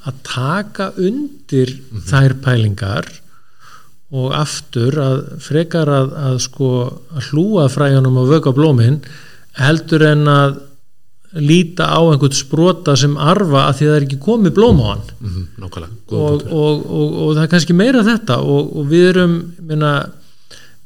að 0.07 0.19
taka 0.27 0.91
undir 0.99 1.73
þær 2.09 2.37
pælingar 2.43 3.09
og 4.09 4.33
aftur 4.33 4.95
að 5.01 5.19
frekar 5.43 5.89
að, 5.93 6.13
að 6.17 6.37
sko 6.45 6.69
að 7.13 7.29
hlúa 7.29 7.67
fræjunum 7.69 8.21
og 8.23 8.31
vöka 8.31 8.53
blómin 8.55 9.01
heldur 9.59 10.05
en 10.07 10.25
að 10.31 10.57
líta 11.37 11.85
á 11.93 11.99
einhvern 12.01 12.33
sprota 12.33 12.95
sem 12.97 13.13
arfa 13.21 13.67
að 13.67 13.75
því 13.77 13.85
að 13.85 13.91
það 13.91 13.97
er 13.97 14.05
ekki 14.07 14.21
komið 14.23 14.53
blóm 14.57 14.79
á 14.81 14.85
hann. 14.89 15.03
Mm 15.19 15.33
-hmm, 15.33 15.65
og, 16.09 16.45
og, 16.49 16.85
og, 16.89 17.17
og 17.23 17.35
það 17.35 17.43
er 17.43 17.51
kannski 17.51 17.75
meira 17.77 18.05
þetta 18.05 18.39
og, 18.41 18.71
og 18.77 18.87
við 18.89 19.09
erum 19.11 19.35
minna, 19.61 19.91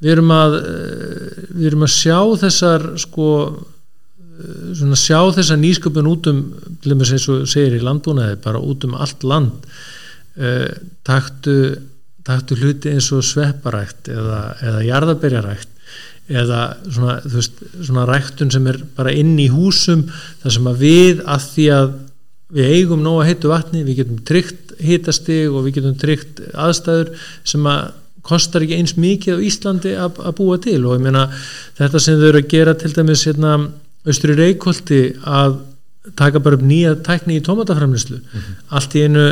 við 0.03 0.11
erum 0.17 0.33
að 0.35 0.57
eh, 0.59 1.45
við 1.53 1.67
erum 1.71 1.87
að 1.87 1.93
sjá 1.95 2.19
þessar 2.43 2.87
sko 2.99 3.29
eh, 3.47 4.95
sjá 4.99 5.19
þessar 5.31 5.61
nýsköpun 5.63 6.11
út 6.11 6.27
um 6.27 6.43
til 6.81 6.91
dæmis 6.91 7.13
eins 7.15 7.29
og 7.31 7.47
segir 7.47 7.79
í 7.79 7.83
landbúnaði 7.83 8.35
bara 8.43 8.59
út 8.59 8.83
um 8.83 8.95
allt 8.95 9.23
land. 9.23 9.67
Uh, 10.33 10.65
taktu, 11.05 11.77
taktu 12.25 12.55
hluti 12.57 12.89
eins 12.89 13.11
og 13.13 13.21
svepparækt 13.21 14.07
eða, 14.09 14.55
eða 14.65 14.79
jarðaberjarækt 14.81 15.72
eða 16.31 16.61
svona, 16.85 17.17
veist, 17.27 17.59
svona 17.81 18.05
ræktun 18.07 18.51
sem 18.53 18.67
er 18.71 18.79
bara 18.95 19.11
inn 19.11 19.35
í 19.41 19.49
húsum 19.51 20.05
þar 20.43 20.55
sem 20.55 20.69
að 20.71 20.83
við 20.83 21.23
að 21.27 21.47
því 21.55 21.67
að 21.75 21.93
við 22.53 22.71
eigum 22.77 23.03
nóga 23.03 23.27
heitu 23.27 23.49
vatni, 23.49 23.83
við 23.83 24.03
getum 24.03 24.21
tryggt 24.27 24.73
hitastig 24.83 25.49
og 25.49 25.65
við 25.65 25.79
getum 25.79 25.97
tryggt 25.99 26.41
aðstæður 26.53 27.13
sem 27.49 27.67
að 27.69 27.91
kostar 28.23 28.63
ekki 28.63 28.77
eins 28.79 28.95
mikið 28.95 29.41
á 29.41 29.45
Íslandi 29.49 29.93
að, 29.99 30.19
að 30.23 30.35
búa 30.37 30.59
til. 30.63 30.79
Og 30.85 30.95
ég 30.95 31.03
meina 31.03 31.25
þetta 31.79 31.99
sem 31.99 32.19
þau 32.19 32.27
eru 32.29 32.43
að 32.43 32.51
gera 32.53 32.75
til 32.79 32.93
dæmis 32.95 33.25
hérna 33.27 33.57
austri 34.07 34.35
reykholti 34.37 35.01
að 35.27 35.57
taka 36.19 36.41
bara 36.43 36.59
upp 36.59 36.65
nýja 36.67 36.95
tækni 37.03 37.39
í 37.39 37.43
tómataframlislu 37.43 38.19
allt 38.75 38.95
í 38.99 39.05
einu 39.07 39.27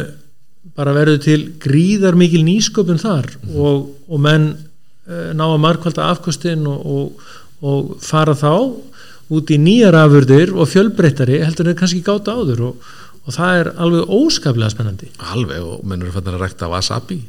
bara 0.77 0.93
verður 0.95 1.19
til 1.25 1.39
gríðar 1.61 2.15
mikil 2.19 2.43
nýsköpun 2.47 3.01
þar 3.01 3.27
og, 3.51 3.89
og 4.07 4.21
menn 4.23 4.53
ná 5.38 5.45
að 5.47 5.59
markvalda 5.66 6.09
afkostin 6.14 6.66
og, 6.70 6.86
og, 6.86 7.28
og 7.62 7.91
fara 8.03 8.36
þá 8.38 8.53
út 9.32 9.51
í 9.53 9.59
nýjar 9.62 9.95
afurðir 10.01 10.55
og 10.55 10.70
fjölbreyttari 10.72 11.41
heldur 11.43 11.72
en 11.72 11.78
kannski 11.80 12.03
gáta 12.05 12.36
áður 12.36 12.66
og, 12.72 12.89
og 13.26 13.36
það 13.36 13.59
er 13.59 13.70
alveg 13.86 14.16
óskaplega 14.18 14.74
spennandi. 14.74 15.12
Alveg 15.32 15.64
og 15.64 15.86
menn 15.88 16.03
eru 16.03 16.16
fannar 16.16 16.39
að 16.39 16.47
rækta 16.47 16.72
wasabi 16.72 17.22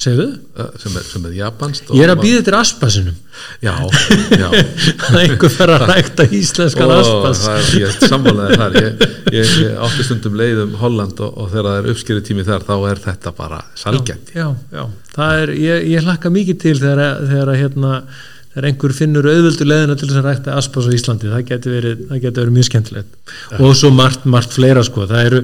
segðu, 0.00 0.26
eh, 0.58 0.70
sem 0.82 0.96
er, 0.98 1.04
sem 1.06 1.26
er 1.28 1.34
japanst 1.38 1.86
og- 1.88 1.96
ég 1.96 2.04
er 2.04 2.12
að 2.12 2.22
býða 2.24 2.40
eftir 2.42 2.56
aspasinum. 2.58 3.14
Já, 3.62 3.74
já. 4.34 4.48
Að 5.08 5.16
einhver 5.22 5.50
fer 5.54 5.72
að 5.74 5.86
rækta 5.90 6.26
íslenskan 6.34 6.90
Ó, 6.90 6.98
aspas. 6.98 7.44
það 7.46 7.60
er, 7.60 7.70
ég 7.84 7.96
sammálaði 8.10 8.58
þar. 8.60 8.76
Ég, 8.80 9.06
ég, 9.38 9.54
ég 9.64 9.80
átti 9.86 10.06
stundum 10.06 10.36
leið 10.38 10.62
um 10.66 10.76
Holland 10.82 11.24
og, 11.24 11.32
og 11.38 11.50
þegar 11.54 11.70
það 11.70 11.80
er 11.80 11.90
uppskeri 11.94 12.26
tími 12.26 12.46
þar 12.46 12.66
þá 12.68 12.76
er 12.90 13.02
þetta 13.06 13.34
bara 13.38 13.62
salgjandi 13.78 14.36
já, 14.36 14.46
já, 14.74 14.84
það 15.16 15.42
er, 15.42 15.54
ég, 15.62 15.88
ég 15.94 16.06
hlakka 16.06 16.30
mikið 16.34 16.62
til 16.66 16.78
þegar, 16.82 17.18
þegar 17.30 17.54
hérna 17.62 17.96
þegar 18.54 18.68
einhver 18.70 18.94
finnur 18.94 19.26
auðvöldu 19.26 19.66
leðina 19.66 19.96
til 19.98 20.06
þess 20.10 20.20
að 20.20 20.26
rækta 20.28 20.56
aspas 20.60 20.86
á 20.86 20.90
Íslandi, 20.94 21.30
það 21.32 21.46
getur 21.48 21.74
verið, 21.74 22.02
það 22.10 22.26
verið 22.38 22.54
mjög 22.54 22.68
skemmtilegt. 22.68 23.16
Og 23.58 23.72
svo 23.74 23.90
margt, 23.90 24.28
margt 24.30 24.54
fleira 24.54 24.84
sko, 24.86 25.08
það 25.10 25.26
eru, 25.30 25.40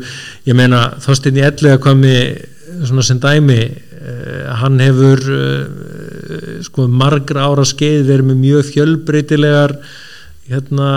ég 0.47 0.59
meina 0.59 0.85
þóstinn 1.03 1.41
í 1.41 1.43
ellega 1.49 1.81
komi 1.83 2.15
svona 2.87 3.03
sem 3.03 3.19
dæmi 3.19 3.59
hann 4.61 4.83
hefur 4.83 5.25
eh, 5.37 6.61
sko 6.67 6.87
margra 6.89 7.49
ára 7.49 7.65
skeið 7.69 8.05
verið 8.09 8.31
með 8.31 8.45
mjög 8.45 8.71
fjölbreytilegar 8.75 9.77
hérna 10.51 10.91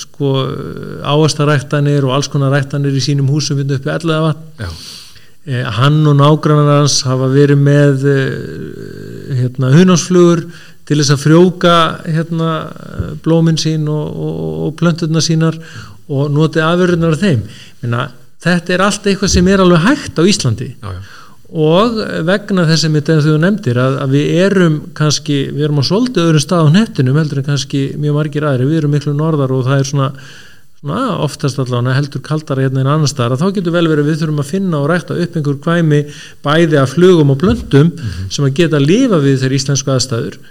sko 0.00 0.34
áastaræktanir 1.04 2.06
og 2.06 2.14
alls 2.16 2.30
konar 2.32 2.54
ræktanir 2.54 2.96
í 2.96 3.02
sínum 3.04 3.28
húsum 3.28 3.60
hérna 3.60 3.76
uppi 3.78 3.92
ellega 3.92 4.28
vatn 4.30 4.70
Eh, 5.44 5.60
hann 5.60 6.06
og 6.08 6.14
nágrannar 6.16 6.78
hans 6.80 7.02
hafa 7.04 7.26
verið 7.28 7.58
með 7.60 8.04
eh, 8.08 9.40
hérna, 9.42 9.74
hunansflugur 9.74 10.40
til 10.88 10.96
þess 10.96 11.12
að 11.12 11.20
frjóka 11.20 11.74
hérna, 12.06 12.52
blómin 13.20 13.58
sín 13.60 13.84
og, 13.92 14.06
og, 14.08 14.38
og 14.64 14.70
plönturna 14.80 15.20
sínar 15.24 15.58
og 16.08 16.32
notið 16.32 16.64
afurðunar 16.64 17.18
af 17.18 17.26
þeim. 17.26 17.42
Minna, 17.82 18.06
þetta 18.40 18.72
er 18.72 18.86
allt 18.86 19.10
eitthvað 19.10 19.34
sem 19.34 19.52
er 19.52 19.64
alveg 19.66 19.84
hægt 19.84 20.16
á 20.16 20.22
Íslandi. 20.32 20.70
Já, 20.80 20.94
já, 20.96 21.02
og 21.54 22.00
vegna 22.26 22.64
þess 22.66 22.88
að 22.88 23.28
þú 23.28 23.34
nefndir 23.38 23.78
að, 23.78 23.98
að 24.02 24.14
við 24.16 24.30
erum 24.42 24.78
kannski, 24.98 25.36
við 25.54 25.68
erum 25.68 25.78
á 25.78 25.84
svolítið 25.86 26.24
öðrum 26.24 26.42
stað 26.42 26.66
á 26.66 26.74
nettinum 26.74 27.20
heldur 27.20 27.40
en 27.40 27.46
kannski 27.46 27.82
mjög 27.94 28.16
margir 28.18 28.46
aðri, 28.48 28.66
við 28.66 28.80
erum 28.80 28.94
miklu 28.96 29.14
norðar 29.14 29.54
og 29.54 29.62
það 29.68 29.82
er 29.82 29.88
svona, 29.90 30.08
svona 30.80 31.04
oftast 31.22 31.60
allavega 31.62 31.94
heldur 31.94 32.24
kaldara 32.26 32.66
hérna 32.66 32.82
en 32.82 32.90
annar 32.96 33.12
staðar. 33.12 33.36
Að 33.36 33.44
þá 33.44 33.60
getur 33.60 33.76
vel 33.76 33.86
verið 33.92 34.10
við 34.10 34.18
þurfum 34.24 34.42
að 34.42 34.50
finna 34.50 34.80
og 34.80 34.90
rækta 34.90 35.20
upp 35.22 35.38
einhver 35.38 35.62
kvæmi 35.68 36.02
bæði 36.42 36.80
af 36.82 36.96
flugum 36.96 37.30
og 37.36 37.40
blöndum 37.44 37.94
sem 38.26 38.48
að 38.48 38.58
geta 38.58 38.80
að 38.80 38.90
lifa 38.90 39.22
við 39.22 39.40
þeir 39.44 39.58
íslensku 39.60 39.94
aðstæður 39.94 40.42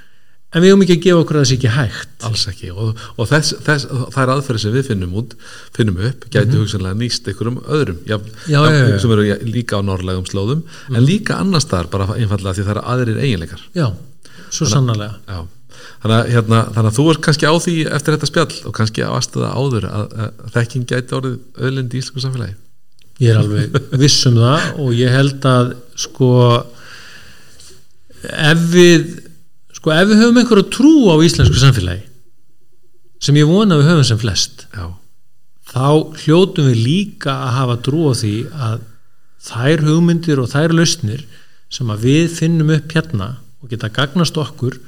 en 0.54 0.64
við 0.64 0.72
höfum 0.72 0.84
ekki 0.86 0.97
að 0.97 1.06
gefa 1.08 1.24
okkur 1.24 1.39
að 1.39 1.43
það 1.43 1.49
sé 1.49 1.58
ekki 1.58 1.72
hægt. 1.74 2.14
Alls 2.30 2.43
ekki. 2.51 2.70
Og, 2.74 3.01
og 3.18 3.30
þess, 3.30 3.56
þess, 3.66 3.88
það 4.14 4.22
er 4.24 4.34
aðferði 4.36 4.64
sem 4.64 4.76
við 4.76 4.89
finnum 4.91 5.16
út 5.22 5.34
finnum 5.76 6.04
upp, 6.10 6.28
gæti 6.34 6.60
hugsanlega 6.60 6.99
nýst 6.99 7.28
einhverjum 7.32 7.60
öðrum, 7.64 7.99
já, 8.10 8.18
Já, 8.51 8.60
já, 8.70 8.86
sem 9.01 9.16
eru 9.16 9.26
líka 9.49 9.80
á 9.80 9.82
norrlegum 9.86 10.30
slóðum 10.30 10.64
en 10.93 11.04
líka 11.06 11.39
annars 11.41 11.66
staðar, 11.68 11.89
bara 11.93 12.10
einfallega 12.16 12.58
því 12.60 12.68
það 12.68 12.76
eru 12.76 12.86
aðrir 12.93 13.22
eiginleikar. 13.26 13.66
Já, 13.78 13.88
svo 14.54 14.70
sannarlega. 14.70 15.20
Já. 15.28 15.43
Þannig, 16.04 16.18
að, 16.18 16.30
hérna, 16.34 16.60
þannig 16.76 16.89
að 16.89 16.97
þú 16.97 17.06
er 17.10 17.20
kannski 17.26 17.49
á 17.49 17.56
því 17.64 17.76
eftir 17.95 18.16
þetta 18.16 18.30
spjall 18.30 18.56
og 18.68 18.76
kannski 18.78 19.04
á 19.08 19.10
aðstöða 19.16 19.49
áður 19.56 19.88
að, 19.89 20.14
að 20.20 20.54
þekking 20.58 20.86
gæti 20.91 21.18
orðið 21.18 21.66
öðlind 21.68 21.95
í 21.95 22.01
íslensku 22.01 22.24
samfélagi. 22.24 22.56
Ég 23.24 23.34
er 23.34 23.39
alveg 23.39 23.78
viss 24.01 24.26
um 24.28 24.39
það 24.41 24.68
og 24.84 24.95
ég 24.97 25.14
held 25.14 25.47
að 25.47 25.74
sko 26.04 26.32
ef 28.24 28.64
við 28.74 29.06
sko 29.84 29.91
ef 29.91 30.07
við 30.07 30.21
höfum 30.21 30.38
einhverju 30.39 30.65
trú 30.71 30.91
á 31.11 31.15
íslensku 31.27 31.59
samfélagi 31.59 32.05
sem 33.19 33.36
ég 33.36 33.49
vona 33.49 33.75
við 33.75 33.89
höfum 33.89 34.05
sem 34.07 34.19
flest 34.21 34.63
já, 34.71 34.86
þá 35.67 36.15
hljótum 36.23 36.69
við 36.71 36.84
líka 36.86 37.34
að 37.36 37.55
hafa 37.57 37.75
trú 37.84 38.05
á 38.07 38.13
því 38.15 38.36
að 38.55 38.86
þær 39.43 39.84
hugmyndir 39.89 40.39
og 40.39 40.47
þær 40.53 40.75
lausnir 40.77 41.25
sem 41.67 41.91
að 41.91 42.05
við 42.07 42.29
finnum 42.38 42.71
upp 42.77 42.95
hérna 42.95 43.27
og 43.59 43.73
geta 43.73 43.91
gagnast 43.91 44.39
okkur 44.39 44.79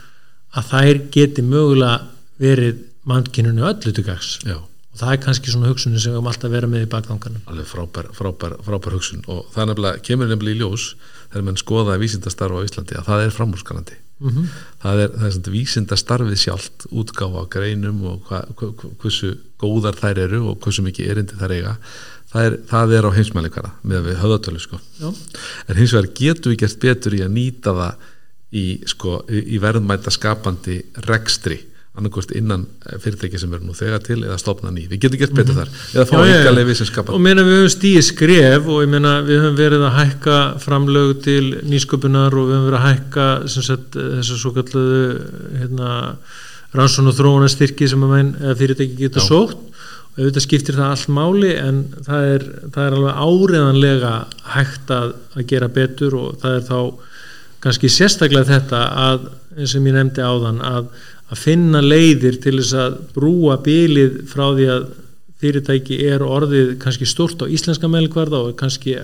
að 0.56 0.72
þær 0.72 1.02
geti 1.12 1.44
mögulega 1.44 2.08
verið 2.40 2.80
mannkyninu 3.04 3.68
öllu 3.68 3.92
til 3.92 4.06
gags. 4.08 4.38
Já, 4.48 4.62
og 4.64 5.02
það 5.02 5.12
er 5.12 5.22
kannski 5.26 5.52
svona 5.52 5.74
hugsunin 5.74 6.00
sem 6.00 6.14
við 6.14 6.22
höfum 6.22 6.32
alltaf 6.32 6.56
verið 6.56 6.72
með 6.72 6.86
í 6.86 6.90
bakganganum. 6.96 7.44
Alveg 7.52 7.68
frábær, 7.68 8.10
frábær, 8.16 8.56
frábær 8.64 8.96
hugsun. 8.96 9.26
Og 9.28 9.44
það 9.52 9.72
nefnilega, 9.72 10.04
kemur 10.08 10.32
nefnilega 10.32 10.56
í 10.56 10.64
ljós 10.64 10.88
þegar 11.28 11.48
mann 11.50 11.60
skoða 11.60 12.00
vísindastarfa 12.00 12.64
á 12.64 12.66
Íslandi 12.68 13.00
að 13.00 13.08
það 13.12 13.26
er 13.26 13.36
framúrskanandi 13.36 14.00
mm 14.20 14.30
-hmm. 14.30 14.48
það 14.84 15.04
er, 15.04 15.14
það 15.18 15.28
er 15.28 15.36
svona 15.36 15.56
vísindastarfið 15.58 16.40
sjálft 16.40 16.88
útgáfa 16.92 17.44
á 17.44 17.52
greinum 17.56 18.04
og 18.06 18.28
hva, 18.30 18.42
hva, 18.56 18.72
hva, 18.72 18.90
hversu 19.02 19.38
góðar 19.60 19.96
þær 20.00 20.18
eru 20.28 20.42
og 20.50 20.60
hversu 20.60 20.82
mikið 20.86 21.10
erindi 21.12 21.40
þær 21.40 21.52
eiga 21.52 21.78
það 22.32 22.46
er, 22.46 22.58
það 22.68 22.94
er 22.98 23.08
á 23.08 23.16
heimsmælikvara 23.18 23.72
með 23.84 24.10
við 24.10 24.20
höfðatölu 24.24 24.60
sko 24.60 24.80
Já. 25.00 25.10
en 25.68 25.76
hins 25.76 25.94
vegar 25.94 26.12
getum 26.20 26.52
við 26.52 26.60
gert 26.64 26.80
betur 26.80 27.14
í 27.16 27.22
að 27.24 27.36
nýta 27.36 27.76
það 27.80 27.94
í, 28.56 28.66
sko, 28.88 29.22
í, 29.30 29.40
í 29.56 29.62
verðmæta 29.64 30.12
skapandi 30.14 30.82
rekstri 31.08 31.60
annarkvort 31.96 32.32
innan 32.36 32.66
eh, 32.86 32.98
fyrirtæki 33.02 33.40
sem 33.40 33.54
eru 33.56 33.68
nú 33.68 33.76
þegar 33.78 34.04
til 34.04 34.18
eða 34.24 34.38
stopna 34.42 34.72
ný, 34.74 34.86
við 34.92 35.06
getum 35.06 35.22
gert 35.22 35.36
betur 35.38 35.60
þar. 35.60 35.74
Eða 35.94 36.06
fá 36.10 36.16
enga 36.24 36.54
lefi 36.56 36.78
sem 36.80 36.90
skapa 36.90 37.16
og 37.16 37.22
meina 37.24 37.46
við 37.46 37.60
höfum 37.60 37.74
stíði 37.74 38.02
skref 38.10 38.72
og 38.72 38.82
ég 38.84 38.92
meina 38.92 39.14
við 39.26 39.44
höfum 39.44 39.60
verið 39.60 39.86
að 39.88 39.96
hækka 40.00 40.40
framlög 40.64 41.14
til 41.26 41.44
nýsköpunar 41.72 42.36
og 42.36 42.50
við 42.50 42.58
höfum 42.58 42.68
verið 42.70 42.80
að 42.82 42.90
hækka 42.90 43.28
sagt 43.56 44.00
þessu 44.00 44.42
svo 44.42 44.52
kalluðu 44.58 45.06
hérna, 45.62 45.94
rannsón 46.76 47.12
og 47.12 47.16
þróunastyrki 47.20 47.88
sem 47.92 48.04
menn, 48.04 48.36
fyrirtæki 48.60 49.00
getur 49.06 49.24
Já. 49.24 49.30
sótt. 49.30 49.72
Og 50.16 50.22
auðvitað 50.24 50.46
skiptir 50.46 50.78
það 50.78 50.92
allt 50.94 51.10
máli 51.12 51.50
en 51.60 51.82
það 52.06 52.30
er, 52.34 52.44
það 52.72 52.86
er 52.86 52.94
alveg 52.96 53.18
áreðanlega 53.26 54.12
hægt 54.54 54.94
að, 54.96 55.10
að 55.36 55.50
gera 55.50 55.68
betur 55.76 56.16
og 56.16 56.38
það 56.40 56.56
er 56.56 56.70
þá 56.70 56.80
kannski 57.66 57.90
sérstaklega 57.92 58.48
þetta 58.48 58.82
að 59.02 59.26
eins 59.56 59.74
sem 59.74 59.86
ég 59.88 59.96
nefndi 59.96 60.24
áðan 60.24 60.62
að, 60.66 60.90
að 61.32 61.42
finna 61.42 61.82
leiðir 61.82 62.38
til 62.44 62.60
þess 62.60 62.76
að 62.78 62.98
brúa 63.16 63.58
bílið 63.66 64.22
frá 64.30 64.46
því 64.54 64.68
að 64.76 64.88
fyrirtæki 65.42 65.98
er 66.08 66.24
orðið 66.26 66.76
kannski 66.82 67.08
stort 67.10 67.42
á 67.42 67.50
íslenska 67.50 67.90
meðlkvarða 67.92 68.44
og 68.46 68.58
kannski 68.60 68.96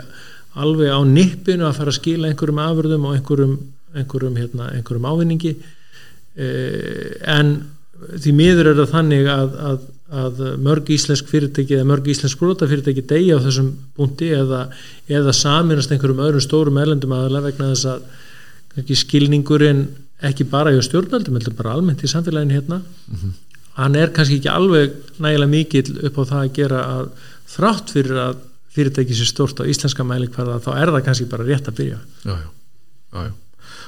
alveg 0.59 0.91
á 0.91 0.99
nippinu 1.07 1.67
að 1.67 1.77
fara 1.79 1.93
að 1.93 1.99
skila 1.99 2.29
einhverjum 2.29 2.61
afurðum 2.61 3.07
og 3.07 3.15
einhverjum, 3.17 3.55
einhverjum, 3.95 4.37
hérna, 4.39 4.69
einhverjum 4.75 5.07
ávinningi. 5.07 5.55
Eh, 6.35 7.17
en 7.27 7.55
því 8.21 8.35
miður 8.35 8.71
er 8.71 8.79
það 8.81 8.93
þannig 8.95 9.29
að, 9.31 9.57
að, 9.71 9.87
að 10.21 10.41
mörg 10.65 10.91
íslensk 10.95 11.29
fyrirtæki 11.31 11.77
eða 11.77 11.89
mörg 11.91 12.09
íslensk 12.11 12.39
brota 12.41 12.69
fyrirtæki 12.69 13.05
deyja 13.07 13.39
á 13.39 13.43
þessum 13.45 13.73
punkti 13.97 14.31
eða, 14.35 14.65
eða 15.11 15.35
saminast 15.35 15.93
einhverjum 15.93 16.23
öðrum 16.25 16.43
stórum 16.43 16.79
erlendum 16.81 17.15
aðalega 17.15 17.51
vegna 17.51 17.71
þess 17.73 17.91
að 17.95 18.97
skilningurinn 19.01 19.85
ekki 20.29 20.45
bara 20.49 20.73
hjá 20.73 20.81
stjórnaldum, 20.85 21.37
heldur 21.37 21.55
bara 21.57 21.75
almennt 21.75 22.03
í 22.05 22.09
samfélaginu 22.11 22.57
hérna. 22.57 22.81
Hann 23.77 23.95
er 23.95 24.11
kannski 24.13 24.39
ekki 24.39 24.51
alveg 24.51 24.97
nægilega 25.23 25.51
mikill 25.51 25.99
upp 26.07 26.17
á 26.19 26.23
það 26.31 26.41
að 26.41 26.55
gera 26.57 26.81
að 26.95 27.05
þrátt 27.51 27.93
fyrir 27.95 28.19
að 28.21 28.41
fyrirtæki 28.71 29.15
sér 29.15 29.29
stort 29.29 29.59
á 29.59 29.67
íslenska 29.67 30.03
mælikvarða 30.07 30.59
þá 30.63 30.71
er 30.77 30.91
það 30.95 31.05
kannski 31.07 31.29
bara 31.31 31.47
rétt 31.47 31.67
að 31.67 31.79
byrja. 31.79 31.99
Já, 32.23 32.35
já, 32.35 33.23
já, 33.27 33.31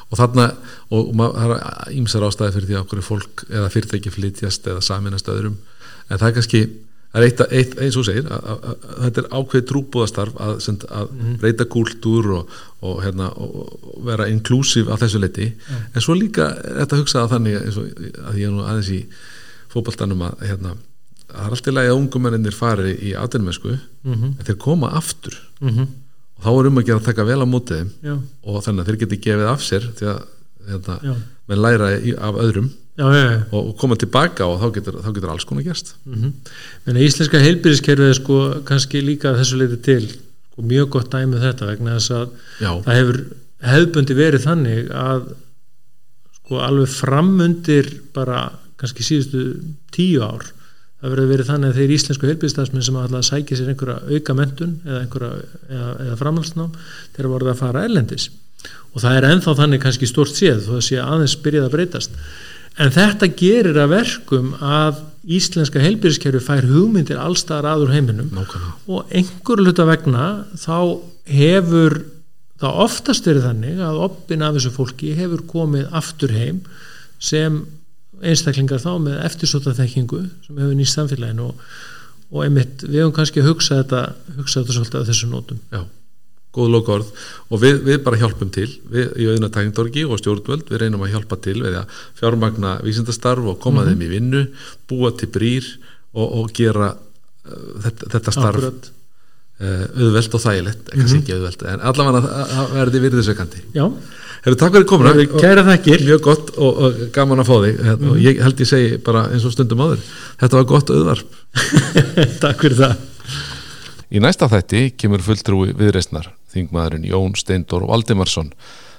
og 0.09 0.19
þarna 0.19 0.47
og, 0.89 1.01
og 1.01 1.13
maður, 1.19 1.53
ímsar 1.95 2.25
ástæði 2.27 2.55
fyrir 2.57 2.69
því 2.69 2.77
að 2.77 2.83
okkur 2.85 3.05
fólk 3.05 3.45
eða 3.49 3.69
fyrirtæki 3.73 4.11
flytjast 4.13 4.67
eða 4.67 4.83
saminast 4.83 5.29
öðrum. 5.31 5.55
En 6.09 6.19
það 6.19 6.27
er 6.29 6.35
kannski 6.39 6.63
það 7.13 7.19
er 7.21 7.25
eitt, 7.27 7.41
eitt 7.53 7.73
eins 7.85 7.97
og 8.01 8.05
segir 8.07 8.25
að, 8.33 8.45
að, 8.53 8.63
að 8.89 9.01
þetta 9.05 9.21
er 9.23 9.27
ákveð 9.39 9.65
trúbúðastarf 9.69 10.39
að, 10.41 10.53
sem, 10.65 10.77
að 10.89 11.11
breyta 11.43 11.67
kúltúr 11.69 12.29
og, 12.39 12.55
og, 12.81 12.95
hérna, 13.05 13.27
og, 13.37 13.75
vera 14.07 14.25
inklusív 14.31 14.89
að 14.89 15.03
þessu 15.05 15.21
leiti 15.21 15.49
en 15.93 16.01
svo 16.01 16.15
líka 16.17 16.49
þetta 16.63 16.97
að 16.97 17.03
hugsa 17.03 17.21
að 17.23 17.35
þannig 17.35 17.59
og 17.61 17.83
að 18.31 18.39
ég 18.41 18.47
er 18.49 18.55
nú 18.55 18.65
aðeins 18.65 18.89
í 18.95 18.99
fótballtanum 19.73 20.25
að 20.27 20.43
hérna, 20.49 20.73
það 21.29 21.45
er 21.47 21.55
alltaf 21.57 21.73
lægi 21.77 21.91
að 21.93 21.99
ungumennir 22.01 22.57
fari 22.57 22.95
í 23.09 23.13
atvinnumessku 23.17 23.77
Mhm. 24.03 24.33
en 24.39 24.43
þeir 24.45 24.57
koma 24.59 24.89
aftur. 24.97 25.37
Mhm. 25.61 25.85
og 26.37 26.43
þá 26.43 26.49
er 26.59 26.67
um 26.67 26.77
að 26.81 26.85
gera 26.89 26.99
að 26.99 27.05
taka 27.07 27.23
vel 27.23 27.39
á 27.39 27.47
mótið 27.47 27.91
og 28.43 28.57
þannig 28.65 28.81
að 28.83 28.87
þeir 28.89 28.97
geti 29.05 29.19
gefið 29.23 29.47
af 29.53 29.61
sér 29.63 29.85
því 29.95 30.09
að 30.11 30.23
hérna, 30.69 31.15
menn 31.47 31.61
læra 31.61 31.87
af 32.27 32.35
öðrum 32.43 32.71
já, 32.97 33.05
já, 33.05 33.23
já. 33.31 33.39
og, 33.51 33.71
koma 33.79 33.97
tilbaka 33.99 34.47
og 34.47 34.59
þá 34.61 34.67
getur, 34.77 34.99
þá 35.03 35.09
getur 35.15 35.33
alls 35.33 35.47
konar 35.49 35.65
gerst. 35.65 35.95
Mm 36.05 36.33
Menna, 36.85 36.99
íslenska 37.03 37.41
heilbyrðiskerfið 37.41 38.09
er 38.09 38.19
sko 38.19 38.39
kannski 38.67 39.01
líka 39.01 39.35
þessu 39.37 39.61
leiti 39.61 39.79
til 39.85 40.07
sko, 40.09 40.61
mjög 40.61 40.89
gott 40.97 41.13
dæmið 41.13 41.47
þetta 41.47 41.69
vegna 41.71 41.97
þess 41.97 42.11
að 42.17 42.35
það 42.59 42.99
hefur 42.99 43.21
hefðbundi 43.63 44.17
verið 44.17 44.45
þannig 44.47 44.91
að 44.91 45.29
sko 46.41 46.59
alveg 46.59 46.91
framundir 46.91 47.93
bara 48.13 48.49
kannski 48.77 49.05
síðustu 49.05 49.45
tíu 49.95 50.21
ár 50.21 50.43
það 51.03 51.13
verið 51.13 51.31
verið 51.33 51.49
þannig 51.51 51.71
að 51.71 51.79
þeir 51.79 51.93
íslensku 51.97 52.27
heilbyrðistafsmenn 52.29 52.85
sem 52.87 52.97
að 52.99 53.17
sækja 53.27 53.57
sér 53.59 53.73
einhverja 53.73 53.97
auka 54.07 54.35
mentun 54.37 54.77
eða 54.87 55.01
eða, 55.03 55.89
eða 56.05 56.17
framhaldsnám 56.21 56.77
þeir 57.15 57.29
voru 57.33 57.51
að 57.51 57.59
fara 57.59 57.83
erlendis. 57.83 58.29
Og 58.93 59.03
það 59.03 59.17
er 59.17 59.27
ennþá 59.27 59.55
þannig 59.57 59.81
kannski 59.83 60.07
stort 60.07 60.37
séð 60.37 60.61
þó 60.63 60.77
að 60.77 60.85
sé 60.87 60.99
aðeins 61.03 61.35
byrjað 61.43 61.67
að 61.67 61.75
breytast 61.75 62.15
en 62.81 62.93
þetta 62.93 63.29
gerir 63.37 63.77
að 63.79 63.93
verkum 63.93 64.53
að 64.59 65.03
íslenska 65.23 65.81
heilbyrðiskerfi 65.83 66.41
fær 66.43 66.67
hugmyndir 66.67 67.21
allstaðar 67.21 67.69
aður 67.73 67.93
heiminum. 67.95 68.31
Nákvæmlega. 68.35 68.73
Og 68.91 69.13
einhver 69.13 69.63
hluta 69.63 69.85
vegna 69.87 70.25
þá 70.59 70.77
hefur 71.31 72.01
það 72.63 72.81
oftast 72.83 73.27
verið 73.27 73.47
þannig 73.47 73.79
að 73.83 74.01
oppin 74.07 74.43
af 74.45 74.57
þessu 74.57 74.73
fólki 74.75 75.13
hefur 75.17 75.45
komið 75.49 75.95
aftur 75.95 76.33
heim 76.35 76.61
sem 77.23 77.63
einstaklingar 78.23 78.81
þá 78.83 78.93
með 79.03 79.19
eftirsóta 79.27 79.73
þekkingu 79.77 80.21
sem 80.45 80.59
hefur 80.59 80.77
nýst 80.77 80.97
samfélaginu 80.97 81.49
og, 81.49 81.65
og 82.31 82.45
einmitt 82.45 82.85
við 82.85 83.01
höfum 83.01 83.15
kannski 83.17 83.43
að 83.43 83.49
hugsa 83.51 83.81
þetta 83.81 84.03
hugsa 84.37 84.61
þetta 84.61 84.77
svolítið 84.77 84.99
að 85.01 85.11
þessu 85.11 85.31
nótum. 85.31 85.59
Já, 85.73 85.81
góð 86.53 86.71
lokaorð. 86.75 87.11
Og 87.49 87.61
við, 87.63 87.79
við 87.87 88.01
bara 88.05 88.19
hjálpum 88.21 88.51
til 88.53 88.69
við 88.91 89.13
í 89.17 89.27
auðvitað 89.29 89.53
tæknindorgi 89.57 90.05
og 90.07 90.21
stjórnvöld 90.21 90.71
við 90.71 90.83
reynum 90.83 91.05
að 91.05 91.15
hjálpa 91.15 91.39
til 91.43 91.59
við 91.61 91.79
að 91.81 92.01
fjármagna 92.19 92.75
vísindastarf 92.85 93.53
og 93.53 93.61
koma 93.63 93.85
þeim 93.87 94.03
í 94.05 94.11
vinnu 94.15 94.43
búa 94.89 95.13
til 95.17 95.31
brýr 95.33 95.69
og, 96.13 96.27
og 96.27 96.51
gera 96.55 96.93
uh, 96.93 97.63
þetta, 97.85 98.11
þetta 98.17 98.35
starf 98.35 98.67
uh, 98.69 99.85
auðvelt 99.97 100.37
og 100.37 100.43
þægilegt, 100.43 100.91
ekki 100.93 101.07
mm 101.07 101.15
ekki 101.21 101.37
auðvelt 101.37 101.65
en 101.71 101.87
allavega 101.89 102.21
að 102.21 102.53
það 102.53 102.75
verði 102.77 103.01
virðisveikandi 103.07 103.63
Já, 103.77 103.85
Hefur 104.43 104.57
takk 104.59 104.73
fyrir 104.75 104.87
komuna. 104.89 105.11
Hefur 105.15 105.39
kærar 105.39 105.67
þakkir. 105.69 106.01
Mjög 106.03 106.23
gott 106.25 106.49
og, 106.59 106.79
og 106.83 106.97
gaman 107.15 107.39
að 107.39 107.47
fá 107.47 107.53
þig. 107.63 107.77
Hérna, 107.87 108.09
og 108.11 108.17
ég 108.19 108.41
held 108.43 108.59
ég 108.59 108.67
segi 108.67 108.97
bara 109.05 109.21
eins 109.31 109.45
og 109.47 109.53
stundum 109.55 109.83
áður 109.85 110.01
Þetta 110.41 110.57
var 110.57 110.65
gott 110.67 110.91
auðvarp. 110.91 111.37
Takk 112.43 112.65
fyrir 112.65 112.75
það. 112.81 112.97
Í 114.11 114.21
næsta 114.21 114.49
þætti 114.51 114.81
kemur 114.99 115.23
fulltrúi 115.23 115.71
viðreistnar 115.79 116.27
þingmaðurinn 116.53 117.09
Jón 117.09 117.35
Steindor 117.39 117.87
Valdimarsson 117.89 118.53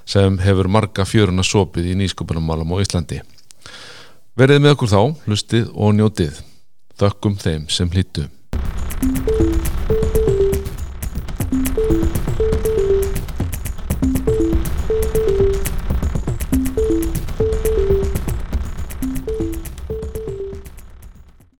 sem 0.05 0.39
hefur 0.43 0.69
marga 0.69 1.07
fjöruna 1.09 1.47
sopið 1.47 1.93
í 1.93 1.97
nýsköpunumálum 2.03 2.75
á 2.77 2.83
Íslandi. 2.85 3.23
Verið 4.37 4.61
með 4.65 4.77
okkur 4.77 4.93
þá, 4.93 5.01
hlustið 5.29 5.73
og 5.75 5.97
njótið. 5.97 6.43
Þökkum 7.01 7.39
þeim 7.41 7.67
sem 7.73 7.91
hlýttu 7.91 8.29